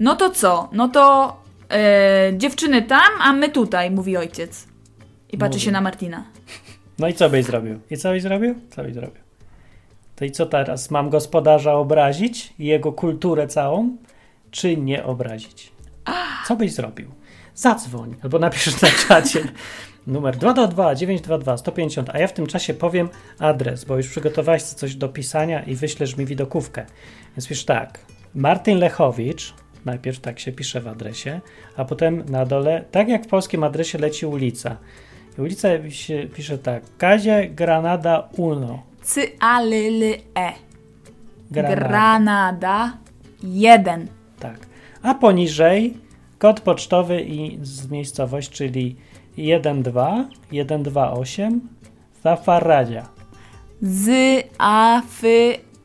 No 0.00 0.16
to 0.16 0.30
co? 0.30 0.68
No 0.72 0.88
to 0.88 1.36
e, 1.70 2.32
dziewczyny 2.36 2.82
tam, 2.82 3.12
a 3.20 3.32
my 3.32 3.48
tutaj, 3.48 3.90
mówi 3.90 4.16
ojciec. 4.16 4.66
I 5.32 5.38
patrzy 5.38 5.56
Mówi. 5.56 5.64
się 5.64 5.72
na 5.72 5.80
Martina. 5.80 6.24
No 6.98 7.08
i 7.08 7.14
co 7.14 7.30
byś 7.30 7.44
zrobił? 7.44 7.80
I 7.90 7.96
co 7.96 8.10
byś 8.10 8.22
zrobił? 8.22 8.54
Co 8.70 8.82
byś 8.82 8.94
zrobił? 8.94 9.22
To 10.16 10.24
i 10.24 10.30
co 10.30 10.46
teraz? 10.46 10.90
Mam 10.90 11.10
gospodarza 11.10 11.74
obrazić 11.74 12.54
i 12.58 12.66
jego 12.66 12.92
kulturę 12.92 13.46
całą, 13.48 13.96
czy 14.50 14.76
nie 14.76 15.04
obrazić? 15.04 15.72
Co 16.46 16.56
byś 16.56 16.72
zrobił? 16.72 17.10
Zadzwoń 17.54 18.14
albo 18.22 18.38
napisz 18.38 18.82
na 18.82 18.88
czacie 19.08 19.40
numer 20.06 20.36
222 20.36 20.94
922 20.94 21.56
150, 21.56 22.10
a 22.12 22.18
ja 22.18 22.26
w 22.26 22.32
tym 22.32 22.46
czasie 22.46 22.74
powiem 22.74 23.08
adres, 23.38 23.84
bo 23.84 23.96
już 23.96 24.08
przygotowałeś 24.08 24.62
coś 24.62 24.94
do 24.94 25.08
pisania 25.08 25.62
i 25.62 25.74
wyślesz 25.74 26.16
mi 26.16 26.26
widokówkę. 26.26 26.86
Więc 27.36 27.48
pisz 27.48 27.64
tak, 27.64 27.98
Martin 28.34 28.78
Lechowicz, 28.78 29.54
najpierw 29.86 30.20
tak 30.20 30.40
się 30.40 30.52
pisze 30.52 30.80
w 30.80 30.88
adresie, 30.88 31.40
a 31.76 31.84
potem 31.84 32.24
na 32.28 32.46
dole, 32.46 32.84
tak 32.90 33.08
jak 33.08 33.24
w 33.24 33.28
polskim 33.28 33.64
adresie 33.64 33.98
leci 33.98 34.26
ulica. 34.26 34.76
I 35.38 35.40
ulica 35.40 35.68
się 35.90 36.28
pisze 36.34 36.58
tak, 36.58 36.82
Kazie 36.98 37.48
Granada 37.48 38.28
Uno. 38.36 38.82
Cy, 39.02 39.20
a, 39.40 39.60
l, 39.60 39.72
l, 39.72 40.02
e. 40.34 40.52
Granada. 41.50 41.88
Granada 41.88 42.98
1. 43.42 44.08
Tak. 44.38 44.66
A 45.02 45.14
poniżej 45.14 45.94
kod 46.38 46.60
pocztowy 46.60 47.22
i 47.22 47.58
z 47.62 47.90
miejscowość, 47.90 48.50
czyli 48.50 48.96
12 49.36 50.30
128 50.64 51.60
Zafaradzia. 52.24 53.08
Z, 53.82 54.08
a, 54.58 54.98
f, 54.98 55.22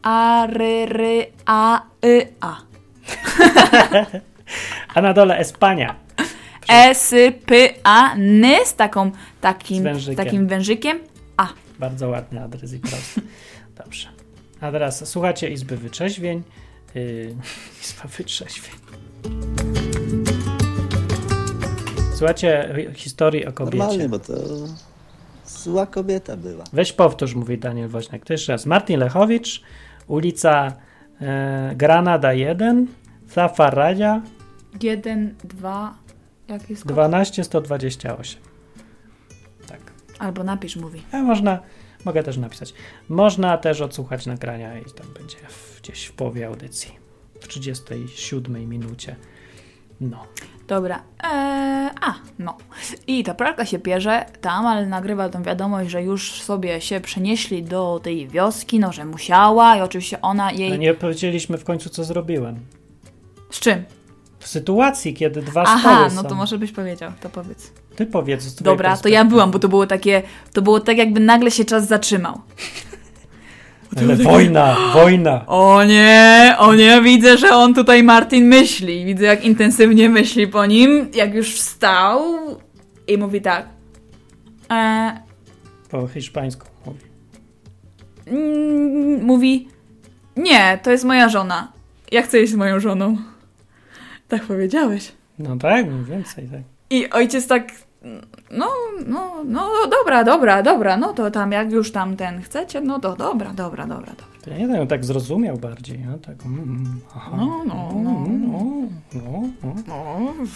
a, 0.03 0.47
r, 0.47 0.61
r, 0.61 1.01
a, 1.45 1.81
y, 2.05 2.27
a. 2.41 2.70
A 4.95 5.01
na 5.01 5.13
dole 5.13 5.37
Espania. 5.37 5.95
S, 6.67 7.15
P, 7.45 7.69
A, 7.83 8.13
N 8.15 8.45
z 8.65 8.75
taką, 8.75 9.11
Z 9.11 9.41
takim, 9.41 9.83
wężykiem. 9.83 10.25
takim 10.25 10.47
wężykiem. 10.47 10.99
A. 11.37 11.47
Bardzo 11.79 12.09
ładny 12.09 12.43
adres 12.43 12.73
i 12.73 12.79
prosty. 12.79 13.21
Dobrze. 13.77 14.07
A 14.61 14.71
teraz 14.71 15.09
słuchacie 15.09 15.49
Izby 15.49 15.77
Wyczeźwień. 15.77 16.43
Yy, 16.95 17.35
Izba 17.83 18.03
Wyczeźwień. 18.17 18.75
Słuchajcie 22.15 22.75
historii 22.95 23.45
o 23.45 23.51
kobiecie. 23.53 23.77
Normalnie, 23.77 24.09
bo 24.09 24.19
to 24.19 24.33
zła 25.45 25.85
kobieta 25.85 26.37
była. 26.37 26.63
Weź 26.73 26.93
powtórz, 26.93 27.35
mówi 27.35 27.57
Daniel 27.57 27.89
Woźniak. 27.89 28.25
To 28.25 28.33
jeszcze 28.33 28.51
raz. 28.51 28.65
Martin 28.65 28.99
Lechowicz, 28.99 29.61
ulica 30.07 30.73
e, 31.21 31.73
Granada 31.75 32.33
1, 32.33 32.87
Zafaradzia 33.34 34.21
1, 34.82 35.36
2, 35.43 35.93
jak 36.47 36.69
jest 36.69 36.84
kod? 36.84 36.93
12128. 36.93 38.41
Tak. 39.67 39.79
Albo 40.19 40.43
napisz, 40.43 40.75
mówi. 40.75 41.01
A 41.11 41.17
można, 41.17 41.59
mogę 42.05 42.23
też 42.23 42.38
napisać. 42.38 42.73
Można 43.09 43.57
też 43.57 43.82
odsłuchać 43.82 44.25
nagrania 44.25 44.79
i 44.79 44.84
tam 44.84 45.07
będzie 45.13 45.38
w, 45.38 45.82
gdzieś 45.82 46.05
w 46.05 46.13
połowie 46.13 46.47
audycji. 46.47 46.99
W 47.41 47.47
37 47.47 48.69
minucie. 48.69 49.15
No. 50.01 50.25
Dobra. 50.67 51.03
Eee, 51.23 51.89
a, 52.01 52.13
no. 52.39 52.57
I 53.07 53.23
ta 53.23 53.34
pralka 53.34 53.65
się 53.65 53.79
pierze 53.79 54.25
tam, 54.41 54.65
ale 54.65 54.86
nagrywa 54.86 55.29
tą 55.29 55.43
wiadomość, 55.43 55.89
że 55.89 56.03
już 56.03 56.41
sobie 56.41 56.82
się 56.82 56.99
przenieśli 56.99 57.63
do 57.63 57.99
tej 58.03 58.27
wioski, 58.27 58.79
no 58.79 58.91
że 58.91 59.05
musiała 59.05 59.77
i 59.77 59.82
oczywiście 59.82 60.21
ona 60.21 60.51
jej... 60.51 60.67
Ale 60.67 60.77
nie 60.77 60.93
powiedzieliśmy 60.93 61.57
w 61.57 61.63
końcu, 61.63 61.89
co 61.89 62.03
zrobiłem. 62.03 62.59
Z 63.51 63.59
czym? 63.59 63.83
W 64.39 64.47
sytuacji, 64.47 65.13
kiedy 65.13 65.41
dwa 65.41 65.63
Aha, 65.67 65.79
stoły 65.95 66.15
no 66.15 66.21
są. 66.21 66.27
to 66.29 66.35
może 66.35 66.57
byś 66.57 66.71
powiedział, 66.71 67.11
to 67.21 67.29
powiedz. 67.29 67.71
Ty 67.95 68.05
powiedz 68.05 68.43
z 68.43 68.61
Dobra, 68.61 68.97
to 68.97 69.09
ja 69.09 69.25
byłam, 69.25 69.51
bo 69.51 69.59
to 69.59 69.67
było 69.69 69.87
takie, 69.87 70.23
to 70.53 70.61
było 70.61 70.79
tak 70.79 70.97
jakby 70.97 71.19
nagle 71.19 71.51
się 71.51 71.65
czas 71.65 71.87
zatrzymał. 71.87 72.41
Ale 73.97 74.15
wojna, 74.15 74.77
wojna. 74.93 75.45
O 75.47 75.83
nie, 75.83 76.55
o 76.57 76.73
nie, 76.75 77.01
widzę, 77.01 77.37
że 77.37 77.49
on 77.55 77.73
tutaj 77.73 78.03
Martin 78.03 78.45
myśli. 78.47 79.05
Widzę, 79.05 79.25
jak 79.25 79.45
intensywnie 79.45 80.09
myśli 80.09 80.47
po 80.47 80.65
nim, 80.65 81.09
jak 81.13 81.33
już 81.33 81.53
wstał 81.55 82.21
i 83.07 83.17
mówi 83.17 83.41
tak. 83.41 83.65
E, 84.71 85.21
Po 85.89 86.07
hiszpańsku 86.07 86.67
mówi. 86.85 86.99
mm, 88.27 89.23
mówi, 89.25 89.67
nie, 90.37 90.79
to 90.83 90.91
jest 90.91 91.03
moja 91.03 91.29
żona. 91.29 91.71
Ja 92.11 92.21
chcę 92.21 92.41
iść 92.41 92.51
z 92.51 92.55
moją 92.55 92.79
żoną. 92.79 93.17
Tak 94.32 94.43
powiedziałeś. 94.43 95.11
No 95.39 95.57
tak, 95.57 95.86
mniej 95.88 96.03
więcej 96.03 96.47
tak. 96.47 96.61
I 96.89 97.09
ojciec 97.09 97.47
tak, 97.47 97.71
no, 98.51 98.67
no, 99.07 99.43
no, 99.45 99.69
dobra, 99.99 100.23
dobra, 100.23 100.63
dobra, 100.63 100.97
no 100.97 101.13
to 101.13 101.32
tam, 101.32 101.51
jak 101.51 101.71
już 101.71 101.91
tam 101.91 102.17
ten 102.17 102.41
chcecie, 102.41 102.82
no 102.82 102.99
to 102.99 103.15
dobra, 103.15 103.53
dobra, 103.53 103.88
dobra, 103.88 104.07
dobra. 104.07 104.25
To 104.41 104.49
ja 104.49 104.57
nie 104.57 104.67
wiem, 104.67 104.88
tak 104.88 105.05
zrozumiał 105.05 105.57
bardziej. 105.57 105.99
No, 105.99 106.17
tak, 106.17 106.45
mm, 106.45 106.59
mm, 106.59 106.99
aha. 107.15 107.32
No, 107.38 107.63
no, 107.65 107.91
no, 107.93 108.11
no, 108.11 108.61
no, 109.13 109.43
no, 109.88 110.55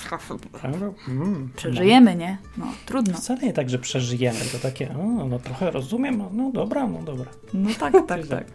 no. 0.79 0.93
Mm. 1.07 1.49
Przeżyjemy, 1.55 2.15
nie? 2.15 2.37
No, 2.57 2.65
trudno. 2.85 3.13
Wcale 3.13 3.41
nie 3.41 3.53
tak, 3.53 3.69
że 3.69 3.79
przeżyjemy, 3.79 4.39
to 4.51 4.59
takie, 4.59 4.89
o, 4.97 5.27
no 5.27 5.39
trochę 5.39 5.71
rozumiem, 5.71 6.17
no, 6.17 6.29
no 6.33 6.51
dobra, 6.51 6.87
no 6.87 7.01
dobra. 7.01 7.31
No 7.53 7.69
tak, 7.79 7.93
tak, 8.07 8.27
tak. 8.35 8.45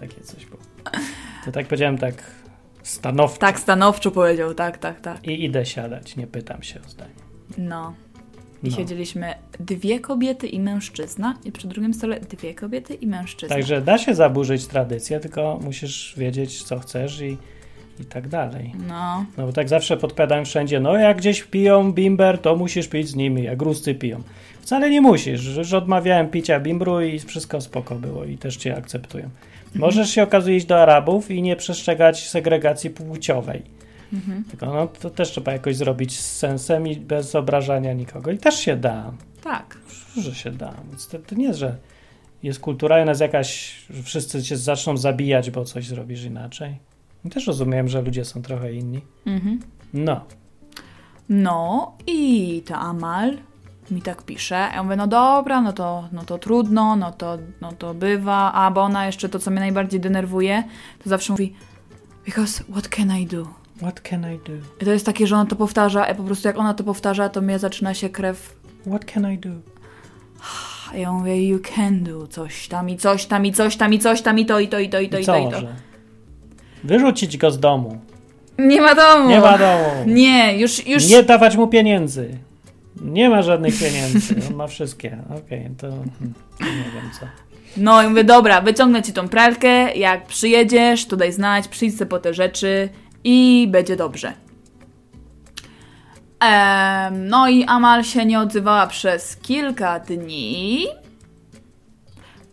Takie 0.00 0.20
coś 0.20 0.46
było. 0.46 0.60
To 1.44 1.52
tak 1.52 1.66
powiedziałem 1.66 1.98
tak 1.98 2.35
stanowczo. 2.88 3.38
Tak 3.38 3.60
stanowczo 3.60 4.10
powiedział, 4.10 4.54
tak, 4.54 4.78
tak, 4.78 5.00
tak. 5.00 5.26
I 5.28 5.44
idę 5.44 5.66
siadać, 5.66 6.16
nie 6.16 6.26
pytam 6.26 6.62
się 6.62 6.80
o 6.86 6.88
zdanie. 6.88 7.10
No. 7.58 7.94
I 8.62 8.68
No. 8.70 8.76
siedzieliśmy 8.76 9.34
dwie 9.60 10.00
kobiety 10.00 10.46
i 10.46 10.60
mężczyzna 10.60 11.34
i 11.44 11.52
przy 11.52 11.68
drugim 11.68 11.94
stole 11.94 12.20
dwie 12.20 12.54
kobiety 12.54 12.94
i 12.94 13.06
mężczyzna. 13.06 13.56
Także 13.56 13.80
da 13.80 13.98
się 13.98 14.14
zaburzyć 14.14 14.66
tradycję, 14.66 15.20
tylko 15.20 15.58
musisz 15.62 16.14
wiedzieć, 16.16 16.62
co 16.62 16.78
chcesz 16.78 17.20
i, 17.20 17.36
i 18.00 18.04
tak 18.04 18.28
dalej. 18.28 18.72
No, 18.88 19.24
No 19.36 19.46
bo 19.46 19.52
tak 19.52 19.68
zawsze 19.68 19.96
podpowiadam 19.96 20.44
wszędzie, 20.44 20.80
no 20.80 20.96
jak 20.96 21.16
gdzieś 21.16 21.42
piją 21.42 21.92
bimber, 21.92 22.38
to 22.38 22.56
musisz 22.56 22.88
pić 22.88 23.08
z 23.08 23.14
nimi, 23.14 23.42
jak 23.42 23.62
Ruscy 23.62 23.94
piją. 23.94 24.22
Wcale 24.60 24.90
nie 24.90 25.00
musisz, 25.00 25.40
że 25.40 25.78
odmawiałem 25.78 26.28
picia 26.28 26.60
bimbru 26.60 27.00
i 27.00 27.18
wszystko 27.18 27.60
spoko 27.60 27.94
było 27.94 28.24
i 28.24 28.38
też 28.38 28.56
cię 28.56 28.76
akceptują. 28.76 29.28
Mhm. 29.76 29.80
Możesz 29.80 30.10
się 30.10 30.22
okazuje 30.22 30.56
iść 30.56 30.66
do 30.66 30.82
Arabów 30.82 31.30
i 31.30 31.42
nie 31.42 31.56
przestrzegać 31.56 32.28
segregacji 32.28 32.90
płciowej. 32.90 33.62
Mhm. 34.12 34.44
Tylko 34.44 34.66
no 34.66 34.86
to 34.86 35.10
też 35.10 35.30
trzeba 35.30 35.52
jakoś 35.52 35.76
zrobić 35.76 36.20
z 36.20 36.36
sensem 36.36 36.86
i 36.86 36.96
bez 36.96 37.34
obrażania 37.34 37.92
nikogo. 37.92 38.30
I 38.30 38.38
też 38.38 38.58
się 38.58 38.76
da, 38.76 39.12
tak. 39.42 39.78
że 40.16 40.34
się 40.34 40.50
da. 40.50 40.74
Więc 40.88 41.08
to, 41.08 41.18
to 41.18 41.34
nie 41.34 41.44
jest, 41.44 41.58
że 41.58 41.76
jest 42.42 42.60
kultura 42.60 43.02
i 43.02 43.04
nas 43.04 43.20
jakaś, 43.20 43.76
że 43.90 44.02
wszyscy 44.02 44.44
się 44.44 44.56
zaczną 44.56 44.96
zabijać, 44.96 45.50
bo 45.50 45.64
coś 45.64 45.86
zrobisz 45.86 46.24
inaczej. 46.24 46.76
I 47.24 47.30
też 47.30 47.46
rozumiem, 47.46 47.88
że 47.88 48.02
ludzie 48.02 48.24
są 48.24 48.42
trochę 48.42 48.72
inni. 48.72 49.00
Mhm. 49.26 49.60
No. 49.94 50.24
No 51.28 51.92
i 52.06 52.62
ta 52.66 52.80
Amal 52.80 53.38
mi 53.90 54.02
tak 54.02 54.22
pisze. 54.22 54.68
Ja 54.74 54.82
mówię, 54.82 54.96
no 54.96 55.06
dobra, 55.06 55.60
no 55.60 55.72
to, 55.72 56.08
no 56.12 56.24
to 56.24 56.38
trudno, 56.38 56.96
no 56.96 57.12
to, 57.12 57.38
no 57.60 57.72
to 57.72 57.94
bywa. 57.94 58.52
A 58.52 58.70
bo 58.70 58.82
ona 58.82 59.06
jeszcze 59.06 59.28
to, 59.28 59.38
co 59.38 59.50
mnie 59.50 59.60
najbardziej 59.60 60.00
denerwuje, 60.00 60.64
to 61.04 61.10
zawsze 61.10 61.32
mówi 61.32 61.54
because 62.26 62.64
what 62.70 62.88
can 62.88 63.18
I 63.18 63.26
do? 63.26 63.46
What 63.76 64.00
can 64.00 64.20
I 64.34 64.38
do? 64.38 64.52
I 64.82 64.84
to 64.84 64.92
jest 64.92 65.06
takie, 65.06 65.26
że 65.26 65.36
ona 65.36 65.46
to 65.46 65.56
powtarza, 65.56 66.06
a 66.06 66.14
po 66.14 66.22
prostu 66.22 66.48
jak 66.48 66.58
ona 66.58 66.74
to 66.74 66.84
powtarza, 66.84 67.28
to 67.28 67.40
mnie 67.40 67.58
zaczyna 67.58 67.94
się 67.94 68.08
krew 68.08 68.56
What 68.86 69.04
can 69.04 69.32
I 69.32 69.38
do? 69.38 69.50
A 70.92 70.96
ja 70.96 71.12
mówię, 71.12 71.48
you 71.48 71.58
can 71.74 72.04
do 72.04 72.26
coś 72.26 72.68
tam 72.68 72.90
i 72.90 72.96
coś 72.96 73.26
tam 73.26 73.46
i 73.46 73.52
coś 73.52 73.76
tam 73.76 73.94
i 73.94 73.98
coś 73.98 74.22
tam 74.22 74.38
i 74.38 74.46
to 74.46 74.60
i 74.60 74.68
to 74.68 74.78
i 74.78 74.88
to 74.88 75.00
i 75.00 75.08
to 75.08 75.18
I 75.18 75.24
to 75.24 75.38
i 75.38 75.50
to. 75.50 75.58
Wyrzucić 76.84 77.36
go 77.36 77.50
z 77.50 77.60
domu. 77.60 77.98
Nie 78.58 78.80
ma 78.80 78.94
domu. 78.94 79.28
Nie 79.28 79.40
ma 79.40 79.58
domu. 79.58 79.84
Nie, 80.06 80.58
już, 80.58 80.86
już. 80.86 81.08
Nie 81.08 81.22
dawać 81.22 81.56
mu 81.56 81.66
pieniędzy. 81.66 82.38
Nie 83.02 83.30
ma 83.30 83.42
żadnych 83.42 83.78
pieniędzy, 83.78 84.34
on 84.50 84.56
ma 84.56 84.66
wszystkie. 84.66 85.18
Okej, 85.38 85.70
to 85.78 85.90
hmm, 85.90 86.34
nie 86.60 86.90
wiem 86.94 87.10
co. 87.20 87.26
No 87.76 88.02
i 88.02 88.08
mówię, 88.08 88.24
dobra, 88.24 88.60
wyciągnę 88.60 89.02
ci 89.02 89.12
tą 89.12 89.28
pralkę, 89.28 89.94
jak 89.94 90.26
przyjedziesz, 90.26 91.06
to 91.06 91.16
daj 91.16 91.32
znać, 91.32 91.68
przyjdź 91.68 91.94
po 92.08 92.18
te 92.18 92.34
rzeczy 92.34 92.88
i 93.24 93.68
będzie 93.70 93.96
dobrze. 93.96 94.32
Em, 96.40 97.28
no 97.28 97.48
i 97.48 97.64
Amal 97.64 98.04
się 98.04 98.26
nie 98.26 98.40
odzywała 98.40 98.86
przez 98.86 99.36
kilka 99.36 100.00
dni. 100.00 100.86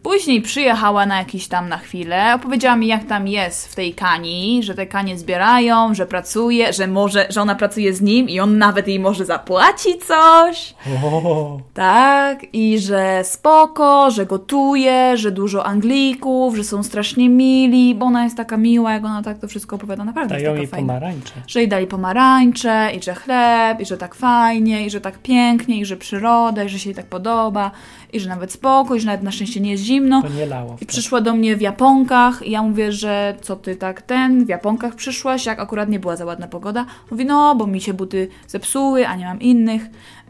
Później 0.04 0.42
przyjechała 0.42 1.06
na 1.06 1.18
jakiś 1.18 1.48
tam 1.48 1.70
na 1.70 1.78
chwilę, 1.78 2.34
opowiedziała 2.36 2.76
mi 2.76 2.88
jak 2.88 3.04
tam 3.04 3.28
jest 3.28 3.72
w 3.72 3.76
tej 3.76 3.94
kani, 3.94 4.64
że 4.64 4.76
te 4.76 4.86
kanie 4.86 5.18
zbierają, 5.18 5.94
że 5.94 6.06
pracuje, 6.06 6.74
że 6.74 6.88
może, 6.88 7.28
że 7.30 7.42
ona 7.42 7.56
pracuje 7.56 7.94
z 7.94 8.02
nim 8.02 8.30
i 8.30 8.40
on 8.40 8.58
nawet 8.58 8.88
jej 8.88 9.00
może 9.00 9.26
zapłaci 9.26 9.90
coś. 10.08 10.76
O, 11.04 11.60
Tak, 11.74 12.40
i 12.54 12.80
że 12.80 13.24
spoko, 13.24 14.12
że 14.12 14.26
gotuje, 14.26 15.18
że 15.18 15.32
dużo 15.32 15.66
Anglików, 15.66 16.56
że 16.56 16.64
są 16.64 16.84
strasznie 16.84 17.30
mili, 17.30 17.96
bo 17.96 18.06
ona 18.06 18.24
jest 18.24 18.38
taka 18.38 18.58
miła, 18.58 18.94
jak 18.94 19.06
ona 19.06 19.24
tak 19.24 19.40
to 19.40 19.48
wszystko 19.48 19.76
opowiada, 19.76 20.04
naprawdę 20.04 20.36
dają 20.36 20.56
jest 20.56 20.72
taka 20.72 20.72
fajna. 20.72 20.94
pomarańcze. 20.94 21.34
Że 21.48 21.60
jej 21.60 21.70
dali 21.70 21.88
pomarańcze, 21.88 22.90
i 22.98 23.04
że 23.04 23.16
chleb, 23.16 23.80
i 23.80 23.86
że 23.86 23.98
tak 23.98 24.16
fajnie, 24.16 24.86
i 24.86 24.90
że 24.90 25.02
tak 25.02 25.18
pięknie, 25.18 25.80
i 25.80 25.86
że 25.86 25.98
przyroda, 25.98 26.64
i 26.64 26.70
że 26.70 26.80
się 26.80 26.90
jej 26.90 26.96
tak 26.96 27.06
podoba, 27.06 27.72
i 28.14 28.20
że 28.20 28.30
nawet 28.30 28.52
spoko, 28.52 28.96
i 28.96 29.00
że 29.00 29.06
nawet 29.06 29.24
na 29.24 29.32
szczęście 29.32 29.60
nie 29.60 29.72
jest 29.72 29.84
zimno. 29.94 30.22
I 30.82 30.86
przyszła 30.86 31.22
do 31.22 31.34
mnie 31.34 31.56
w 31.56 31.62
japonkach 31.62 32.48
i 32.48 32.52
ja 32.52 32.64
mówię, 32.64 32.92
że 32.92 33.36
co 33.42 33.56
ty 33.56 33.76
tak 33.76 34.02
ten, 34.02 34.46
w 34.46 34.50
japonkach 34.50 34.96
przyszłaś, 34.96 35.46
jak 35.46 35.60
akurat 35.60 35.90
nie 35.90 36.00
była 36.00 36.16
za 36.16 36.26
ładna 36.26 36.48
pogoda. 36.48 36.86
Mówi, 37.12 37.26
no, 37.26 37.56
bo 37.56 37.68
mi 37.68 37.82
się 37.82 37.94
buty 37.94 38.28
zepsuły, 38.48 39.08
a 39.08 39.16
nie 39.16 39.26
mam 39.26 39.42
innych. 39.42 39.84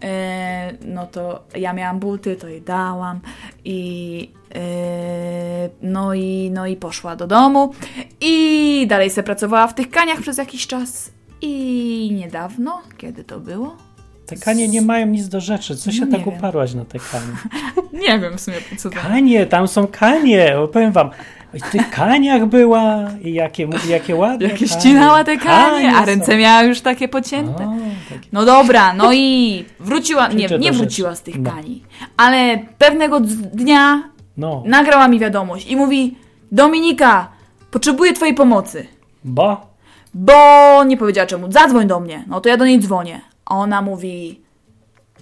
E, 0.04 0.74
no 0.86 1.08
to 1.08 1.44
ja 1.56 1.74
miałam 1.74 2.00
buty, 2.00 2.36
to 2.36 2.48
jej 2.48 2.62
dałam 2.62 3.20
i 3.66 4.30
e, 4.56 5.70
no 5.82 6.14
i 6.14 6.52
no 6.54 6.68
i 6.68 6.76
poszła 6.76 7.16
do 7.16 7.28
domu 7.28 7.74
i 8.22 8.86
dalej 8.90 9.10
se 9.10 9.24
pracowała 9.24 9.68
w 9.68 9.76
tych 9.76 9.90
kaniach 9.90 10.22
przez 10.22 10.38
jakiś 10.38 10.68
czas 10.68 11.12
i 11.42 12.12
niedawno, 12.14 12.82
kiedy 12.98 13.24
to 13.24 13.40
było? 13.40 13.93
Te 14.26 14.36
kanie 14.36 14.68
nie 14.68 14.82
mają 14.82 15.06
nic 15.08 15.28
do 15.30 15.42
rzeczy. 15.42 15.76
Co 15.78 15.92
się 15.92 16.06
No 16.06 16.12
tak 16.18 16.26
wiem. 16.26 16.36
uparłaś 16.38 16.74
na 16.74 16.86
te 16.86 17.00
kanie? 17.00 17.34
Nie 18.08 18.20
wiem 18.20 18.38
w 18.38 18.42
sumie 18.42 18.58
co 18.78 18.90
to. 18.90 18.96
Kanie, 18.96 19.46
tam 19.46 19.68
są 19.68 19.88
kanie. 19.88 20.60
Opowiem 20.60 20.92
wam. 20.92 21.10
W 21.54 21.72
tych 21.72 21.90
kaniach 21.90 22.46
była 22.46 22.96
i 23.24 23.34
jakie, 23.34 23.68
jakie 23.90 24.16
ładne 24.16 24.48
Jakie 24.48 24.68
kanie. 24.68 24.82
ścinała 24.82 25.24
te 25.24 25.38
kanie, 25.38 25.90
a 25.96 26.00
są. 26.00 26.06
ręce 26.06 26.38
miała 26.38 26.64
już 26.64 26.82
takie 26.82 27.08
pocięte. 27.08 27.64
O, 27.68 27.74
takie. 28.10 28.28
No 28.32 28.46
dobra, 28.46 28.94
no 28.94 29.14
i 29.14 29.66
wróciła, 29.80 30.28
nie, 30.28 30.48
nie 30.60 30.72
wróciła 30.72 31.16
z 31.16 31.22
tych 31.22 31.40
No. 31.40 31.52
kani, 31.52 31.84
ale 32.18 32.60
pewnego 32.78 33.20
dnia 33.54 34.04
No, 34.38 34.64
nagrała 34.66 35.08
mi 35.08 35.20
wiadomość 35.20 35.68
i 35.68 35.76
mówi 35.76 36.18
Dominika, 36.52 37.28
potrzebuję 37.72 38.14
twojej 38.14 38.34
pomocy, 38.36 38.88
bo 39.24 39.74
bo 40.14 40.84
nie 40.84 40.98
powiedziała 40.98 41.28
czemu, 41.28 41.52
zadzwoń 41.52 41.88
do 41.88 42.00
mnie, 42.00 42.24
no 42.28 42.42
to 42.42 42.50
ja 42.50 42.58
do 42.58 42.66
niej 42.66 42.80
dzwonię. 42.80 43.22
A 43.46 43.56
ona 43.56 43.82
mówi, 43.82 44.42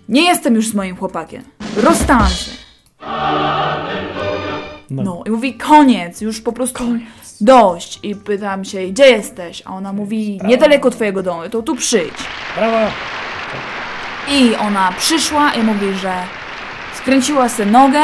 nie 0.09 0.21
jestem 0.23 0.55
już 0.55 0.67
z 0.69 0.73
moim 0.73 0.95
chłopakiem, 0.95 1.43
rozstałam 1.77 2.29
się. 2.29 2.51
no, 4.89 5.03
No 5.03 5.23
i 5.25 5.29
mówi, 5.29 5.53
koniec, 5.53 6.21
już 6.21 6.41
po 6.41 6.51
prostu 6.51 6.83
dość. 7.41 7.99
I 8.03 8.15
pytam 8.15 8.65
się, 8.65 8.87
gdzie 8.87 9.05
jesteś? 9.05 9.63
A 9.65 9.69
ona 9.73 9.93
mówi, 9.93 10.39
niedaleko 10.43 10.89
twojego 10.91 11.23
domu, 11.23 11.49
to 11.49 11.61
tu 11.61 11.75
przyjdź. 11.75 12.13
brawo. 12.55 12.77
I 14.31 14.55
ona 14.55 14.91
przyszła 14.97 15.53
i 15.53 15.63
mówi, 15.63 15.93
że 15.93 16.13
skręciła 16.93 17.49
sobie 17.49 17.71
nogę, 17.71 18.01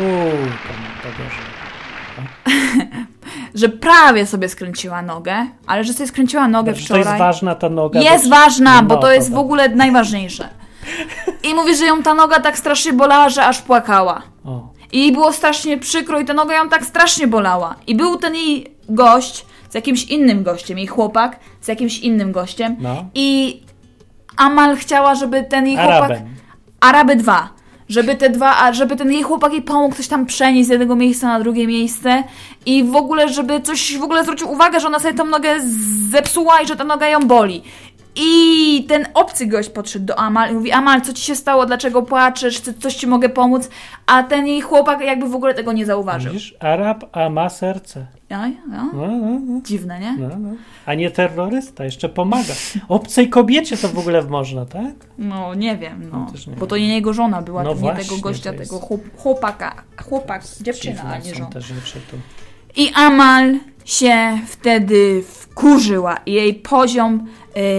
Uuu, 0.00 0.30
tam. 0.66 2.26
że 3.54 3.68
prawie 3.68 4.26
sobie 4.26 4.48
skręciła 4.48 5.02
nogę, 5.02 5.46
ale 5.66 5.84
że 5.84 5.92
sobie 5.92 6.06
skręciła 6.06 6.48
nogę 6.48 6.72
Znaczy, 6.72 6.88
to 6.88 6.96
jest 6.96 7.08
wczoraj. 7.10 7.18
ważna 7.18 7.54
ta 7.54 7.68
noga. 7.68 8.00
Jest 8.00 8.24
bo- 8.28 8.36
ważna, 8.36 8.82
bo 8.82 8.94
No, 8.94 9.00
to 9.00 9.12
jest 9.12 9.32
w 9.32 9.38
ogóle 9.38 9.68
najważniejsze. 9.68 10.48
I 11.42 11.54
mówi, 11.54 11.76
że 11.76 11.84
ją 11.84 12.02
ta 12.02 12.14
noga 12.14 12.40
tak 12.40 12.58
strasznie 12.58 12.92
bolała, 12.92 13.28
że 13.28 13.44
aż 13.46 13.62
płakała. 13.62 14.22
O, 14.44 14.68
I 14.92 14.98
jej 15.00 15.12
było 15.12 15.32
strasznie 15.32 15.78
przykro 15.78 16.20
i 16.20 16.24
ta 16.24 16.34
noga 16.34 16.54
ją 16.56 16.68
tak 16.68 16.84
strasznie 16.86 17.26
bolała. 17.26 17.74
I 17.86 17.94
był 17.94 18.16
ten 18.16 18.34
jej 18.34 18.74
gość 18.88 19.46
z 19.70 19.74
jakimś 19.74 20.04
innym 20.04 20.42
gościem, 20.42 20.78
jej 20.78 20.86
chłopak 20.86 21.38
z 21.60 21.68
jakimś 21.68 21.98
innym 21.98 22.32
gościem. 22.32 22.76
no. 22.80 23.04
I 23.14 23.60
Amal 24.36 24.76
chciała, 24.76 25.14
żeby 25.14 25.44
ten 25.44 25.66
jej 25.66 25.76
chłopak... 25.76 25.96
Arabem. 26.10 26.34
Araby 26.80 27.16
2. 27.16 27.48
Żeby 27.88 28.14
te 28.14 28.30
dwa, 28.30 28.56
a 28.56 28.72
żeby 28.72 28.96
ten 28.96 29.12
jej 29.12 29.22
chłopak 29.22 29.52
jej 29.52 29.62
pomógł 29.62 29.94
coś 29.94 30.08
tam 30.08 30.26
przenieść 30.26 30.68
z 30.68 30.70
jednego 30.70 30.96
miejsca 30.96 31.26
na 31.26 31.40
drugie 31.40 31.66
miejsce 31.66 32.24
i 32.66 32.84
w 32.84 32.96
ogóle, 32.96 33.28
żeby 33.28 33.60
coś 33.60 33.98
w 33.98 34.02
ogóle 34.02 34.22
zwrócił 34.22 34.50
uwagę, 34.50 34.80
że 34.80 34.86
ona 34.86 34.98
sobie 34.98 35.14
tą 35.14 35.24
nogę 35.24 35.54
zepsuła 36.10 36.60
i 36.60 36.66
że 36.66 36.76
ta 36.76 36.84
noga 36.84 37.08
ją 37.08 37.20
boli. 37.20 37.62
I 38.16 38.84
ten 38.88 39.06
obcy 39.14 39.46
gość 39.46 39.68
podszedł 39.68 40.04
do 40.06 40.18
Amal 40.18 40.50
i 40.50 40.54
mówi, 40.54 40.72
Amal, 40.72 41.00
co 41.00 41.12
ci 41.12 41.22
się 41.22 41.36
stało, 41.36 41.66
dlaczego 41.66 42.02
płaczesz, 42.02 42.60
coś 42.60 42.94
ci 42.94 43.06
mogę 43.06 43.28
pomóc? 43.28 43.68
A 44.06 44.22
ten 44.22 44.46
jej 44.46 44.60
chłopak 44.60 45.00
jakby 45.00 45.28
w 45.28 45.34
ogóle 45.34 45.54
tego 45.54 45.72
nie 45.72 45.86
zauważył. 45.86 46.32
Widzisz, 46.32 46.54
Arab, 46.60 47.04
a 47.16 47.28
ma 47.30 47.48
serce. 47.48 48.06
Ja, 48.30 48.48
ja. 48.48 48.56
No, 48.92 49.06
no, 49.06 49.40
no. 49.46 49.60
Dziwne, 49.64 50.00
nie? 50.00 50.16
No, 50.18 50.28
no. 50.38 50.50
A 50.86 50.94
nie 50.94 51.10
terrorysta, 51.10 51.84
jeszcze 51.84 52.08
pomaga. 52.08 52.54
Obcej 52.88 53.28
kobiecie 53.28 53.76
to 53.76 53.88
w 53.88 53.98
ogóle 53.98 54.22
można, 54.22 54.66
tak? 54.66 54.94
No, 55.18 55.54
nie 55.54 55.76
wiem, 55.76 56.10
no. 56.12 56.18
No, 56.18 56.50
nie 56.52 56.56
Bo 56.56 56.66
to 56.66 56.76
nie 56.76 56.94
jego 56.94 57.12
żona 57.12 57.42
była, 57.42 57.62
No 57.62 57.74
to 57.74 57.80
nie 57.80 57.94
tego 57.94 58.16
gościa, 58.18 58.52
tego 58.52 58.76
chłop- 58.80 59.16
chłopaka. 59.16 59.82
Chłopak, 60.04 60.42
dziewczyna, 60.60 61.02
a 61.02 61.18
nie 61.18 61.34
żona. 61.34 61.50
te 61.50 61.60
rzeczy 61.60 62.00
tu. 62.10 62.16
I 62.76 62.92
Amal 62.94 63.58
się 63.86 64.38
wtedy 64.46 65.24
wkurzyła 65.28 66.16
i 66.26 66.32
jej 66.32 66.54
poziom 66.54 67.26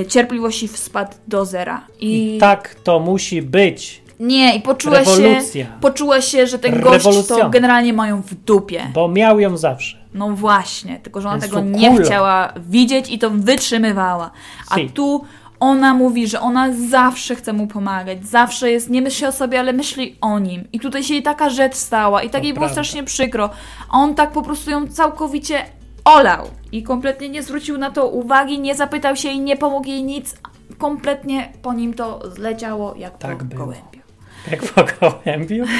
y, 0.01 0.05
cierpliwości 0.05 0.67
spadł 0.67 1.11
do 1.27 1.45
zera. 1.45 1.81
I, 1.99 2.35
I 2.35 2.39
tak 2.39 2.75
to 2.83 2.99
musi 2.99 3.41
być, 3.41 4.01
nie, 4.19 4.55
i 4.55 4.61
poczuła 4.61 5.05
się, 5.05 5.41
poczuła 5.81 6.21
się, 6.21 6.47
że 6.47 6.59
ten 6.59 6.81
gość 6.81 7.05
to 7.27 7.49
generalnie 7.49 7.93
mają 7.93 8.21
w 8.21 8.33
dupie. 8.35 8.81
bo 8.93 9.07
miał 9.07 9.39
ją 9.39 9.57
zawsze. 9.57 9.97
No 10.13 10.29
właśnie, 10.29 10.99
tylko 11.03 11.21
że 11.21 11.29
ona 11.29 11.39
tego 11.41 11.59
nie 11.61 11.89
kulo. 11.91 12.05
chciała 12.05 12.53
widzieć 12.69 13.09
i 13.11 13.19
to 13.19 13.29
wytrzymywała. 13.29 14.31
A 14.69 14.75
Si. 14.75 14.89
tu 14.89 15.23
ona 15.59 15.93
mówi, 15.93 16.27
że 16.27 16.41
ona 16.41 16.69
zawsze 16.89 17.35
chce 17.35 17.53
mu 17.53 17.67
pomagać, 17.67 18.25
zawsze 18.27 18.71
jest, 18.71 18.89
nie 18.89 19.01
myśli 19.01 19.25
o 19.27 19.31
sobie, 19.31 19.59
ale 19.59 19.73
myśli 19.73 20.15
o 20.21 20.39
nim. 20.39 20.67
I 20.73 20.79
tutaj 20.79 21.03
się 21.03 21.13
jej 21.13 21.23
taka 21.23 21.49
rzecz 21.49 21.75
stała 21.75 22.23
i 22.23 22.29
tak 22.29 22.41
To 22.41 22.45
jej 22.45 22.53
było 22.53 22.65
prawda. 22.65 22.73
strasznie 22.83 23.03
przykro. 23.03 23.49
A 23.89 23.97
on 23.97 24.15
tak 24.15 24.31
po 24.31 24.41
prostu 24.41 24.71
ją 24.71 24.87
całkowicie 24.87 25.65
olał 26.07 26.47
i 26.71 26.83
kompletnie 26.83 27.29
nie 27.29 27.43
zwrócił 27.43 27.77
na 27.77 27.91
to 27.91 28.07
uwagi, 28.07 28.59
nie 28.59 28.75
zapytał 28.75 29.15
się 29.15 29.29
i 29.29 29.39
nie 29.39 29.57
pomógł 29.57 29.87
jej 29.87 30.03
nic. 30.03 30.35
Kompletnie 30.77 31.49
po 31.61 31.73
nim 31.73 31.93
to 31.93 32.31
zleciało 32.31 32.95
jak 32.97 33.17
Tak 33.17 33.37
po 33.37 33.45
było. 33.45 33.65
gołębiu. 33.65 33.99
Jak 34.51 34.63
po 34.63 34.83
gołębiu. 34.99 35.65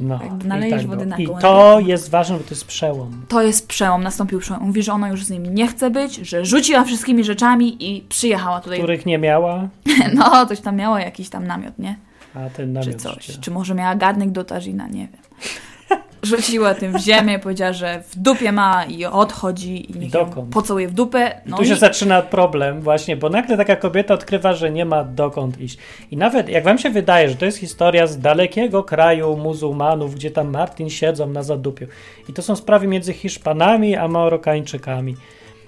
No, 0.00 0.18
Jak 0.22 0.44
i 0.44 0.46
nalejesz 0.46 0.82
było. 0.82 0.94
wody 0.96 1.06
na 1.06 1.16
I 1.16 1.28
to 1.40 1.80
jest 1.80 2.10
ważne, 2.10 2.36
bo 2.38 2.44
to 2.44 2.50
jest 2.50 2.64
przełom. 2.66 3.24
To 3.28 3.42
jest 3.42 3.68
przełom, 3.68 4.02
nastąpił 4.02 4.40
przełom. 4.40 4.62
Mówi, 4.62 4.82
że 4.82 4.92
ona 4.92 5.08
już 5.08 5.24
z 5.24 5.30
nim 5.30 5.54
nie 5.54 5.66
chce 5.68 5.90
być, 5.90 6.14
że 6.14 6.44
rzuciła 6.44 6.84
wszystkimi 6.84 7.24
rzeczami 7.24 7.96
i 7.96 8.02
przyjechała 8.02 8.60
tutaj. 8.60 8.78
Których 8.78 9.06
nie 9.06 9.18
miała, 9.18 9.68
No, 10.14 10.46
coś 10.46 10.60
tam 10.60 10.76
miała, 10.76 11.00
jakiś 11.00 11.28
tam 11.28 11.46
namiot, 11.46 11.78
nie? 11.78 11.96
a 12.34 12.38
ten 12.38 12.52
Czy 12.52 12.66
namiot 12.88 13.02
coś. 13.02 13.26
życia. 13.26 13.38
Czy 13.40 13.50
może 13.50 13.74
miała 13.74 13.94
garnek 13.94 14.30
do 14.30 14.44
tazina, 14.44 14.86
nie 14.88 15.08
wiem. 15.08 15.22
Rzuciła 16.24 16.74
tym 16.74 16.92
w 16.92 17.00
ziemię, 17.00 17.38
powiedziała, 17.38 17.72
że 17.72 18.02
w 18.08 18.16
dupie 18.18 18.52
ma 18.52 18.84
i 18.84 19.04
odchodzi 19.04 19.98
i 19.98 20.04
ją 20.04 20.10
dokąd? 20.10 20.52
pocałuje 20.52 20.88
w 20.88 20.94
dupę. 20.94 21.40
No 21.46 21.56
tu 21.56 21.62
i 21.62 21.66
się 21.66 21.76
zaczyna 21.76 22.22
problem 22.22 22.80
właśnie, 22.80 23.16
bo 23.16 23.28
nagle 23.28 23.56
taka 23.56 23.76
kobieta 23.76 24.14
odkrywa, 24.14 24.54
że 24.54 24.70
nie 24.70 24.84
ma 24.84 25.04
dokąd 25.04 25.60
iść. 25.60 25.78
I 26.10 26.16
nawet 26.16 26.48
jak 26.48 26.64
wam 26.64 26.78
się 26.78 26.90
wydaje, 26.90 27.28
że 27.28 27.36
to 27.36 27.44
jest 27.44 27.58
historia 27.58 28.06
z 28.06 28.18
dalekiego 28.18 28.82
kraju 28.82 29.36
muzułmanów, 29.36 30.14
gdzie 30.14 30.30
tam 30.30 30.50
Martin 30.50 30.90
siedzą 30.90 31.26
na 31.26 31.42
zadupiu 31.42 31.86
i 32.28 32.32
to 32.32 32.42
są 32.42 32.56
sprawy 32.56 32.86
między 32.86 33.12
Hiszpanami 33.12 33.96
a 33.96 34.08
Marokańczykami, 34.08 35.16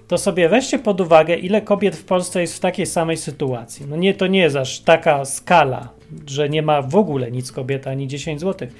to 0.08 0.18
sobie 0.18 0.48
weźcie 0.48 0.78
pod 0.78 1.00
uwagę, 1.00 1.36
ile 1.36 1.62
kobiet 1.62 1.96
w 1.96 2.04
Polsce 2.04 2.40
jest 2.40 2.56
w 2.56 2.60
takiej 2.60 2.86
samej 2.86 3.16
sytuacji. 3.16 3.86
No 3.88 3.96
nie, 3.96 4.14
to 4.14 4.26
nie 4.26 4.40
jest 4.40 4.56
aż 4.56 4.80
taka 4.80 5.24
skala, 5.24 5.88
że 6.26 6.48
nie 6.48 6.62
ma 6.62 6.82
w 6.82 6.96
ogóle 6.96 7.30
nic 7.30 7.52
kobieta, 7.52 7.90
ani 7.90 8.08
10 8.08 8.40
złotych. 8.40 8.72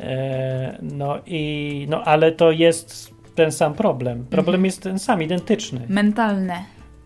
E, 0.00 0.78
no 0.82 1.18
i, 1.26 1.86
no 1.90 2.02
ale 2.04 2.32
to 2.32 2.50
jest 2.50 3.14
ten 3.34 3.52
sam 3.52 3.74
problem. 3.74 4.24
Problem 4.30 4.54
Mhm. 4.54 4.64
jest 4.64 4.82
ten 4.82 4.98
sam, 4.98 5.22
identyczny. 5.22 5.86
mentalne. 5.88 6.54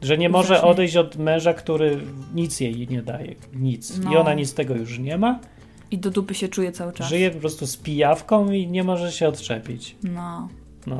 Że 0.03 0.19
nie 0.19 0.29
może 0.29 0.45
Strasznie. 0.47 0.69
odejść 0.69 0.97
od 0.97 1.17
męża, 1.17 1.55
który 1.55 2.01
nic 2.35 2.61
jej 2.61 2.89
nie 2.89 3.03
daje. 3.03 3.35
Nic. 3.55 3.99
I 3.99 4.01
No. 4.01 4.21
ona 4.21 4.35
nic 4.35 4.49
z 4.51 4.55
tego 4.55 4.75
już 4.75 4.99
nie 4.99 5.19
ma. 5.19 5.39
I 5.91 5.99
do 5.99 6.11
dupy 6.11 6.35
się 6.35 6.49
czuje 6.49 6.73
cały 6.73 6.93
czas. 6.93 7.09
Żyje 7.09 7.31
po 7.31 7.41
prostu 7.41 7.67
z 7.67 7.77
pijawką 7.77 8.51
i 8.51 8.67
nie 8.67 8.85
może 8.85 9.13
się 9.13 9.29
odczepić. 9.29 9.97
No. 10.03 10.49
No. 10.87 10.97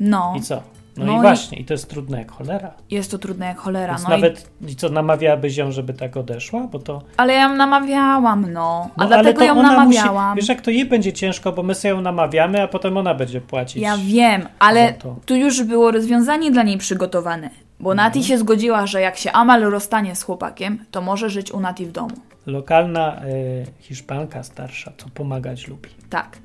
No. 0.00 0.34
I 0.38 0.40
co? 0.42 0.62
No, 0.96 1.04
No 1.04 1.12
i 1.12 1.16
i- 1.16 1.20
właśnie, 1.20 1.58
i 1.58 1.64
to 1.64 1.74
jest 1.74 1.90
trudne 1.90 2.18
jak 2.18 2.32
cholera. 2.32 2.70
Jest 2.90 3.10
to 3.10 3.18
trudne 3.18 3.46
jak 3.46 3.58
cholera. 3.58 3.92
Więc 3.92 4.04
No 4.04 4.08
nawet, 4.10 4.50
i 4.68 4.76
co, 4.76 4.88
namawiałabyś 4.88 5.56
ją, 5.56 5.72
żeby 5.72 5.94
tak 5.94 6.16
odeszła? 6.16 6.60
Bo 6.66 6.78
to... 6.78 7.02
ale 7.16 7.32
ja 7.32 7.42
ją 7.42 7.56
namawiałam, 7.56 8.52
no. 8.52 8.88
A 8.96 9.00
No, 9.02 9.06
dlatego 9.08 9.44
ją 9.44 9.54
namawiałam. 9.62 10.28
Musi, 10.30 10.40
wiesz, 10.40 10.48
jak 10.48 10.60
to 10.60 10.70
jej 10.70 10.84
będzie 10.84 11.12
ciężko, 11.12 11.52
bo 11.52 11.62
my 11.62 11.74
sobie 11.74 11.94
ją 11.94 12.00
namawiamy, 12.00 12.62
a 12.62 12.68
potem 12.68 12.96
ona 12.96 13.14
będzie 13.14 13.40
płacić. 13.40 13.82
Ja 13.82 13.96
wiem, 14.04 14.46
ale 14.58 14.94
tu 15.26 15.34
już 15.36 15.62
było 15.62 15.90
rozwiązanie 15.90 16.50
dla 16.50 16.62
niej 16.62 16.78
przygotowane. 16.78 17.50
Bo 17.80 17.94
Nati 17.94 18.18
Mhm. 18.18 18.24
się 18.28 18.38
zgodziła, 18.38 18.86
że 18.86 19.00
jak 19.00 19.16
się 19.16 19.32
Amal 19.32 19.62
rozstanie 19.62 20.16
z 20.16 20.22
chłopakiem, 20.22 20.84
to 20.90 21.00
może 21.02 21.30
żyć 21.30 21.52
u 21.52 21.60
Nati 21.60 21.86
w 21.86 21.92
domu. 21.92 22.14
Lokalna 22.46 23.24
y, 23.24 23.66
Hiszpanka 23.80 24.42
starsza, 24.42 24.92
co 24.96 25.06
pomagać 25.14 25.68
lubi. 25.68 25.88
Tak. 26.10 26.38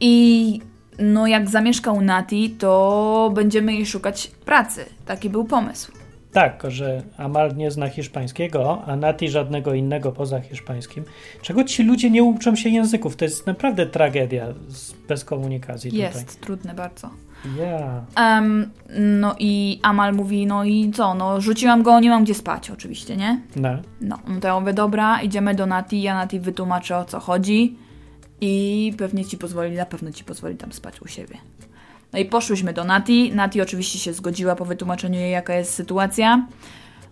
I 0.00 0.60
no 0.98 1.26
jak 1.26 1.50
zamieszka 1.50 1.92
u 1.92 2.00
Nati, 2.00 2.50
to 2.50 3.30
będziemy 3.34 3.74
jej 3.74 3.86
szukać 3.86 4.26
pracy. 4.26 4.84
Taki 5.06 5.30
był 5.30 5.44
pomysł. 5.44 5.92
Tak, 6.32 6.62
że 6.68 7.02
Amal 7.16 7.56
nie 7.56 7.70
zna 7.70 7.88
hiszpańskiego, 7.88 8.82
a 8.86 8.96
Nati 8.96 9.28
żadnego 9.28 9.74
innego 9.74 10.12
poza 10.12 10.40
hiszpańskim. 10.40 11.04
Czego 11.42 11.64
ci 11.64 11.82
ludzie 11.82 12.10
nie 12.10 12.22
uczą 12.22 12.56
się 12.56 12.68
języków? 12.68 13.16
To 13.16 13.24
jest 13.24 13.46
naprawdę 13.46 13.86
tragedia 13.86 14.46
z, 14.68 14.92
bez 14.92 15.24
komunikacji 15.24 15.96
Jest 15.96 16.18
tutaj. 16.18 16.40
trudne 16.40 16.74
bardzo. 16.74 17.10
Ja. 17.58 18.04
Em, 18.16 18.70
no 18.98 19.34
i 19.38 19.80
Amal 19.82 20.14
mówi, 20.14 20.46
no 20.46 20.64
i 20.64 20.90
co, 20.90 21.14
no 21.14 21.40
rzuciłam 21.40 21.82
go, 21.82 22.00
nie 22.00 22.10
mam 22.10 22.24
gdzie 22.24 22.34
spać 22.34 22.70
oczywiście, 22.70 23.16
nie? 23.16 23.40
No. 23.56 23.68
No, 24.00 24.18
no 24.28 24.40
to 24.40 24.48
ja 24.48 24.60
mówię, 24.60 24.72
dobra, 24.72 25.22
idziemy 25.22 25.54
do 25.54 25.66
Nati, 25.66 26.02
ja 26.02 26.14
Nati 26.14 26.40
wytłumaczę 26.40 26.96
o 26.98 27.04
co 27.04 27.20
chodzi 27.20 27.76
i 28.44 28.92
pewnie 28.98 29.24
ci 29.24 29.38
pozwoli, 29.38 29.76
na 29.76 29.86
pewno 29.86 30.12
ci 30.12 30.24
pozwoli 30.24 30.56
tam 30.56 30.72
spać 30.72 31.00
u 31.02 31.08
siebie. 31.08 31.38
No 32.12 32.18
i 32.18 32.24
poszłyśmy 32.24 32.72
do 32.72 32.84
Nati. 32.84 33.32
Nati 33.34 33.60
oczywiście 33.60 33.98
się 33.98 34.12
zgodziła 34.12 34.56
po 34.56 34.64
wytłumaczeniu 34.64 35.18
jej, 35.20 35.32
jaka 35.32 35.54
jest 35.54 35.74
sytuacja. 35.74 36.46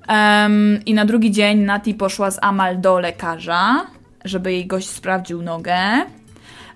Em, 0.08 0.80
I 0.86 0.94
na 0.94 1.04
drugi 1.04 1.30
dzień 1.30 1.58
Nati 1.58 1.94
poszła 1.94 2.30
z 2.30 2.38
Amal 2.42 2.80
do 2.80 2.98
lekarza, 2.98 3.86
żeby 4.24 4.52
jej 4.52 4.66
gość 4.66 4.88
sprawdził 4.88 5.42
nogę. 5.42 5.76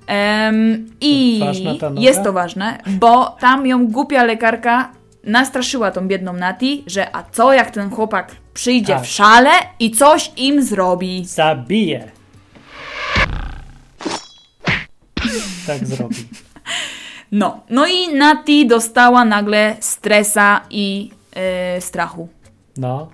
Em, 0.06 0.86
I 1.00 1.40
To 1.80 1.92
jest 1.98 2.22
to 2.24 2.32
ważne, 2.32 2.78
bo 2.86 3.36
tam 3.40 3.66
ją 3.66 3.86
głupia 3.86 4.24
lekarka 4.24 4.92
nastraszyła 5.24 5.90
tą 5.90 6.08
biedną 6.08 6.32
Nati, 6.32 6.84
że 6.86 7.16
a 7.16 7.22
co 7.32 7.52
jak 7.52 7.70
ten 7.70 7.90
chłopak 7.90 8.36
przyjdzie 8.54 8.94
Tak. 8.94 9.02
w 9.02 9.06
szale 9.06 9.50
i 9.80 9.90
coś 9.90 10.32
im 10.36 10.62
zrobi. 10.62 11.24
Zabije. 11.24 12.13
Tak 15.66 15.86
zrobi. 15.86 16.16
No, 17.32 17.60
no 17.70 17.86
i 17.86 18.14
Nati 18.14 18.66
dostała 18.66 19.24
nagle 19.24 19.76
stresa 19.80 20.60
i 20.70 21.10
yy, 21.74 21.80
strachu. 21.80 22.28
No. 22.76 23.08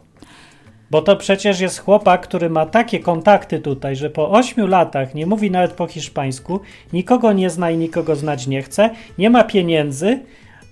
Bo 0.91 1.03
to 1.03 1.17
przecież 1.17 1.61
jest 1.61 1.79
chłopak, 1.79 2.23
który 2.23 2.51
ma 2.51 2.67
takie 2.67 3.01
kontakty 3.01 3.61
tutaj, 3.61 3.97
że 3.97 4.11
po 4.11 4.31
ośmiu 4.31 4.67
latach 4.67 5.15
nie 5.15 5.27
mówi 5.27 5.51
nawet 5.51 5.73
po 5.73 5.87
hiszpańsku, 5.87 6.61
nikogo 6.93 7.33
nie 7.33 7.51
zna 7.51 7.71
i 7.71 7.77
nikogo 7.77 8.17
znać 8.17 8.47
nie 8.47 8.63
chce, 8.63 8.91
nie 9.19 9.31
ma 9.31 9.45
pieniędzy, 9.45 10.21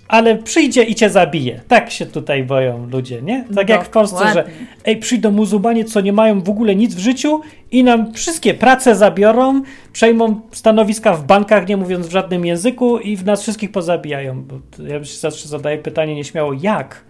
ale 0.09 0.35
przyjdzie 0.35 0.83
i 0.83 0.95
cię 0.95 1.09
zabije. 1.09 1.61
Tak 1.67 1.91
się 1.91 2.05
tutaj 2.05 2.43
boją 2.43 2.87
ludzie, 2.87 3.21
nie? 3.21 3.45
Tak 3.55 3.69
jak 3.69 3.85
w 3.85 3.89
Polsce, 3.89 4.17
że 4.19 4.25
Dokładnie. 4.25 4.53
ej, 4.85 4.97
przyjdą 4.97 5.31
muzułmanie, 5.31 5.85
co 5.85 6.01
nie 6.01 6.13
mają 6.13 6.41
w 6.41 6.49
ogóle 6.49 6.75
nic 6.75 6.95
w 6.95 6.99
życiu 6.99 7.41
i 7.71 7.83
nam 7.83 8.13
wszystkie 8.13 8.53
prace 8.53 8.95
zabiorą, 8.95 9.61
przejmą 9.93 10.41
stanowiska 10.51 11.13
w 11.13 11.23
bankach, 11.23 11.67
nie 11.67 11.77
mówiąc 11.77 12.07
w 12.07 12.11
żadnym 12.11 12.45
języku 12.45 12.99
i 12.99 13.15
w 13.15 13.25
nas 13.25 13.41
wszystkich 13.41 13.71
pozabijają. 13.71 14.43
Ja 14.87 15.03
się 15.03 15.17
zawsze 15.17 15.47
zadaję 15.47 15.77
pytanie 15.77 16.15
nieśmiało, 16.15 16.53
jak? 16.53 17.03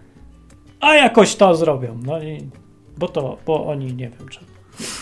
A 0.80 0.94
jakoś 0.94 1.36
to 1.36 1.54
zrobią. 1.54 1.98
No 2.04 2.22
i 2.22 2.38
bo 2.98 3.08
to, 3.08 3.38
bo 3.46 3.66
oni 3.66 3.86
nie 3.86 4.08
wiem 4.08 4.28
czy. 4.28 4.40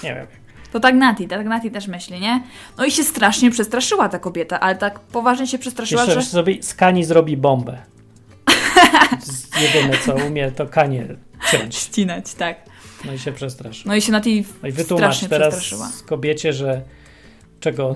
Nie 0.05 0.15
wiem. 0.15 0.27
To 0.73 0.81
tak 0.81 0.95
Nati, 0.95 1.29
tak 1.29 1.47
Nati 1.47 1.71
też 1.71 1.89
myśli, 1.89 2.21
nie? 2.21 2.43
No 2.79 2.85
i 2.85 2.91
się 2.91 3.05
strasznie 3.05 3.51
przestraszyła 3.51 4.09
ta 4.09 4.19
kobieta, 4.19 4.61
ale 4.61 4.77
tak 4.77 5.01
poważnie 5.01 5.47
się 5.47 5.59
przestraszyła, 5.59 6.05
Jeszcze 6.05 6.21
że... 6.21 6.27
sobie 6.27 6.63
Skani 6.63 7.05
zrobi 7.05 7.37
bombę. 7.37 7.79
Z- 9.21 9.49
Jedyne 9.63 9.99
co 10.07 10.15
umie 10.15 10.51
to 10.51 10.67
kanie 10.67 11.07
ciąć. 11.51 11.77
Ścinać, 11.77 12.35
tak. 12.35 12.57
No 13.05 13.13
i 13.13 13.19
się 13.19 13.33
przestraszy. 13.33 13.89
No 13.89 13.95
i 13.95 14.03
się 14.03 14.13
Nati 14.13 14.45
No 14.63 14.69
i 14.69 14.73
wytłumacz 14.73 15.29
teraz 15.29 15.75
kobiecie, 16.07 16.53
że 16.53 16.83
czego 17.61 17.95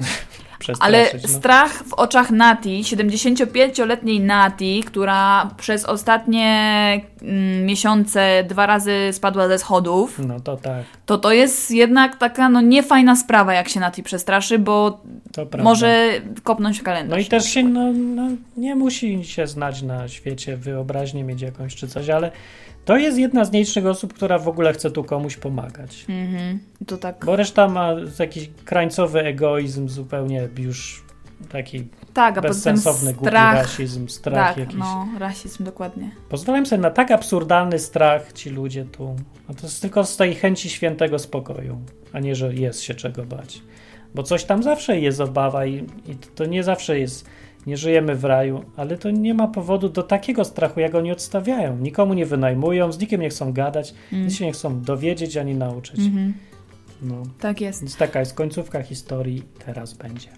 Ale 0.80 1.10
no. 1.22 1.28
strach 1.28 1.82
w 1.84 1.94
oczach 1.94 2.30
Nati, 2.30 2.82
75-letniej 2.82 4.20
Nati, 4.20 4.82
która 4.86 5.50
przez 5.56 5.84
ostatnie 5.84 6.46
mm, 7.22 7.66
miesiące 7.66 8.44
dwa 8.48 8.66
razy 8.66 9.08
spadła 9.12 9.48
ze 9.48 9.58
schodów, 9.58 10.18
No 10.18 10.40
to 10.40 10.56
tak, 10.56 10.84
to 11.06 11.18
to 11.18 11.32
jest 11.32 11.70
jednak 11.70 12.16
taka 12.16 12.48
no 12.48 12.60
niefajna 12.60 13.16
sprawa, 13.16 13.54
jak 13.54 13.68
się 13.68 13.80
Nati 13.80 14.02
przestraszy, 14.02 14.58
bo 14.58 15.00
może 15.62 16.08
kopnąć 16.42 16.80
w 16.80 16.82
kalendarz. 16.82 17.18
No 17.18 17.26
i 17.26 17.26
też 17.26 17.44
się, 17.44 17.62
no, 17.62 17.92
no, 17.92 18.28
nie 18.56 18.76
musi 18.76 19.24
się 19.24 19.46
znać 19.46 19.82
na 19.82 20.08
świecie, 20.08 20.56
wyobraźnię 20.56 21.24
mieć 21.24 21.42
jakąś 21.42 21.74
czy 21.74 21.88
coś, 21.88 22.08
ale 22.08 22.30
to 22.84 22.96
jest 22.96 23.18
jedna 23.18 23.44
z 23.44 23.52
nielicznych 23.52 23.86
osób, 23.86 24.14
która 24.14 24.38
w 24.38 24.48
ogóle 24.48 24.72
chce 24.72 24.90
tu 24.90 25.04
komuś 25.04 25.36
pomagać. 25.36 26.04
Mhm. 26.08 26.58
To 26.86 26.98
tak, 26.98 27.24
Bo 27.24 27.36
reszta 27.36 27.68
ma 27.68 27.94
jakiś 28.18 28.50
krańcowy 28.64 29.20
egoizm, 29.20 29.88
zupełnie 29.88 30.48
już 30.58 31.04
taki 31.48 31.88
tak, 32.14 32.38
a 32.38 32.40
bezsensowny, 32.40 33.14
głupi 33.14 33.30
rasizm, 33.30 34.08
strach 34.08 34.48
Tak, 34.48 34.56
jakiś. 34.56 34.76
no, 34.78 35.08
rasizm, 35.18 35.64
dokładnie. 35.64 36.10
Pozwalam 36.28 36.66
sobie 36.66 36.82
na 36.82 36.90
tak 36.90 37.10
absurdalny 37.10 37.78
strach 37.78 38.32
ci 38.32 38.50
ludzie 38.50 38.84
tu. 38.84 39.16
A 39.48 39.54
to 39.54 39.62
jest 39.62 39.82
tylko 39.82 40.04
z 40.04 40.16
tej 40.16 40.34
chęci 40.34 40.70
świętego 40.70 41.18
spokoju, 41.18 41.78
a 42.12 42.20
nie, 42.20 42.34
że 42.34 42.54
jest 42.54 42.82
się 42.82 42.94
czego 42.94 43.24
bać. 43.24 43.62
Bo 44.14 44.22
coś 44.22 44.44
tam 44.44 44.62
zawsze 44.62 45.00
jest 45.00 45.20
obawa 45.20 45.66
i, 45.66 45.76
i 46.06 46.16
to 46.34 46.44
nie 46.46 46.62
zawsze 46.64 46.98
jest, 46.98 47.26
nie 47.66 47.76
żyjemy 47.76 48.14
w 48.16 48.24
raju, 48.24 48.64
ale 48.76 48.98
to 48.98 49.10
nie 49.10 49.34
ma 49.34 49.48
powodu 49.48 49.88
do 49.88 50.02
takiego 50.02 50.44
strachu, 50.44 50.80
jak 50.80 50.94
oni 50.94 51.12
odstawiają. 51.12 51.76
Nikomu 51.76 52.14
nie 52.14 52.26
wynajmują, 52.26 52.92
z 52.92 52.98
nikim 52.98 53.20
nie 53.20 53.28
chcą 53.30 53.52
gadać, 53.52 53.94
nic 54.12 54.34
się 54.34 54.46
nie 54.46 54.52
chcą 54.52 54.80
dowiedzieć 54.80 55.36
ani 55.36 55.54
nauczyć. 55.54 55.98
Mhm. 56.00 56.34
No. 57.02 57.22
Tak 57.40 57.60
jest. 57.60 57.80
Więc 57.80 57.96
taka 57.96 58.20
jest 58.20 58.34
końcówka 58.34 58.82
historii, 58.82 59.42
teraz 59.66 59.92
będzie. 59.94 60.28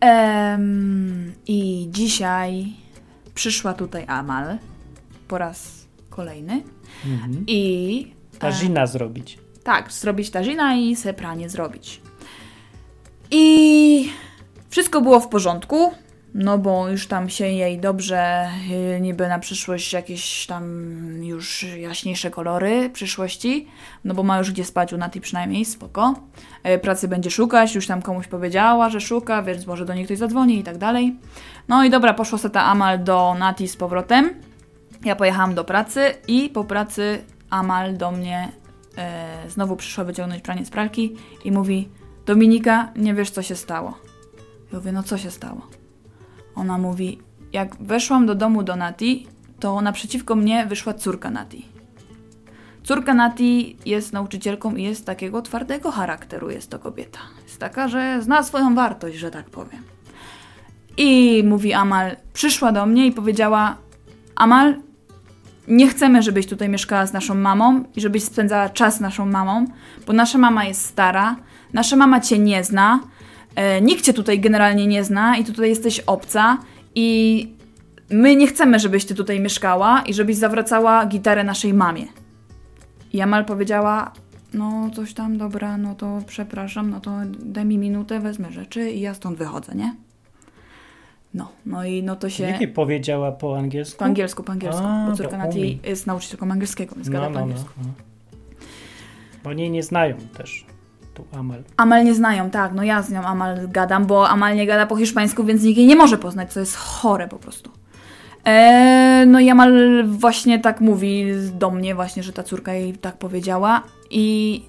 Em, 0.00 1.32
I 1.46 1.88
dzisiaj 1.90 2.66
przyszła 3.34 3.74
tutaj 3.74 4.04
Amal 4.06 4.58
po 5.28 5.38
raz 5.38 5.86
kolejny 6.10 6.62
Mhm. 7.06 7.44
i 7.46 8.12
Tazina 8.38 8.86
zrobić. 8.86 9.38
tak, 9.64 9.92
zrobić 9.92 10.30
tazina 10.30 10.76
i 10.76 10.96
se 10.96 11.14
pranie 11.14 11.48
zrobić. 11.50 12.00
I 13.30 14.08
wszystko 14.68 15.00
było 15.00 15.20
w 15.20 15.28
porządku, 15.28 15.90
no 16.34 16.58
bo 16.58 16.88
już 16.88 17.06
tam 17.06 17.28
się 17.30 17.48
jej 17.48 17.78
dobrze, 17.78 18.48
y, 18.96 19.00
niby 19.00 19.28
na 19.28 19.38
przyszłość 19.38 19.92
jakieś 19.92 20.46
tam 20.46 20.64
już 21.22 21.62
jaśniejsze 21.62 22.30
kolory 22.30 22.90
przyszłości, 22.90 23.68
no 24.04 24.14
bo 24.14 24.22
ma 24.22 24.38
już 24.38 24.52
gdzie 24.52 24.64
spać 24.64 24.92
u 24.92 24.96
Nati 24.96 25.20
przynajmniej, 25.20 25.64
spoko. 25.64 26.14
Y, 26.74 26.78
Pracy 26.78 27.08
będzie 27.08 27.30
szukać, 27.30 27.74
już 27.74 27.86
tam 27.86 28.02
komuś 28.02 28.26
powiedziała, 28.26 28.90
że 28.90 29.00
szuka, 29.00 29.42
więc 29.42 29.66
może 29.66 29.84
do 29.84 29.94
niej 29.94 30.04
ktoś 30.04 30.18
zadzwoni 30.18 30.58
i 30.58 30.62
tak 30.62 30.78
dalej. 30.78 31.16
No 31.68 31.84
i 31.84 31.90
dobra, 31.90 32.14
poszła 32.14 32.38
se 32.38 32.50
ta 32.50 32.64
Amal 32.64 33.04
do 33.04 33.34
Nati 33.38 33.68
z 33.68 33.76
powrotem. 33.76 34.30
Ja 35.04 35.16
pojechałam 35.16 35.54
do 35.54 35.64
pracy 35.64 36.14
i 36.28 36.48
po 36.48 36.64
pracy 36.64 37.24
Amal 37.50 37.96
do 37.96 38.10
mnie 38.10 38.48
e, 38.98 39.50
znowu 39.50 39.76
przyszła 39.76 40.04
wyciągnąć 40.04 40.42
pranie 40.42 40.64
z 40.64 40.70
pralki 40.70 41.16
i 41.44 41.52
mówi 41.52 41.88
Dominika, 42.26 42.92
nie 42.96 43.14
wiesz 43.14 43.30
co 43.30 43.42
się 43.42 43.54
stało. 43.54 43.98
Ja 44.72 44.78
mówię, 44.78 44.92
no 44.92 45.02
co 45.02 45.18
się 45.18 45.30
stało? 45.30 45.83
Ona 46.56 46.78
mówi, 46.78 47.18
jak 47.52 47.76
weszłam 47.76 48.26
do 48.26 48.34
domu 48.34 48.62
do 48.62 48.76
Nati, 48.76 49.26
to 49.60 49.80
naprzeciwko 49.80 50.36
mnie 50.36 50.66
wyszła 50.66 50.94
córka 50.94 51.30
Nati. 51.30 51.68
Córka 52.84 53.14
Nati 53.14 53.76
jest 53.86 54.12
nauczycielką 54.12 54.76
i 54.76 54.82
jest 54.82 55.06
takiego 55.06 55.42
twardego 55.42 55.90
charakteru, 55.90 56.50
jest 56.50 56.70
to 56.70 56.78
kobieta. 56.78 57.18
Jest 57.42 57.60
taka, 57.60 57.88
że 57.88 58.22
zna 58.22 58.42
swoją 58.42 58.74
wartość, 58.74 59.16
że 59.16 59.30
tak 59.30 59.50
powiem. 59.50 59.82
I 60.96 61.42
mówi 61.46 61.72
Amal, 61.72 62.16
przyszła 62.32 62.72
do 62.72 62.86
mnie 62.86 63.06
i 63.06 63.12
powiedziała: 63.12 63.76
Amal, 64.36 64.76
nie 65.68 65.88
chcemy, 65.88 66.22
żebyś 66.22 66.46
tutaj 66.46 66.68
mieszkała 66.68 67.06
z 67.06 67.12
naszą 67.12 67.34
mamą 67.34 67.84
i 67.96 68.00
żebyś 68.00 68.24
spędzała 68.24 68.68
czas 68.68 68.96
z 68.96 69.00
naszą 69.00 69.26
mamą, 69.26 69.64
bo 70.06 70.12
nasza 70.12 70.38
mama 70.38 70.64
jest 70.64 70.84
stara, 70.84 71.36
nasza 71.72 71.96
mama 71.96 72.20
cię 72.20 72.38
nie 72.38 72.64
zna, 72.64 73.00
nikt 73.82 74.04
cię 74.04 74.12
tutaj 74.12 74.40
generalnie 74.40 74.86
nie 74.86 75.04
zna 75.04 75.36
i 75.38 75.44
tutaj 75.44 75.68
jesteś 75.68 76.00
obca 76.00 76.58
i 76.94 77.48
my 78.10 78.36
nie 78.36 78.46
chcemy, 78.46 78.78
żebyś 78.78 79.04
ty 79.04 79.14
tutaj 79.14 79.40
mieszkała 79.40 80.02
i 80.02 80.14
żebyś 80.14 80.36
zawracała 80.36 81.06
gitarę 81.06 81.44
naszej 81.44 81.74
mamie. 81.74 82.06
I 83.12 83.20
Amal 83.20 83.44
powiedziała, 83.44 84.12
no 84.54 84.90
coś 84.94 85.14
tam, 85.14 85.38
dobra, 85.38 85.76
no 85.78 85.94
to 85.94 86.18
przepraszam, 86.26 86.90
no 86.90 87.00
to 87.00 87.10
daj 87.44 87.64
mi 87.64 87.78
minutę, 87.78 88.20
wezmę 88.20 88.52
rzeczy 88.52 88.90
i 88.90 89.00
ja 89.00 89.14
stąd 89.14 89.38
wychodzę, 89.38 89.74
nie? 89.74 89.94
No, 91.34 91.48
no 91.66 91.84
i 91.84 92.02
no 92.02 92.16
to 92.16 92.30
się... 92.30 92.44
Jakie 92.44 92.68
powiedziała 92.68 93.32
po 93.32 93.58
angielsku? 93.58 93.98
Po 93.98 94.04
angielsku, 94.04 94.42
po 94.42 94.52
angielsku, 94.52 94.82
A, 94.84 95.06
bo 95.10 95.16
córka 95.16 95.36
Nati 95.38 95.80
jest 95.84 96.06
nauczycielką 96.06 96.50
angielskiego, 96.50 96.94
więc 96.94 97.08
No, 97.08 97.12
gada 97.12 97.28
no, 97.28 97.32
po 97.32 97.38
no. 97.38 97.44
angielsku. 97.44 97.70
no. 97.76 97.88
Bo 99.44 99.50
oni 99.50 99.70
nie 99.70 99.82
znają 99.82 100.16
też 100.36 100.64
tu 101.14 101.24
Amal. 101.38 101.62
Amal 101.76 102.04
nie 102.04 102.14
znają, 102.14 102.50
tak, 102.50 102.72
no 102.74 102.82
ja 102.82 103.02
z 103.02 103.10
nią 103.10 103.22
Amal 103.22 103.68
gadam, 103.68 104.06
bo 104.06 104.28
Amal 104.28 104.56
nie 104.56 104.66
gada 104.66 104.86
po 104.86 104.96
hiszpańsku, 104.96 105.44
więc 105.44 105.62
nikt 105.62 105.78
jej 105.78 105.86
nie 105.86 105.96
może 105.96 106.18
poznać, 106.18 106.52
co 106.52 106.60
jest 106.60 106.76
chore 106.76 107.28
po 107.28 107.36
prostu. 107.36 107.70
Eee, 108.44 109.26
no 109.26 109.40
i 109.40 109.50
Amal 109.50 110.04
właśnie 110.06 110.58
tak 110.58 110.80
mówi 110.80 111.26
do 111.52 111.70
mnie 111.70 111.94
właśnie, 111.94 112.22
że 112.22 112.32
ta 112.32 112.42
córka 112.42 112.72
jej 112.74 112.92
tak 112.92 113.16
powiedziała 113.18 113.82
i 114.10 114.62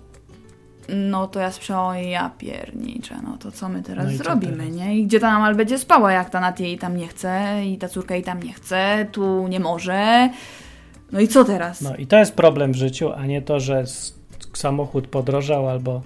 no 0.90 1.28
to 1.28 1.40
ja 1.40 1.52
słyszałam, 1.52 1.98
ja 1.98 2.32
pierniczę, 2.38 3.16
no 3.24 3.38
to 3.38 3.52
co 3.52 3.70
my 3.70 3.84
teraz 3.84 4.06
No 4.12 4.18
zrobimy, 4.18 4.58
teraz? 4.58 4.76
nie? 4.76 5.00
I 5.00 5.06
gdzie 5.06 5.20
ta 5.20 5.30
Amal 5.30 5.56
będzie 5.56 5.78
spała, 5.78 6.12
jak 6.12 6.30
ta 6.30 6.40
Nati 6.40 6.64
jej 6.64 6.78
tam 6.78 6.98
nie 6.98 7.08
chce 7.08 7.62
i 7.66 7.78
ta 7.78 7.88
córka 7.90 8.16
jej 8.16 8.24
tam 8.24 8.44
nie 8.44 8.54
chce, 8.54 9.08
tu 9.12 9.48
nie 9.48 9.60
może. 9.60 10.30
No 11.12 11.20
i 11.20 11.28
co 11.28 11.44
teraz? 11.44 11.82
No 11.82 11.96
i 11.96 12.08
to 12.08 12.18
jest 12.18 12.36
problem 12.36 12.72
w 12.72 12.76
życiu, 12.76 13.12
a 13.14 13.26
nie 13.26 13.42
to, 13.42 13.60
że 13.60 13.84
samochód 14.54 15.08
podrożał 15.08 15.70
albo 15.70 16.02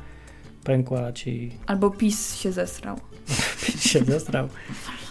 pękła 0.70 1.13
ci 1.13 1.51
Albo 1.67 1.89
PiS 1.89 2.36
się 2.36 2.51
zesrał. 2.51 2.99
się 3.89 3.99
zestrał, 4.03 4.47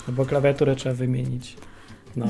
albo 0.09 0.25
klawiaturę 0.25 0.77
trzeba 0.77 0.95
wymienić. 0.95 1.57
No. 2.17 2.27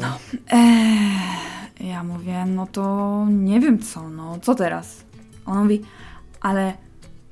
Eee, 0.50 1.88
ja 1.88 2.04
mówię, 2.04 2.44
no 2.46 2.66
to 2.66 3.26
nie 3.30 3.60
wiem 3.60 3.78
co, 3.78 4.08
no 4.08 4.38
co 4.42 4.54
teraz? 4.54 5.04
On 5.46 5.58
mówi, 5.62 5.80
ale 6.40 6.72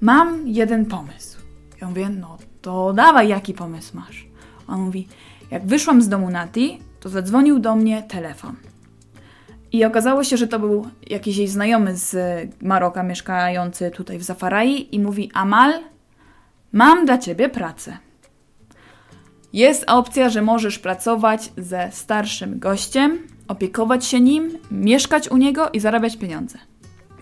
mam 0.01 0.49
jeden 0.49 0.87
pomysł. 0.87 1.39
Ja 1.81 1.89
mówię, 1.89 2.09
no 2.09 2.39
to 2.63 2.93
dawaj, 2.93 3.29
jaki 3.29 3.55
pomysł 3.55 3.97
masz? 3.97 4.27
On 4.69 4.81
mówi, 4.81 5.09
jak 5.51 5.67
wyszłam 5.67 6.03
z 6.03 6.09
domu 6.09 6.31
Nati, 6.31 6.79
to 7.01 7.09
zadzwonił 7.09 7.59
do 7.59 7.77
mnie 7.77 8.03
telefon. 8.03 8.57
I 9.77 9.85
okazało 9.85 10.25
się, 10.25 10.37
że 10.37 10.47
to 10.47 10.59
był 10.59 10.87
jakiś 11.11 11.37
jej 11.37 11.49
znajomy 11.49 11.97
z 11.97 12.17
Maroka, 12.63 13.03
mieszkający 13.03 13.91
tutaj 13.91 14.19
w 14.19 14.23
Zafarai 14.23 14.95
i 14.95 15.01
mówi, 15.01 15.31
Amal, 15.35 15.73
mam 16.73 17.07
dla 17.07 17.19
ciebie 17.19 17.49
pracę. 17.49 17.99
Jest 19.53 19.85
opcja, 19.87 20.29
że 20.29 20.43
możesz 20.43 20.79
pracować 20.79 21.53
ze 21.57 21.89
starszym 21.93 22.59
gościem, 22.59 23.19
opiekować 23.49 24.05
się 24.05 24.21
nim, 24.21 24.59
mieszkać 24.71 25.31
u 25.31 25.37
niego 25.37 25.71
i 25.71 25.81
zarabiać 25.81 26.17
pieniądze. 26.17 26.59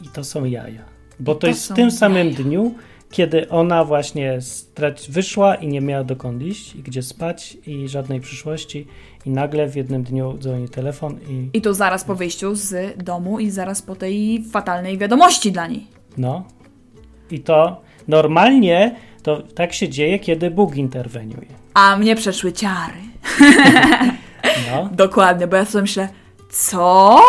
I 0.03 0.09
to 0.09 0.25
są 0.25 0.45
jaja. 0.45 0.83
Bo 1.21 1.35
to, 1.35 1.41
to 1.41 1.47
jest 1.47 1.73
w 1.73 1.75
tym 1.75 1.91
samym 1.91 2.27
jaja. 2.27 2.39
dniu, 2.39 2.75
kiedy 3.15 3.49
ona 3.49 3.85
właśnie 3.85 4.41
straci, 4.41 5.13
wyszła 5.13 5.55
i 5.55 5.69
nie 5.69 5.81
miała 5.81 6.05
dokąd 6.05 6.43
iść, 6.43 6.75
i 6.75 6.83
gdzie 6.83 7.03
spać, 7.03 7.57
i 7.67 7.89
żadnej 7.89 8.21
przyszłości, 8.21 8.87
i 9.27 9.31
nagle 9.31 9.69
w 9.69 9.77
jednym 9.77 10.03
dniu 10.03 10.39
dzwoni 10.39 10.69
telefon 10.69 11.19
i 11.29 11.51
I 11.53 11.61
to 11.61 11.75
zaraz 11.75 12.05
po 12.05 12.15
wyjściu 12.15 12.55
z 12.55 12.97
domu 13.05 13.41
i 13.41 13.51
zaraz 13.51 13.83
po 13.83 13.97
tej 13.97 14.45
fatalnej 14.53 14.99
wiadomości 14.99 15.53
dla 15.53 15.67
niej. 15.67 15.87
no. 16.17 16.45
I 17.31 17.41
to 17.41 17.81
normalnie 18.09 18.97
to 19.23 19.43
tak 19.43 19.73
się 19.73 19.89
dzieje, 19.89 20.19
kiedy 20.19 20.51
Bóg 20.51 20.77
interweniuje. 20.77 21.47
A 21.75 21.97
mnie 21.97 22.17
przeszły 22.17 22.53
ciary. 22.53 22.99
No. 24.71 24.89
Dokładnie, 24.93 25.47
bo 25.47 25.57
ja 25.57 25.65
sobie 25.65 25.83
myślę, 25.83 26.09
co? 26.51 27.21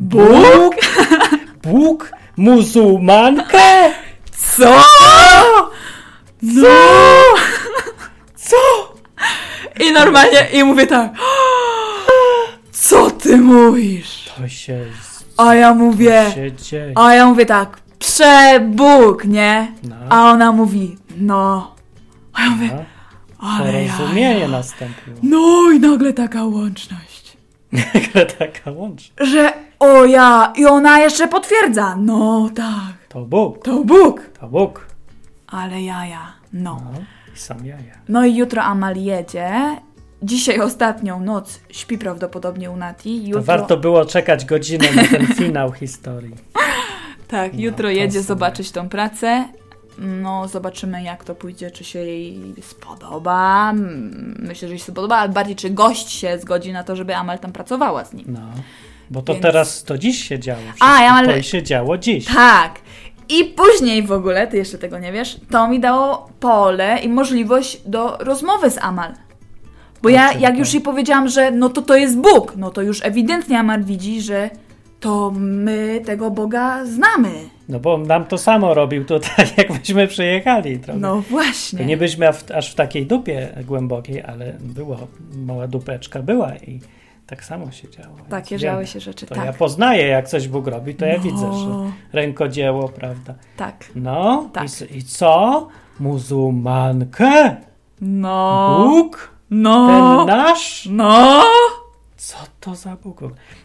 Bóg? 0.00 0.20
Bóg? 0.22 0.76
Bóg? 1.62 2.12
Muzułmankę? 2.36 3.90
Co? 4.56 4.82
Co? 6.54 6.74
Co? 8.36 8.56
I 9.80 9.92
normalnie, 9.92 10.48
i 10.52 10.64
mówię 10.64 10.86
tak, 10.86 11.12
co 12.72 13.10
ty 13.10 13.36
mówisz? 13.36 14.30
To 14.36 14.48
się, 14.48 14.84
A 15.36 15.54
ja 15.54 15.74
mówię, 15.74 16.24
się 16.34 16.52
dzieje. 16.52 16.92
a 16.96 17.14
ja 17.14 17.26
mówię 17.26 17.46
tak, 17.46 17.78
przebóg, 17.98 19.24
nie? 19.24 19.72
No. 19.82 19.96
A 20.10 20.30
ona 20.30 20.52
mówi, 20.52 20.96
no. 21.16 21.74
A 22.32 22.42
ja 22.42 22.50
mówię, 22.50 22.70
No. 22.76 22.84
ale 23.50 23.84
ja, 23.84 23.92
Porozumienie 23.92 24.48
nastąpiło. 24.48 25.16
No 25.22 25.70
i 25.74 25.80
nagle 25.80 26.12
taka 26.12 26.44
łączność. 26.44 27.36
Nagle 27.94 28.26
taka 28.26 28.70
łączność. 28.70 29.30
Że 29.32 29.52
o 29.78 30.04
ja, 30.04 30.52
i 30.56 30.66
ona 30.66 30.98
jeszcze 31.00 31.28
potwierdza, 31.28 31.96
no 31.98 32.50
tak, 32.56 32.94
To 33.14 33.20
Bóg. 33.24 33.62
to 33.64 33.84
Bóg. 33.84 34.20
To 34.40 34.48
Bóg. 34.48 34.86
Ale 35.46 35.82
jaja, 35.82 36.32
no. 36.52 36.80
No. 36.84 37.00
I 37.34 37.38
sam 37.38 37.66
jaja. 37.66 37.94
No 38.08 38.24
i 38.24 38.36
jutro 38.36 38.62
Amal 38.62 38.96
jedzie. 38.96 39.50
Dzisiaj 40.22 40.60
ostatnią 40.60 41.20
noc 41.20 41.60
śpi 41.70 41.98
prawdopodobnie 41.98 42.70
u 42.70 42.76
Nati. 42.76 43.20
To 43.20 43.26
Jutro, 43.26 43.42
warto 43.42 43.76
było 43.76 44.04
czekać 44.04 44.44
godzinę 44.44 44.92
na 44.92 45.04
ten 45.08 45.26
finał 45.38 45.72
historii. 45.72 46.34
tak, 47.28 47.54
jutro 47.58 47.88
to 47.88 47.92
jedzie 47.92 48.12
sobie. 48.12 48.22
zobaczyć 48.24 48.70
tą 48.70 48.88
pracę. 48.88 49.48
No, 49.98 50.48
zobaczymy 50.48 51.02
jak 51.02 51.24
to 51.24 51.34
pójdzie, 51.34 51.70
czy 51.70 51.84
się 51.84 51.98
jej 51.98 52.54
spodoba. 52.62 53.72
Myślę, 54.38 54.68
że 54.68 54.74
jej 54.74 54.78
się 54.78 54.84
spodoba, 54.92 55.16
ale 55.16 55.32
bardziej 55.32 55.56
czy 55.56 55.70
gość 55.70 56.10
się 56.10 56.38
zgodzi 56.38 56.72
na 56.72 56.84
to, 56.84 56.96
żeby 56.96 57.16
Amal 57.16 57.38
tam 57.38 57.52
pracowała 57.52 58.04
z 58.04 58.12
nim. 58.12 58.24
No. 58.28 58.40
Bo 59.10 59.22
to 59.22 59.32
Więc- 59.32 59.42
teraz, 59.42 59.84
to 59.84 59.98
dziś 59.98 60.28
się 60.28 60.38
działo. 60.38 60.60
A, 60.80 61.02
ja 61.02 61.10
mam- 61.12 61.26
To 61.26 61.42
się 61.42 61.62
działo 61.62 61.98
dziś. 61.98 62.24
Tak. 62.24 62.74
I 63.28 63.44
później 63.44 64.02
w 64.02 64.12
ogóle, 64.12 64.46
ty 64.46 64.56
jeszcze 64.56 64.78
tego 64.78 64.98
nie 64.98 65.12
wiesz, 65.12 65.40
to 65.50 65.68
mi 65.68 65.80
dało 65.80 66.28
pole 66.40 66.98
i 67.02 67.08
możliwość 67.08 67.80
do 67.86 68.16
rozmowy 68.20 68.70
z 68.70 68.78
Amal. 68.78 69.12
Bo 70.02 70.08
ja, 70.08 70.32
czym 70.32 70.40
jak 70.40 70.52
to? 70.52 70.58
już 70.58 70.74
jej 70.74 70.82
powiedziałam, 70.82 71.28
że 71.28 71.50
no 71.50 71.68
to 71.68 71.82
to 71.82 71.96
jest 71.96 72.18
Bóg, 72.18 72.52
no 72.56 72.70
to 72.70 72.82
już 72.82 73.04
ewidentnie 73.04 73.58
Amal 73.58 73.84
widzi, 73.84 74.20
że 74.22 74.50
to 75.00 75.32
my 75.36 76.00
tego 76.06 76.30
Boga 76.30 76.86
znamy. 76.86 77.30
No 77.68 77.80
bo 77.80 77.98
nam 77.98 78.24
to 78.24 78.38
samo 78.38 78.74
robił 78.74 79.04
tutaj, 79.04 79.46
jak 79.56 79.70
myśmy 79.70 80.08
przyjechali. 80.08 80.78
Trochę. 80.78 80.98
No 81.00 81.14
To 81.16 81.20
właśnie. 81.20 81.84
nie 81.86 81.96
byliśmy 81.96 82.28
aż 82.28 82.36
w- 82.36 82.50
aż 82.50 82.72
w 82.72 82.74
takiej 82.74 83.06
dupie 83.06 83.48
głębokiej, 83.66 84.22
ale 84.22 84.52
było, 84.60 84.96
mała 85.36 85.66
dupeczka 85.68 86.22
była 86.22 86.56
i 86.56 86.80
tak 87.26 87.44
samo 87.44 87.70
się 87.72 87.90
działo. 87.90 88.16
Takie 88.30 88.58
działy 88.58 88.86
się 88.86 89.00
rzeczy, 89.00 89.26
To 89.26 89.34
tak. 89.34 89.44
ja 89.44 89.52
poznaję, 89.52 90.06
jak 90.06 90.28
coś 90.28 90.48
Bóg 90.48 90.66
robi, 90.66 90.94
to 90.94 91.06
ja 91.06 91.16
No. 91.16 91.22
widzę, 91.22 91.52
że 91.52 91.66
rękodzieło, 92.12 92.88
prawda? 92.88 93.34
Tak. 93.56 93.84
No, 93.94 94.48
Tak. 94.52 94.66
i, 94.90 94.96
i 94.98 95.02
co? 95.04 95.68
Muzułmankę? 96.00 97.56
No. 98.00 98.76
Bóg? 98.86 99.30
No. 99.50 99.86
Ten 100.26 100.36
nasz? 100.36 100.88
No. 100.90 101.42
Co 102.16 102.36
to 102.60 102.74
za 102.74 102.96
Bóg? 102.96 103.20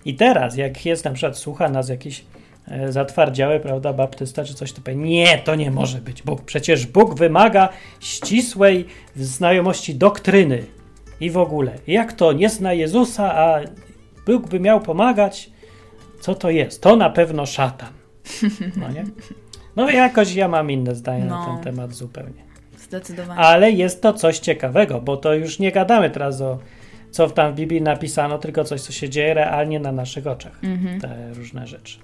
I 0.05 0.15
teraz, 0.15 0.57
jak 0.57 0.85
jest 0.85 1.05
na 1.05 1.11
przykład, 1.11 1.37
słucha 1.37 1.69
nas 1.69 1.89
jakiś 1.89 2.25
e, 2.67 2.91
zatwardziały, 2.91 3.59
prawda, 3.59 3.93
baptysta 3.93 4.43
czy 4.45 4.53
coś, 4.53 4.73
to 4.73 4.81
powie, 4.81 4.95
nie, 4.95 5.37
to 5.37 5.55
nie 5.55 5.71
może 5.71 5.97
być 5.97 6.21
Bóg. 6.23 6.41
Przecież 6.41 6.85
Bóg 6.87 7.13
wymaga 7.15 7.69
ścisłej 7.99 8.85
znajomości 9.15 9.95
doktryny 9.95 10.65
i 11.19 11.29
w 11.29 11.37
ogóle. 11.37 11.71
Jak 11.87 12.13
to 12.13 12.33
nie 12.33 12.49
zna 12.49 12.73
Jezusa, 12.73 13.33
a 13.35 13.59
Bóg 14.25 14.47
by 14.49 14.59
miał 14.59 14.81
pomagać? 14.81 15.51
Co 16.19 16.35
to 16.35 16.49
jest? 16.49 16.81
To 16.81 16.95
na 16.95 17.09
pewno 17.09 17.45
szatan. 17.45 17.89
No 18.77 18.91
nie? 18.91 19.03
No 19.75 19.89
jakoś 19.89 20.35
ja 20.35 20.47
mam 20.47 20.71
inne 20.71 20.95
zdanie 20.95 21.25
na 21.25 21.39
No. 21.39 21.45
ten 21.45 21.63
temat 21.63 21.93
zupełnie. 21.93 22.43
Zdecydowanie. 22.77 23.39
Ale 23.39 23.71
jest 23.71 24.01
to 24.01 24.13
coś 24.13 24.39
ciekawego, 24.39 25.01
bo 25.01 25.17
to 25.17 25.33
już 25.33 25.59
nie 25.59 25.71
gadamy 25.71 26.09
teraz 26.09 26.41
o 26.41 26.59
co 27.11 27.29
tam 27.29 27.51
w 27.53 27.55
Biblii 27.55 27.81
napisano, 27.81 28.37
tylko 28.37 28.63
coś, 28.63 28.81
co 28.81 28.91
się 28.91 29.09
dzieje 29.09 29.33
realnie 29.33 29.79
na 29.79 29.91
naszych 29.91 30.27
oczach. 30.27 30.59
Mhm. 30.63 31.01
Te 31.01 31.33
różne 31.33 31.67
rzeczy. 31.67 31.99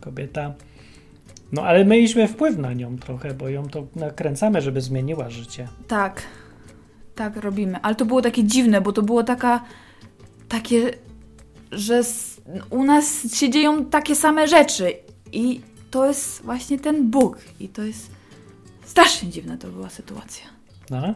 Kobieta. 0.00 0.52
No 1.52 1.62
ale 1.62 1.84
mieliśmy 1.84 2.28
wpływ 2.28 2.58
na 2.58 2.72
nią 2.72 2.98
trochę, 2.98 3.34
bo 3.34 3.48
ją 3.48 3.68
to 3.68 3.86
nakręcamy, 3.96 4.60
żeby 4.62 4.80
zmieniła 4.80 5.30
życie. 5.30 5.68
Tak, 5.88 6.22
tak 7.14 7.36
robimy. 7.36 7.78
Ale 7.82 7.94
to 7.94 8.04
było 8.04 8.22
takie 8.22 8.44
dziwne, 8.44 8.80
bo 8.80 8.92
to 8.92 9.02
było 9.02 9.22
taka, 9.24 9.64
takie, 10.48 10.90
że 11.72 12.02
u 12.70 12.84
nas 12.84 13.34
się 13.34 13.50
dzieją 13.50 13.84
takie 13.84 14.14
same 14.16 14.48
rzeczy 14.48 14.92
i 15.32 15.60
to 15.90 16.06
jest 16.06 16.42
właśnie 16.42 16.78
ten 16.78 17.10
Bóg 17.10 17.38
i 17.60 17.68
to 17.68 17.82
jest 17.82 18.10
strasznie 18.84 19.28
dziwna 19.28 19.56
to 19.56 19.68
była 19.68 19.88
sytuacja. 19.90 20.44
No, 20.90 21.14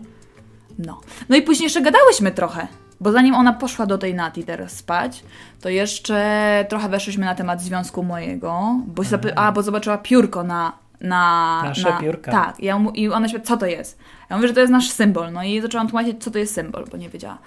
No. 0.78 1.00
No 1.28 1.36
i 1.36 1.42
później 1.42 1.64
jeszcze 1.64 1.82
gadałyśmy 1.82 2.30
trochę, 2.32 2.68
bo 3.00 3.12
zanim 3.12 3.34
ona 3.34 3.52
poszła 3.52 3.86
do 3.86 3.98
tej 3.98 4.14
Nati 4.14 4.44
teraz 4.44 4.72
spać, 4.72 5.24
to 5.60 5.68
jeszcze 5.68 6.66
trochę 6.68 6.88
weszłyśmy 6.88 7.24
na 7.24 7.34
temat 7.34 7.62
związku 7.62 8.02
mojego, 8.02 8.76
bo, 8.86 9.02
zapy- 9.02 9.32
a, 9.36 9.52
bo 9.52 9.62
zobaczyła 9.62 9.98
piórko 9.98 10.42
na... 10.42 10.72
na 11.00 11.62
Nasze 11.64 11.90
na, 11.90 12.00
piórka. 12.00 12.32
Tak. 12.32 12.60
Ja 12.60 12.78
mu, 12.78 12.90
I 12.90 13.08
ona 13.08 13.28
się 13.28 13.40
co 13.40 13.56
to 13.56 13.66
jest? 13.66 13.98
Ja 14.30 14.36
mówię, 14.36 14.48
że 14.48 14.54
to 14.54 14.60
jest 14.60 14.72
nasz 14.72 14.90
symbol. 14.90 15.32
No 15.32 15.44
i 15.44 15.60
zaczęłam 15.60 15.88
tłumaczyć, 15.88 16.24
co 16.24 16.30
to 16.30 16.38
jest 16.38 16.54
symbol, 16.54 16.84
bo 16.90 16.96
nie 16.96 17.08
wiedziała. 17.08 17.38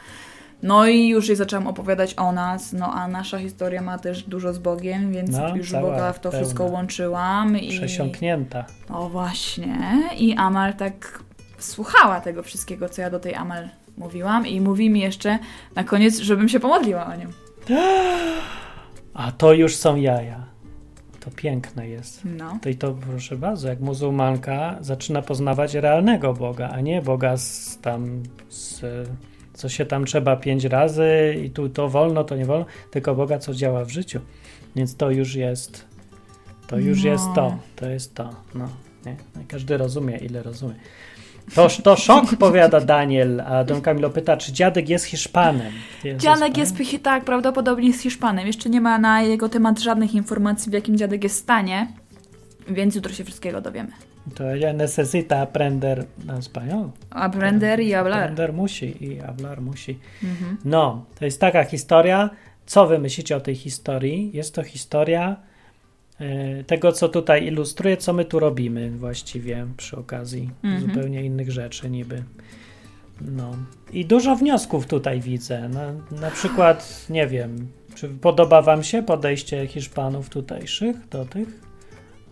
No 0.64 0.88
i 0.88 1.08
już 1.08 1.28
jej 1.28 1.38
zaczęłam 1.38 1.68
opowiadać 1.68 2.14
o 2.18 2.32
nas, 2.32 2.74
no 2.74 2.94
a 2.94 3.08
nasza 3.08 3.40
historia 3.40 3.82
ma 3.82 3.98
też 3.98 4.24
dużo 4.24 4.54
z 4.54 4.60
Bogiem, 4.60 5.12
więc 5.12 5.32
No, 5.32 5.56
już 5.56 5.72
Boga 5.72 6.14
w 6.14 6.20
to 6.20 6.30
pełna. 6.32 6.44
wszystko 6.44 6.64
łączyłam. 6.64 7.58
I... 7.58 7.78
przesiąknięta. 7.78 8.66
O 8.90 9.10
właśnie. 9.10 9.78
I 10.18 10.36
Amal 10.36 10.74
tak 10.74 11.20
słuchała 11.60 12.22
tego 12.22 12.44
wszystkiego, 12.44 12.90
co 12.90 13.02
ja 13.02 13.10
do 13.10 13.20
tej 13.20 13.36
Amal 13.36 13.70
Mówiłam 13.98 14.48
i 14.48 14.62
mówi 14.62 14.90
mi 14.90 15.00
jeszcze 15.00 15.40
na 15.76 15.84
koniec, 15.84 16.20
żebym 16.20 16.50
się 16.50 16.60
pomodliła 16.60 17.06
o 17.06 17.16
nią. 17.16 17.28
A 19.14 19.32
to 19.32 19.54
już 19.54 19.76
są 19.76 19.96
jaja. 19.96 20.44
To 21.22 21.32
piękne 21.36 21.88
jest. 21.88 22.22
No. 22.26 22.60
To 22.62 22.70
i 22.70 22.76
to 22.76 22.94
proszę 22.94 23.38
bardzo, 23.38 23.68
jak 23.68 23.80
muzułmanka 23.80 24.78
zaczyna 24.82 25.22
poznawać 25.22 25.74
realnego 25.74 26.34
Boga, 26.34 26.70
a 26.70 26.82
nie 26.82 27.02
Boga 27.02 27.38
z 27.38 27.78
tam, 27.82 28.24
z, 28.50 28.82
co 29.54 29.70
się 29.70 29.86
tam 29.86 30.06
trzeba 30.06 30.36
pięć 30.36 30.64
razy 30.66 31.36
i 31.46 31.50
tu 31.50 31.70
to 31.70 31.90
wolno, 31.90 32.24
to 32.24 32.36
nie 32.36 32.46
wolno, 32.46 32.66
tylko 32.92 33.16
Boga, 33.16 33.40
co 33.40 33.54
działa 33.54 33.86
w 33.86 33.90
życiu. 33.90 34.20
Więc 34.76 34.96
to 34.96 35.12
już 35.12 35.36
jest, 35.36 35.86
to 36.68 36.78
już 36.80 37.04
No. 37.04 37.10
jest 37.10 37.26
to, 37.36 37.58
to 37.76 37.90
jest 37.90 38.16
to. 38.16 38.30
No, 38.56 38.70
nie? 39.06 39.16
No 39.36 39.42
Każdy 39.48 39.78
rozumie, 39.78 40.18
ile 40.18 40.44
rozumie. 40.44 40.76
To, 41.56 41.68
to 41.84 41.96
szok, 41.96 42.36
powiada 42.36 42.82
Daniel, 42.82 43.42
a 43.42 43.64
Don 43.64 43.82
Camilo 43.82 44.10
pyta, 44.10 44.38
czy 44.38 44.52
dziadek 44.54 44.90
jest 44.90 45.06
Hiszpanem. 45.06 45.72
Dziadek 46.18 46.58
jest, 46.58 46.78
Hiszpanem? 46.78 47.02
pich- 47.02 47.02
tak, 47.02 47.26
prawdopodobnie 47.26 47.94
z 47.94 48.02
Hiszpanem. 48.02 48.48
Jeszcze 48.48 48.70
nie 48.70 48.82
ma 48.82 48.98
na 49.00 49.22
jego 49.22 49.50
temat 49.50 49.80
żadnych 49.80 50.14
informacji, 50.14 50.70
w 50.70 50.74
jakim 50.74 50.98
dziadek 50.98 51.24
jest 51.24 51.36
stanie, 51.38 51.88
więc 52.68 52.96
jutro 52.96 53.14
się 53.14 53.24
wszystkiego 53.24 53.62
dowiemy. 53.62 53.92
To 54.36 54.44
ella 54.52 54.74
necesita 54.74 55.40
aprender 55.40 56.06
español. 56.28 56.90
Aprender 57.10 57.80
y 57.80 57.92
hablar. 57.94 58.24
Aprender 58.24 58.54
musi 58.54 59.04
i 59.04 59.20
hablar 59.20 59.62
musi. 59.62 60.00
Mhm. 60.24 60.58
No, 60.66 61.06
to 61.20 61.26
jest 61.26 61.40
taka 61.40 61.64
historia. 61.64 62.30
Co 62.66 62.88
wy 62.88 63.00
myślicie 63.00 63.36
o 63.36 63.40
tej 63.40 63.56
historii? 63.56 64.32
Jest 64.34 64.56
to 64.56 64.64
historia 64.64 65.36
tego, 66.68 66.92
co 66.92 67.10
tutaj 67.10 67.46
ilustruje, 67.48 67.98
co 67.98 68.14
my 68.14 68.26
tu 68.26 68.40
robimy 68.40 68.92
właściwie 68.92 69.68
przy 69.78 69.98
okazji 69.98 70.50
Mhm. 70.64 70.82
zupełnie 70.82 71.24
innych 71.24 71.52
rzeczy 71.52 71.90
niby. 71.90 72.24
No. 73.22 73.52
I 73.94 74.06
dużo 74.06 74.36
wniosków 74.36 74.88
tutaj 74.88 75.22
widzę. 75.22 75.70
Na, 75.70 75.94
na 76.22 76.32
przykład, 76.32 77.06
nie 77.10 77.28
wiem, 77.28 77.68
czy 77.96 78.10
podoba 78.10 78.62
wam 78.62 78.84
się 78.84 79.04
podejście 79.04 79.68
Hiszpanów 79.68 80.30
tutejszych 80.30 81.08
do 81.10 81.26
tych 81.26 81.48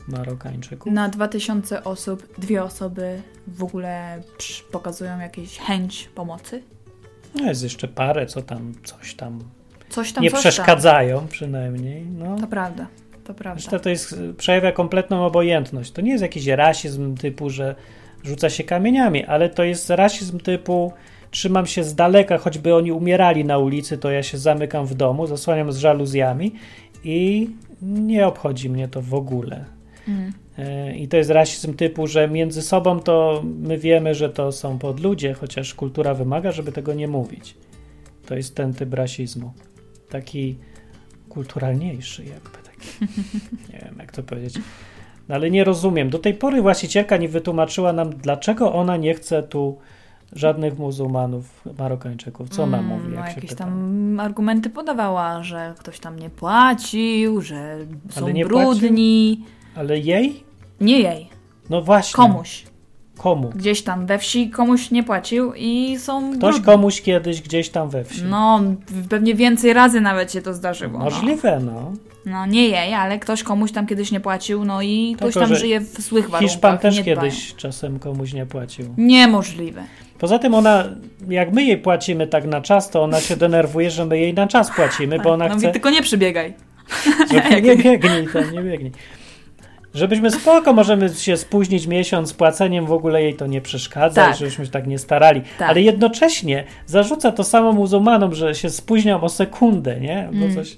Marokańczyków? 0.08 0.94
Na 0.94 1.10
2000 1.10 1.84
osób, 1.84 2.40
dwie 2.40 2.64
osoby 2.64 3.22
w 3.48 3.64
ogóle 3.64 4.22
pokazują 4.72 5.20
jakąś 5.20 5.58
chęć 5.58 6.10
pomocy. 6.16 6.64
No 7.36 7.46
jest 7.46 7.64
jeszcze 7.64 7.88
parę, 7.88 8.26
co 8.26 8.42
tam, 8.42 8.74
coś 8.84 9.16
tam 9.16 9.40
Coś 9.90 10.14
tam, 10.14 10.24
nie 10.24 10.32
coś 10.32 10.40
przeszkadzają 10.40 11.28
przynajmniej. 11.28 12.06
No. 12.06 12.26
Tam. 12.26 12.40
To 12.42 12.48
prawda, 12.48 12.88
to 13.30 13.34
prawda. 13.34 13.62
Zresztą 13.62 13.80
to 13.80 13.90
jest, 13.90 14.16
przejawia 14.38 14.72
kompletną 14.72 15.26
obojętność. 15.26 15.92
To 15.92 16.02
nie 16.02 16.12
jest 16.12 16.22
jakiś 16.22 16.48
rasizm 16.48 17.18
typu, 17.18 17.50
że 17.50 17.76
rzuca 18.24 18.50
się 18.50 18.64
kamieniami, 18.64 19.26
ale 19.26 19.50
to 19.50 19.64
jest 19.64 19.90
rasizm 19.90 20.40
typu 20.40 20.94
trzymam 21.32 21.66
się 21.66 21.84
z 21.84 21.96
daleka, 21.96 22.38
choćby 22.38 22.76
oni 22.76 22.92
umierali 22.92 23.46
na 23.46 23.58
ulicy, 23.58 23.98
to 23.98 24.12
ja 24.12 24.24
się 24.24 24.38
zamykam 24.38 24.86
w 24.86 24.94
domu, 24.94 25.28
zasłaniam 25.28 25.72
z 25.72 25.78
żaluzjami 25.78 26.52
i 27.04 27.50
nie 27.82 28.28
obchodzi 28.28 28.70
mnie 28.70 28.88
to 28.88 29.02
w 29.02 29.14
ogóle. 29.14 29.66
Mm. 30.08 30.34
E, 30.58 30.96
I 30.96 31.08
to 31.08 31.18
jest 31.18 31.30
rasizm 31.30 31.74
typu, 31.74 32.08
że 32.08 32.28
między 32.28 32.62
sobą 32.62 33.00
to 33.00 33.44
my 33.46 33.78
wiemy, 33.78 34.16
że 34.16 34.30
to 34.30 34.52
są 34.52 34.80
podludzie, 34.80 35.34
chociaż 35.34 35.74
kultura 35.74 36.14
wymaga, 36.14 36.52
żeby 36.52 36.72
tego 36.72 36.94
nie 36.94 37.08
mówić. 37.08 37.56
To 38.26 38.36
jest 38.36 38.56
ten 38.56 38.74
typ 38.74 38.94
rasizmu. 38.94 39.54
Taki 40.10 40.58
kulturalniejszy 41.30 42.26
jakby. 42.26 42.59
Nie 43.74 43.80
wiem, 43.86 43.96
jak 44.00 44.12
to 44.12 44.24
powiedzieć. 44.24 44.60
No, 45.30 45.36
ale 45.36 45.52
nie 45.52 45.64
rozumiem. 45.64 46.10
Do 46.10 46.20
tej 46.20 46.34
pory 46.34 46.62
właścicielka 46.62 47.18
nie 47.18 47.30
wytłumaczyła 47.30 47.94
nam, 47.94 48.10
dlaczego 48.10 48.74
ona 48.74 48.98
nie 48.98 49.14
chce 49.14 49.44
tu 49.44 49.78
żadnych 50.34 50.78
muzułmanów, 50.80 51.64
Marokańczyków. 51.80 52.50
Co 52.50 52.64
ona 52.64 52.78
Mm, 52.78 52.90
mówi, 52.90 53.08
No, 53.08 53.16
jak 53.16 53.30
się 53.30 53.36
jakieś 53.36 53.54
tam 53.56 54.20
argumenty 54.20 54.70
podawała, 54.70 55.44
że 55.44 55.74
ktoś 55.80 56.00
tam 56.00 56.20
nie 56.20 56.30
płacił, 56.30 57.42
że 57.42 57.78
są 58.10 58.30
nie 58.30 58.46
brudni. 58.46 59.44
Ale 59.76 60.00
jej? 60.00 60.44
Nie 60.82 61.00
jej, 61.00 61.30
No 61.70 61.82
właśnie. 61.82 62.16
komuś. 62.16 62.64
Komu? 63.20 63.50
Gdzieś 63.56 63.82
tam 63.82 64.06
we 64.06 64.20
wsi 64.20 64.50
komuś 64.50 64.92
nie 64.92 65.04
płacił 65.04 65.54
i 65.54 65.98
są 65.98 66.32
Ktoś 66.32 66.40
brudni. 66.40 66.66
komuś 66.66 67.02
kiedyś 67.02 67.42
gdzieś 67.42 67.70
tam 67.70 67.90
we 67.90 68.04
wsi. 68.04 68.24
No, 68.24 68.62
pewnie 69.10 69.36
więcej 69.36 69.74
razy 69.74 70.02
nawet 70.02 70.32
się 70.32 70.42
to 70.42 70.54
zdarzyło. 70.54 71.00
No. 71.00 71.06
Możliwe, 71.06 71.60
no. 71.66 71.92
no 72.26 72.46
nie 72.46 72.68
jej, 72.68 72.94
ale 72.94 73.20
ktoś 73.20 73.44
komuś 73.44 73.72
tam 73.72 73.88
kiedyś 73.88 74.12
nie 74.12 74.20
płacił, 74.20 74.66
no 74.66 74.82
i 74.82 75.14
ktoś 75.18 75.34
Tylko, 75.34 75.40
tam 75.48 75.56
że 75.56 75.62
żyje 75.62 75.80
w 75.80 76.02
złych 76.02 76.30
warunkach. 76.30 76.50
Hiszpan 76.50 76.78
też 76.78 77.02
kiedyś 77.04 77.56
czasem 77.56 78.00
komuś 78.00 78.34
nie 78.34 78.46
płacił. 78.46 78.86
Niemożliwe. 78.98 79.84
Poza 80.20 80.40
tym 80.40 80.54
ona, 80.54 80.84
jak 81.30 81.54
my 81.54 81.64
jej 81.64 81.78
płacimy 81.78 82.28
tak 82.28 82.46
na 82.46 82.62
czas, 82.62 82.90
to 82.90 83.04
ona 83.04 83.22
się 83.22 83.36
denerwuje, 83.36 83.92
że 83.92 84.06
my 84.06 84.20
jej 84.20 84.34
na 84.34 84.48
czas 84.48 84.72
płacimy, 84.76 85.20
bo 85.20 85.32
ona 85.32 85.46
no 85.46 85.56
chce, 85.56 85.62
mówi, 85.68 85.74
tylko 85.74 85.90
nie 85.90 86.02
przybiegaj. 86.02 86.54
żeby 87.32 87.50
nie 87.62 87.76
biegnij, 87.76 88.28
to 88.34 88.52
nie 88.52 88.62
biegnij. 88.62 88.92
Żebyśmy 89.94 90.32
spoko, 90.32 90.74
możemy 90.74 91.10
się 91.10 91.38
spóźnić 91.38 91.88
miesiąc 91.88 92.30
z 92.30 92.34
płaceniem, 92.34 92.86
w 92.86 92.92
ogóle 92.92 93.24
jej 93.24 93.34
to 93.36 93.48
nie 93.48 93.62
przeszkadza, 93.62 94.26
Tak. 94.26 94.36
i 94.36 94.40
żebyśmy 94.40 94.66
się 94.66 94.72
tak 94.72 94.88
nie 94.88 95.00
starali. 95.00 95.42
Tak. 95.60 95.70
Ale 95.70 95.82
jednocześnie 95.82 96.64
zarzuca 96.86 97.32
to 97.32 97.44
samo 97.44 97.74
muzułmanom, 97.74 98.36
że 98.36 98.56
się 98.56 98.70
spóźniam 98.70 99.24
o 99.24 99.30
sekundę, 99.30 100.00
nie? 100.00 100.30
Bo 100.32 100.38
Mm. 100.46 100.56
coś... 100.56 100.78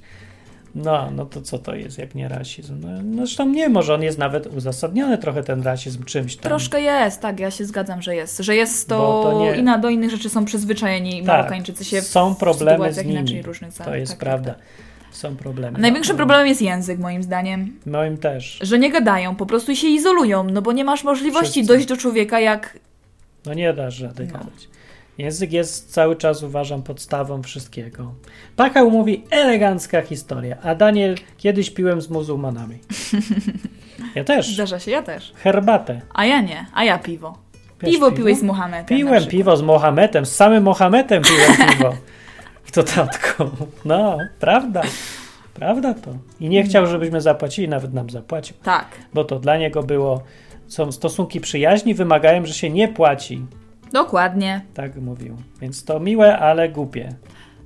No, 0.75 1.11
no 1.15 1.25
to 1.25 1.41
co 1.41 1.59
to 1.59 1.75
jest, 1.75 1.97
jak 1.97 2.15
nie 2.15 2.27
rasizm? 2.27 2.81
No, 3.03 3.25
zresztą 3.25 3.49
nie, 3.49 3.69
może 3.69 3.93
on 3.93 4.03
jest 4.03 4.17
nawet 4.17 4.47
uzasadniony 4.47 5.17
trochę 5.17 5.43
ten 5.43 5.63
rasizm 5.63 6.03
czymś 6.03 6.35
tam. 6.35 6.43
Troszkę 6.43 6.81
jest, 6.81 7.21
tak, 7.21 7.39
ja 7.39 7.51
się 7.51 7.65
zgadzam, 7.65 8.01
że 8.01 8.15
jest. 8.15 8.37
Że 8.39 8.55
jest 8.55 8.89
Bo 8.89 8.95
to, 9.23 9.31
to 9.31 9.39
nie- 9.39 9.55
i 9.59 9.63
na, 9.63 9.77
do 9.77 9.89
innych 9.89 10.11
rzeczy 10.11 10.29
są 10.29 10.45
przyzwyczajeni 10.45 11.17
Tak, 11.17 11.27
Marokańczycy 11.27 11.85
się 11.85 12.01
są 12.01 12.35
problemy 12.35 12.93
z 12.93 12.97
nimi. 12.97 13.11
inaczej 13.11 13.41
różnych. 13.41 13.73
To 13.73 13.95
jest 13.95 14.11
tak, 14.11 14.19
prawda. 14.19 14.51
Tak, 14.53 14.61
Są 15.11 15.35
problemy. 15.35 15.79
Największym 15.79 16.17
problemem 16.17 16.47
jest 16.47 16.61
język, 16.61 16.99
moim 16.99 17.23
zdaniem. 17.23 17.79
Moim 17.85 18.17
też. 18.17 18.59
Że 18.61 18.79
nie 18.79 18.91
gadają, 18.91 19.35
po 19.35 19.45
prostu 19.45 19.75
się 19.75 19.87
izolują, 19.87 20.43
no 20.43 20.61
bo 20.61 20.71
nie 20.71 20.85
masz 20.85 21.03
możliwości 21.03 21.51
Wszyscy. 21.51 21.67
dojść 21.67 21.85
do 21.87 21.97
człowieka 21.97 22.39
jak... 22.39 22.79
No 23.45 23.53
nie 23.53 23.73
dasz 23.73 23.99
rady 23.99 24.27
No. 24.33 24.39
gadać. 24.39 24.69
Język 25.17 25.53
jest 25.53 25.93
cały 25.93 26.15
czas, 26.15 26.43
uważam, 26.43 26.83
podstawą 26.83 27.43
wszystkiego. 27.43 28.13
Taka 28.55 28.83
mówi 28.83 29.23
elegancka 29.29 30.01
historia. 30.01 30.57
A 30.63 30.75
Daniel, 30.75 31.15
kiedyś 31.37 31.69
piłem 31.69 32.01
z 32.01 32.09
muzułmanami. 32.09 32.77
Ja 34.15 34.23
też. 34.23 34.53
Zdarza 34.53 34.79
się, 34.79 34.91
ja 34.91 35.03
też. 35.03 35.33
Herbatę. 35.35 36.01
A 36.13 36.25
ja 36.25 36.41
nie, 36.41 36.65
a 36.73 36.83
ja 36.83 36.99
piwo. 36.99 37.37
Piwo 37.79 37.91
piwo? 37.91 38.11
piłeś 38.11 38.37
z 38.37 38.43
Muhamedem. 38.43 38.81
na 38.81 38.87
Piłem 38.87 39.25
piwo 39.25 39.57
z 39.57 39.61
Mohametem, 39.61 40.25
z 40.25 40.35
samym 40.35 40.63
Mohametem 40.63 41.23
piłem 41.23 41.69
piwo. 41.71 41.93
W 42.71 42.75
dodatku. 42.75 43.43
No, 43.85 44.17
prawda. 44.39 44.81
Prawda 45.53 45.93
to. 45.93 46.11
I 46.39 46.49
nie 46.49 46.63
chciał, 46.63 46.87
żebyśmy 46.87 47.21
zapłacili, 47.21 47.67
nawet 47.67 47.93
nam 47.93 48.09
zapłacił. 48.09 48.55
Tak. 48.63 48.85
Bo 49.13 49.23
to 49.23 49.39
dla 49.39 49.57
niego 49.57 49.83
było, 49.83 50.21
są 50.67 50.91
stosunki 50.91 51.41
przyjaźni, 51.41 51.93
wymagają, 51.93 52.45
że 52.45 52.53
się 52.53 52.69
nie 52.69 52.87
płaci. 52.87 53.45
Dokładnie. 53.93 54.61
Tak 54.73 54.95
mówił. 54.95 55.37
Więc 55.61 55.85
to 55.85 55.99
miłe, 55.99 56.39
ale 56.39 56.69
głupie. 56.69 57.15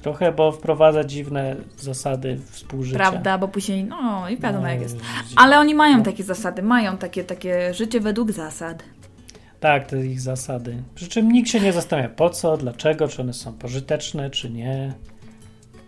Trochę, 0.01 0.32
bo 0.32 0.51
wprowadza 0.51 1.03
dziwne 1.03 1.56
zasady 1.78 2.39
współżycia. 2.51 2.97
Prawda, 2.97 3.38
bo 3.38 3.47
później, 3.47 3.84
no 3.84 4.30
i 4.30 4.38
wiadomo 4.38 4.64
No, 4.64 4.70
jak 4.70 4.82
jest. 4.82 4.95
dziwne. 4.95 5.10
Ale 5.36 5.60
oni 5.60 5.76
mają 5.76 6.03
takie 6.03 6.24
zasady, 6.24 6.62
mają 6.64 6.97
takie, 6.97 7.24
takie 7.24 7.74
życie 7.74 7.99
według 7.99 8.32
zasad. 8.32 8.84
Tak, 9.60 9.88
te 9.88 10.06
ich 10.06 10.22
zasady. 10.22 10.84
Przy 10.95 11.08
czym 11.08 11.32
nikt 11.32 11.49
się 11.49 11.60
nie 11.60 11.74
zastanawia 11.74 12.10
po 12.10 12.30
co, 12.30 12.58
dlaczego, 12.58 13.08
czy 13.08 13.22
one 13.22 13.34
są 13.34 13.53
pożyteczne, 13.53 14.30
czy 14.30 14.49
nie. 14.49 14.93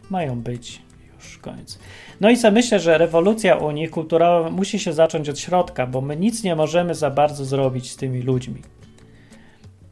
Mają 0.10 0.42
być. 0.42 0.82
Już 1.18 1.38
koniec. 1.38 1.80
No 2.22 2.30
i 2.30 2.38
co 2.38 2.52
myślę, 2.52 2.80
że 2.80 2.98
rewolucja 2.98 3.56
u 3.56 3.72
nich 3.72 3.92
kulturowa 3.92 4.50
musi 4.50 4.80
się 4.80 4.94
zacząć 4.94 5.30
od 5.30 5.40
środka, 5.40 5.88
bo 5.88 6.02
my 6.02 6.16
nic 6.18 6.44
nie 6.44 6.56
możemy 6.56 6.96
za 6.96 7.10
bardzo 7.10 7.46
zrobić 7.46 7.92
z 7.92 7.96
tymi 7.96 8.22
ludźmi. 8.22 8.62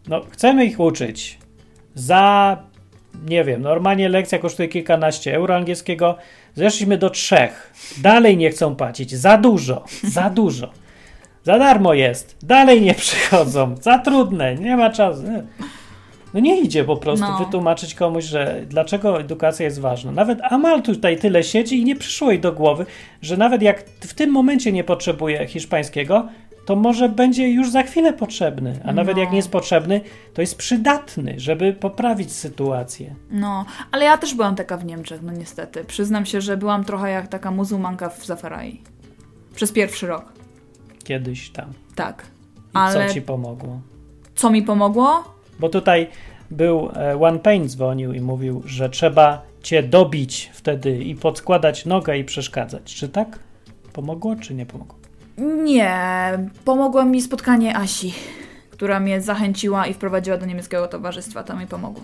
No, 0.08 0.22
chcemy 0.30 0.66
ich 0.66 0.80
uczyć. 0.80 1.40
Za, 1.96 2.58
nie 3.26 3.44
wiem, 3.44 3.62
normalnie 3.62 4.10
lekcja 4.10 4.40
kosztuje 4.40 4.70
kilkanaście 4.70 5.36
euro 5.36 5.56
angielskiego. 5.56 6.18
Zeszliśmy 6.56 6.98
do 6.98 7.10
trzech. 7.10 7.74
Dalej 7.98 8.38
nie 8.38 8.50
chcą 8.50 8.76
płacić. 8.76 9.12
Za 9.12 9.38
dużo. 9.38 9.84
Za 10.04 10.30
dużo. 10.30 10.85
Za 11.46 11.60
darmo 11.60 11.94
jest. 11.94 12.38
Dalej 12.44 12.82
nie 12.82 12.94
przychodzą. 12.94 13.76
Za 13.82 14.00
trudne. 14.00 14.56
Nie 14.56 14.78
ma 14.78 14.90
czasu. 14.90 15.24
No 16.34 16.40
nie 16.40 16.62
idzie 16.62 16.84
po 16.84 16.98
prostu 16.98 17.26
No. 17.26 17.38
wytłumaczyć 17.40 17.96
komuś, 17.96 18.24
że 18.24 18.62
dlaczego 18.68 19.20
edukacja 19.20 19.66
jest 19.66 19.80
ważna. 19.80 20.12
Nawet 20.12 20.40
Amal 20.44 20.82
tutaj 20.82 21.18
tyle 21.18 21.44
siedzi 21.44 21.80
i 21.82 21.86
nie 21.86 21.96
przyszło 21.96 22.32
jej 22.32 22.40
do 22.40 22.52
głowy, 22.54 22.86
że 23.22 23.38
nawet 23.38 23.62
jak 23.62 23.84
w 23.90 24.14
tym 24.14 24.32
momencie 24.32 24.72
nie 24.72 24.84
potrzebuje 24.84 25.48
hiszpańskiego, 25.48 26.28
to 26.66 26.76
może 26.76 27.10
będzie 27.10 27.50
już 27.50 27.72
za 27.72 27.84
chwilę 27.84 28.14
potrzebny. 28.14 28.80
A 28.86 28.94
nawet 28.94 29.16
No. 29.16 29.22
jak 29.22 29.32
nie 29.32 29.38
jest 29.38 29.52
potrzebny, 29.52 30.02
to 30.34 30.42
jest 30.42 30.58
przydatny, 30.58 31.34
żeby 31.38 31.74
poprawić 31.74 32.32
sytuację. 32.34 33.16
No, 33.32 33.66
ale 33.92 34.06
ja 34.06 34.18
też 34.18 34.34
byłam 34.34 34.56
taka 34.56 34.78
w 34.78 34.86
Niemczech, 34.86 35.22
no 35.22 35.32
niestety. 35.32 35.84
Przyznam 35.84 36.26
się, 36.26 36.42
że 36.42 36.58
byłam 36.58 36.86
trochę 36.86 37.10
jak 37.12 37.28
taka 37.28 37.52
muzułmanka 37.52 38.10
w 38.10 38.26
Zafarai. 38.26 38.82
Przez 39.56 39.72
pierwszy 39.72 40.08
rok. 40.08 40.26
Kiedyś 41.06 41.50
tam. 41.50 41.74
Tak. 41.96 42.24
I 42.24 42.70
Ale 42.74 43.08
co 43.08 43.14
ci 43.14 43.22
pomogło? 43.22 43.80
co 44.36 44.50
mi 44.50 44.62
pomogło? 44.64 45.24
Bo 45.60 45.70
tutaj 45.70 46.08
był 46.52 46.90
e, 46.96 47.22
One 47.22 47.40
Pain 47.40 47.70
dzwonił 47.70 48.14
i 48.14 48.22
mówił, 48.22 48.64
że 48.66 48.90
trzeba 48.90 49.42
cię 49.64 49.84
dobić 49.84 50.52
wtedy 50.54 51.04
i 51.04 51.16
podskładać 51.16 51.86
nogę 51.86 52.18
i 52.18 52.24
przeszkadzać. 52.24 52.84
Czy 52.96 53.10
tak? 53.10 53.40
Pomogło, 53.94 54.36
czy 54.36 54.54
nie 54.54 54.66
pomogło? 54.66 54.96
Nie, 55.64 55.92
pomogło 56.66 57.06
mi 57.06 57.22
spotkanie 57.22 57.78
Asi, 57.78 58.14
która 58.70 59.00
mnie 59.00 59.22
zachęciła 59.22 59.88
i 59.88 59.94
wprowadziła 59.94 60.38
do 60.38 60.46
niemieckiego 60.46 60.88
towarzystwa. 60.88 61.44
To 61.44 61.56
mi 61.56 61.68
pomogło. 61.68 62.04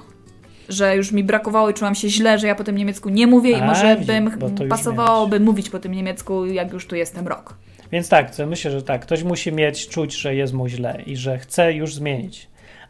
Że 0.70 0.96
już 0.96 1.12
mi 1.12 1.24
brakowało 1.24 1.70
i 1.70 1.74
czułam 1.74 1.96
się 1.96 2.10
źle, 2.10 2.40
że 2.40 2.48
ja 2.48 2.56
po 2.56 2.64
tym 2.64 2.78
niemiecku 2.78 3.10
nie 3.10 3.28
mówię 3.28 3.52
i 3.52 3.62
A, 3.62 3.66
może 3.66 3.96
widzisz, 3.96 4.08
bym 4.08 4.32
pasowałoby 4.70 5.40
mówić 5.40 5.70
po 5.70 5.80
tym 5.80 5.92
niemiecku, 5.92 6.46
jak 6.46 6.74
już 6.74 6.88
tu 6.88 6.96
jestem 6.96 7.28
rok. 7.28 7.56
Więc 7.92 8.10
tak, 8.10 8.32
myślę, 8.48 8.72
że 8.72 8.82
tak. 8.82 9.02
Ktoś 9.02 9.24
musi 9.24 9.52
mieć, 9.52 9.88
czuć, 9.88 10.16
że 10.16 10.36
jest 10.36 10.54
mu 10.54 10.68
źle 10.68 11.02
i 11.06 11.18
że 11.18 11.40
chce 11.40 11.74
już 11.74 11.96
zmienić. 11.96 12.48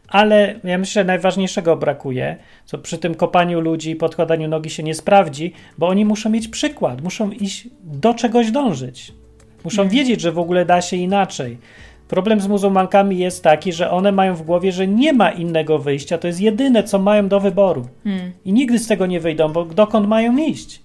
Ale 0.08 0.54
ja 0.64 0.78
myślę, 0.78 1.02
że 1.02 1.04
najważniejszego 1.04 1.76
brakuje, 1.76 2.36
co 2.64 2.78
przy 2.78 2.98
tym 2.98 3.14
kopaniu 3.14 3.60
ludzi 3.60 3.90
i 3.90 3.96
podkładaniu 3.96 4.48
nogi 4.48 4.70
się 4.70 4.82
nie 4.82 4.94
sprawdzi, 4.94 5.52
bo 5.78 5.88
oni 5.88 6.04
muszą 6.04 6.30
mieć 6.30 6.48
przykład, 6.48 7.02
muszą 7.02 7.30
iść 7.30 7.68
do 7.82 8.14
czegoś 8.14 8.50
dążyć. 8.50 9.12
Muszą 9.64 9.88
wiedzieć, 9.88 10.20
że 10.20 10.32
w 10.32 10.38
ogóle 10.38 10.64
da 10.64 10.82
się 10.82 10.96
inaczej. 10.96 11.58
Problem 12.08 12.40
z 12.40 12.46
muzułmankami 12.48 13.18
jest 13.18 13.42
taki, 13.44 13.72
że 13.72 13.90
one 13.90 14.12
mają 14.12 14.34
w 14.34 14.42
głowie, 14.42 14.72
że 14.72 14.86
nie 14.86 15.12
ma 15.12 15.30
innego 15.30 15.78
wyjścia, 15.78 16.18
to 16.18 16.26
jest 16.26 16.40
jedyne, 16.40 16.82
co 16.82 16.98
mają 16.98 17.28
do 17.28 17.40
wyboru. 17.40 17.88
I 18.44 18.52
nigdy 18.52 18.78
z 18.78 18.86
tego 18.86 19.06
nie 19.06 19.20
wyjdą, 19.20 19.52
bo 19.52 19.64
dokąd 19.64 20.08
mają 20.08 20.36
iść? 20.36 20.81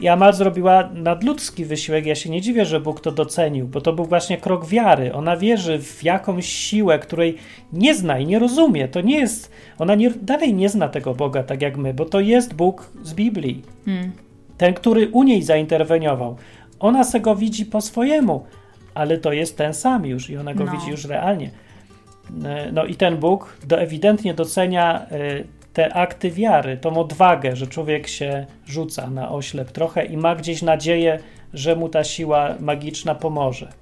I 0.00 0.08
Amal 0.08 0.34
zrobiła 0.34 0.88
nadludzki 0.94 1.64
wysiłek. 1.64 2.06
Ja 2.06 2.14
się 2.14 2.30
nie 2.30 2.40
dziwię, 2.40 2.64
że 2.64 2.80
Bóg 2.80 3.00
to 3.00 3.12
docenił, 3.12 3.68
bo 3.68 3.80
to 3.80 3.92
był 3.92 4.04
właśnie 4.04 4.36
krok 4.38 4.66
wiary. 4.66 5.12
Ona 5.14 5.36
wierzy 5.36 5.78
w 5.78 6.04
jakąś 6.04 6.46
siłę, 6.46 6.98
której 6.98 7.36
nie 7.72 7.94
zna 7.94 8.18
i 8.18 8.26
nie 8.26 8.38
rozumie. 8.38 8.88
To 8.88 9.00
nie 9.00 9.18
jest. 9.18 9.50
Ona 9.78 9.94
nie, 9.94 10.10
dalej 10.10 10.54
nie 10.54 10.68
zna 10.68 10.88
tego 10.88 11.14
Boga 11.14 11.42
tak 11.42 11.62
jak 11.62 11.76
my, 11.76 11.94
bo 11.94 12.04
to 12.04 12.20
jest 12.20 12.54
Bóg 12.54 12.90
z 13.02 13.14
Biblii. 13.14 13.62
Ten, 14.58 14.74
który 14.74 15.08
u 15.08 15.22
niej 15.22 15.42
zainterweniował. 15.42 16.36
Ona 16.80 17.04
se 17.04 17.20
go 17.20 17.36
widzi 17.36 17.66
po 17.66 17.80
swojemu, 17.80 18.44
ale 18.94 19.18
to 19.18 19.32
jest 19.32 19.56
ten 19.56 19.74
sam 19.74 20.06
już 20.06 20.30
i 20.30 20.36
ona 20.36 20.54
go 20.54 20.64
No. 20.64 20.72
widzi 20.72 20.90
już 20.90 21.04
realnie. 21.04 21.50
E, 22.44 22.72
No 22.72 22.84
i 22.84 22.94
ten 22.94 23.16
Bóg 23.16 23.56
do, 23.66 23.80
ewidentnie 23.80 24.34
docenia 24.34 25.06
e, 25.10 25.44
te 25.72 25.94
akty 25.94 26.30
wiary, 26.30 26.76
tą 26.76 26.96
odwagę, 26.96 27.56
że 27.56 27.66
człowiek 27.66 28.08
się 28.08 28.46
rzuca 28.66 29.10
na 29.10 29.30
oślep 29.30 29.72
trochę 29.72 30.04
i 30.04 30.16
ma 30.16 30.36
gdzieś 30.36 30.62
nadzieję, 30.62 31.18
że 31.54 31.76
mu 31.76 31.88
ta 31.88 32.04
siła 32.04 32.54
magiczna 32.60 33.14
pomoże. 33.14 33.72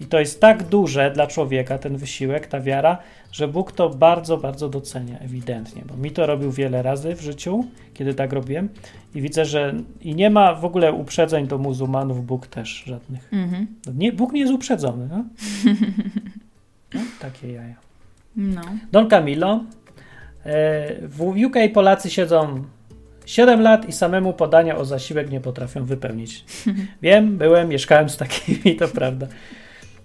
I 0.00 0.06
to 0.06 0.20
jest 0.20 0.40
tak 0.40 0.62
duże 0.62 1.10
dla 1.10 1.26
człowieka, 1.26 1.78
ten 1.78 1.96
wysiłek, 1.96 2.46
ta 2.46 2.60
wiara, 2.60 2.98
że 3.32 3.48
Bóg 3.48 3.72
to 3.72 3.90
bardzo, 3.90 4.36
bardzo 4.36 4.68
docenia, 4.68 5.18
ewidentnie. 5.18 5.82
Bo 5.86 5.96
mi 5.96 6.10
to 6.10 6.26
robił 6.26 6.52
wiele 6.52 6.82
razy 6.82 7.14
w 7.14 7.20
życiu, 7.20 7.64
kiedy 7.94 8.14
tak 8.14 8.32
robiłem. 8.32 8.68
I 9.14 9.20
widzę, 9.20 9.44
że 9.44 9.74
i 10.00 10.14
nie 10.14 10.30
ma 10.30 10.54
w 10.54 10.64
ogóle 10.64 10.92
uprzedzeń 10.92 11.46
do 11.46 11.58
muzułmanów, 11.58 12.26
Bóg 12.26 12.46
też 12.46 12.84
żadnych. 12.86 13.28
Mhm. 13.32 13.66
Nie, 13.94 14.12
Bóg 14.12 14.32
nie 14.32 14.40
jest 14.40 14.52
uprzedzony. 14.52 15.08
No? 15.10 15.24
No, 16.94 17.00
takie 17.20 17.52
jaja. 17.52 17.74
No. 18.36 18.62
Don 18.92 19.08
Camilo. 19.08 19.64
E, 20.46 21.08
W 21.08 21.34
UK 21.46 21.56
Polacy 21.74 22.10
siedzą 22.10 22.64
7 23.26 23.60
lat 23.60 23.88
i 23.88 23.92
samemu 23.92 24.32
podania 24.32 24.76
o 24.76 24.84
zasiłek 24.84 25.30
nie 25.30 25.40
potrafią 25.40 25.84
wypełnić. 25.84 26.44
Wiem, 27.02 27.38
byłem, 27.38 27.68
mieszkałem 27.68 28.08
z 28.08 28.16
takimi, 28.16 28.76
to 28.80 28.88
prawda. 28.88 29.26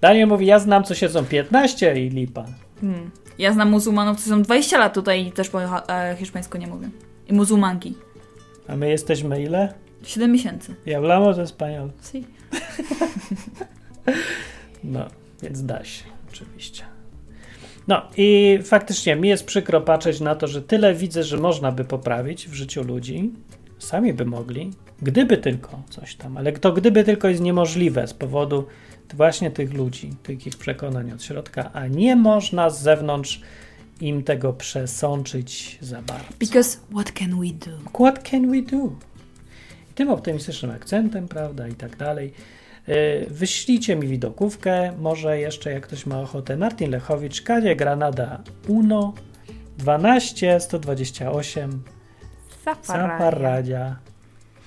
Daniel 0.01 0.27
mówi, 0.27 0.45
ja 0.45 0.59
znam, 0.59 0.83
co 0.83 0.95
siedzą 0.95 1.25
15 1.25 2.05
i 2.05 2.09
lipa. 2.09 2.45
Hmm. 2.81 3.11
Ja 3.39 3.53
znam 3.53 3.69
muzułmanów, 3.69 4.21
co 4.21 4.29
są 4.29 4.41
20 4.41 4.77
lat 4.77 4.93
tutaj 4.93 5.27
i 5.27 5.31
też 5.31 5.49
po 5.49 5.61
e, 5.63 6.15
hiszpańsku 6.19 6.57
nie 6.57 6.67
mówią. 6.67 6.89
I 7.27 7.33
muzułmanki. 7.33 7.95
A 8.67 8.75
my 8.75 8.89
jesteśmy 8.89 9.41
ile? 9.43 9.73
7 10.03 10.31
miesięcy. 10.31 10.75
Ja 10.85 10.95
hablamos 10.95 11.37
español. 11.37 11.89
Si. 12.11 12.25
No, 14.83 15.05
więc 15.43 15.65
da 15.65 15.83
się, 15.83 16.03
oczywiście. 16.29 16.83
No 17.87 18.01
i 18.17 18.59
faktycznie 18.63 19.15
mi 19.15 19.29
jest 19.29 19.45
przykro 19.45 19.81
patrzeć 19.81 20.19
na 20.19 20.35
to, 20.35 20.47
że 20.47 20.61
tyle 20.61 20.93
widzę, 20.93 21.23
że 21.23 21.37
można 21.37 21.71
by 21.71 21.85
poprawić 21.85 22.47
w 22.47 22.53
życiu 22.53 22.83
ludzi. 22.83 23.31
Sami 23.79 24.13
by 24.13 24.25
mogli, 24.25 24.71
gdyby 25.01 25.37
tylko 25.37 25.81
coś 25.89 26.15
tam, 26.15 26.37
ale 26.37 26.51
to 26.51 26.71
gdyby 26.71 27.03
tylko 27.03 27.27
jest 27.27 27.41
niemożliwe 27.41 28.07
z 28.07 28.13
powodu 28.13 28.65
właśnie 29.13 29.51
tych 29.51 29.73
ludzi, 29.73 30.09
tych 30.23 30.47
ich 30.47 30.57
przekonań 30.57 31.11
od 31.11 31.23
środka, 31.23 31.73
a 31.73 31.87
nie 31.87 32.15
można 32.15 32.69
z 32.69 32.81
zewnątrz 32.81 33.41
im 34.01 34.23
tego 34.23 34.53
przesączyć 34.53 35.77
za 35.81 36.01
bardzo. 36.01 36.25
Because 36.39 36.77
what 36.91 37.11
can 37.11 37.39
we 37.39 37.47
do? 37.47 37.89
What 37.93 38.29
can 38.29 38.51
we 38.51 38.61
do? 38.61 38.85
I 39.91 39.93
tym 39.95 40.09
optymistycznym 40.09 40.71
akcentem, 40.71 41.27
prawda, 41.27 41.67
i 41.67 41.73
tak 41.73 41.97
dalej. 41.97 42.33
Yy, 42.87 42.95
Wyślijcie 43.29 43.95
mi 43.95 44.07
widokówkę, 44.07 44.91
może 44.99 45.39
jeszcze 45.39 45.71
jak 45.71 45.87
ktoś 45.87 46.05
ma 46.05 46.21
ochotę. 46.21 46.57
Martin 46.57 46.91
Lechowicz, 46.91 47.41
Kadzie 47.41 47.75
Granada 47.75 48.41
Uno 48.67 49.13
12 49.77 50.59
128 50.59 51.83
Zaparradia. 52.83 53.95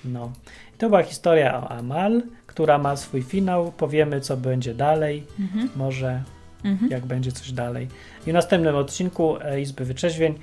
No. 0.04 0.32
I 0.74 0.78
to 0.78 0.88
była 0.88 1.02
historia 1.02 1.58
o 1.58 1.70
Amal, 1.70 2.22
która 2.46 2.78
ma 2.78 2.96
swój 2.96 3.22
finał. 3.22 3.72
Powiemy, 3.72 4.20
co 4.20 4.36
będzie 4.36 4.74
dalej. 4.74 5.26
Może 5.76 6.22
jak 6.90 7.06
będzie 7.06 7.32
coś 7.32 7.52
dalej. 7.52 7.88
I 8.26 8.30
w 8.30 8.34
następnym 8.34 8.76
odcinku 8.76 9.36
e, 9.40 9.60
Izby 9.60 9.84
Wyczeźwień 9.84 10.34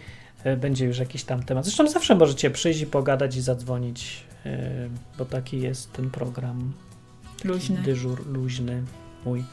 e, 0.44 0.58
będzie 0.58 0.86
już 0.86 1.00
jakiś 1.00 1.24
tam 1.24 1.44
temat. 1.44 1.66
Zresztą 1.66 1.88
zawsze 1.88 2.16
możecie 2.16 2.52
przyjść 2.52 2.82
i 2.82 2.88
pogadać 2.88 3.36
i 3.36 3.42
zadzwonić, 3.42 4.24
e, 4.46 4.70
bo 5.18 5.26
taki 5.26 5.62
jest 5.62 5.94
ten 5.94 6.10
program. 6.10 6.74
Luźny. 7.44 7.78
Dyżur 7.82 8.28
luźny 8.28 8.84
mój. 9.26 9.44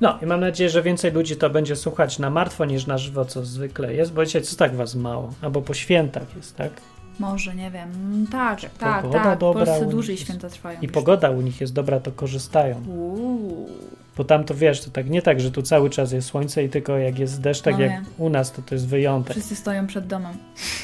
No 0.00 0.18
i 0.22 0.26
mam 0.26 0.40
nadzieję, 0.40 0.70
że 0.70 0.82
więcej 0.82 1.12
ludzi 1.12 1.36
to 1.36 1.50
będzie 1.50 1.76
słuchać 1.76 2.18
na 2.18 2.30
martwo 2.30 2.64
niż 2.64 2.86
na 2.86 2.98
żywo, 2.98 3.24
co 3.24 3.44
zwykle 3.44 3.94
jest, 3.94 4.12
bo 4.12 4.24
dzisiaj 4.24 4.42
co 4.42 4.56
tak 4.56 4.76
was 4.76 4.94
mało? 4.94 5.32
Albo 5.42 5.62
po 5.62 5.74
świętach 5.74 6.36
jest, 6.36 6.56
tak? 6.56 6.70
Może, 7.18 7.54
nie 7.54 7.70
wiem. 7.70 7.90
Mm, 7.90 8.26
Tak, 8.26 8.60
tak, 8.78 9.02
pogoda 9.02 9.24
tak. 9.24 9.36
W 9.36 9.40
dobra 9.40 9.64
Polsce 9.64 9.80
u 9.80 9.84
nich 9.84 9.92
dłużej 9.92 10.12
jest. 10.14 10.24
święta 10.24 10.48
trwają. 10.48 10.80
I 10.80 10.88
pogoda 10.88 11.30
u 11.30 11.40
nich 11.40 11.60
jest 11.60 11.72
dobra, 11.72 12.00
to 12.00 12.12
korzystają. 12.12 12.82
Uuu. 12.86 13.68
Bo 14.16 14.24
tam 14.24 14.44
to 14.44 14.54
wiesz, 14.54 14.80
to 14.80 14.90
tak 14.90 15.10
nie 15.10 15.22
tak, 15.22 15.40
że 15.40 15.50
tu 15.50 15.62
cały 15.62 15.90
czas 15.90 16.12
jest 16.12 16.28
słońce 16.28 16.64
i 16.64 16.68
tylko 16.68 16.98
jak 16.98 17.18
jest 17.18 17.40
deszcz, 17.40 17.62
tak 17.62 17.74
No 17.74 17.80
jak 17.80 17.90
nie. 17.92 18.02
u 18.18 18.30
nas, 18.30 18.52
to 18.52 18.62
to 18.62 18.74
jest 18.74 18.86
wyjątek. 18.88 19.32
Wszyscy 19.36 19.56
stoją 19.56 19.86
przed 19.86 20.06
domem. 20.06 20.36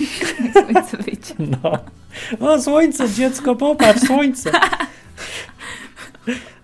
Słońce 0.53 0.97
wyjdzie. 0.97 1.35
No. 1.39 1.79
O, 2.49 2.63
słońce, 2.63 3.11
dziecko, 3.11 3.57
popatrz, 3.57 4.01
słońce. 4.07 4.51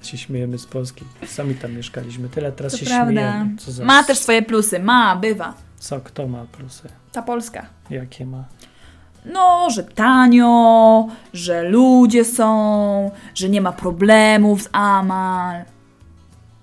się 0.03 0.19
śmiejemy 0.19 0.59
z 0.59 0.67
Polski. 0.67 1.05
Sami 1.27 1.55
tam 1.55 1.73
mieszkaliśmy. 1.73 2.29
Tyle 2.29 2.53
teraz 2.53 2.73
To 2.73 2.79
się 2.79 2.87
prawda. 2.87 3.13
śmiejemy. 3.13 3.57
Co 3.59 3.73
za... 3.73 3.85
Ma 3.85 4.05
też 4.05 4.19
swoje 4.19 4.43
plusy. 4.43 4.79
Ma, 4.79 5.17
bywa. 5.17 5.55
Co, 5.79 6.01
kto 6.01 6.29
ma 6.29 6.45
plusy? 6.53 6.89
Ta 7.13 7.23
Polska. 7.23 7.67
Jakie 7.91 8.27
ma? 8.27 8.45
No, 9.25 9.69
że 9.71 9.85
tanio, 9.85 11.07
że 11.33 11.63
ludzie 11.63 12.25
są, 12.25 13.11
że 13.35 13.49
nie 13.49 13.61
ma 13.61 13.73
problemów 13.73 14.63
z 14.63 14.69
Amal. 14.73 15.65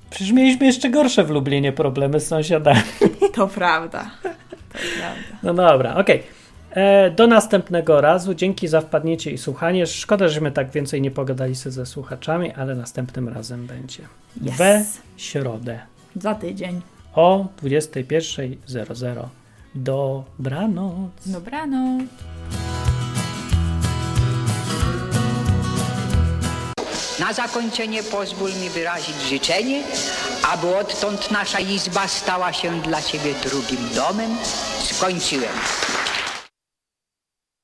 Przecież 0.09 0.31
mieliśmy 0.31 0.65
jeszcze 0.65 0.89
gorsze 0.89 1.23
w 1.23 1.29
Lublinie 1.29 1.71
problemy 1.73 2.19
z 2.19 2.27
sąsiadami. 2.27 2.81
To 3.33 3.47
prawda. 3.47 4.11
To 4.23 4.29
prawda. 4.99 5.23
No 5.43 5.53
dobra, 5.53 5.95
okej. 5.95 6.17
E, 6.19 6.36
Do 7.15 7.27
następnego 7.27 8.01
razu. 8.01 8.33
Dzięki 8.33 8.67
za 8.67 8.81
wpadnięcie 8.81 9.31
i 9.31 9.37
słuchanie. 9.37 9.87
Szkoda, 9.87 10.27
żeśmy 10.27 10.51
tak 10.51 10.69
więcej 10.71 11.01
nie 11.01 11.11
pogadali 11.11 11.55
sobie 11.55 11.73
ze 11.73 11.85
słuchaczami, 11.85 12.51
ale 12.53 12.75
następnym 12.75 13.29
razem 13.29 13.67
będzie. 13.67 14.03
Yes. 14.45 14.57
We 14.57 14.85
środę 15.17 15.79
Za 16.15 16.35
tydzień. 16.35 16.81
o 17.15 17.45
21.00. 17.63 19.23
Dobranoc. 19.75 21.11
Dobranoc. 21.25 22.03
Na 27.19 27.33
zakończenie 27.33 28.03
pozwól 28.03 28.51
mi 28.61 28.69
wyrazić 28.69 29.15
życzenie, 29.29 29.83
aby 30.53 30.75
odtąd 30.77 31.31
nasza 31.31 31.59
izba 31.59 32.07
stała 32.07 32.53
się 32.53 32.81
dla 32.81 33.01
Ciebie 33.01 33.33
drugim 33.43 33.89
domem. 33.95 34.31
Skończyłem. 34.83 35.53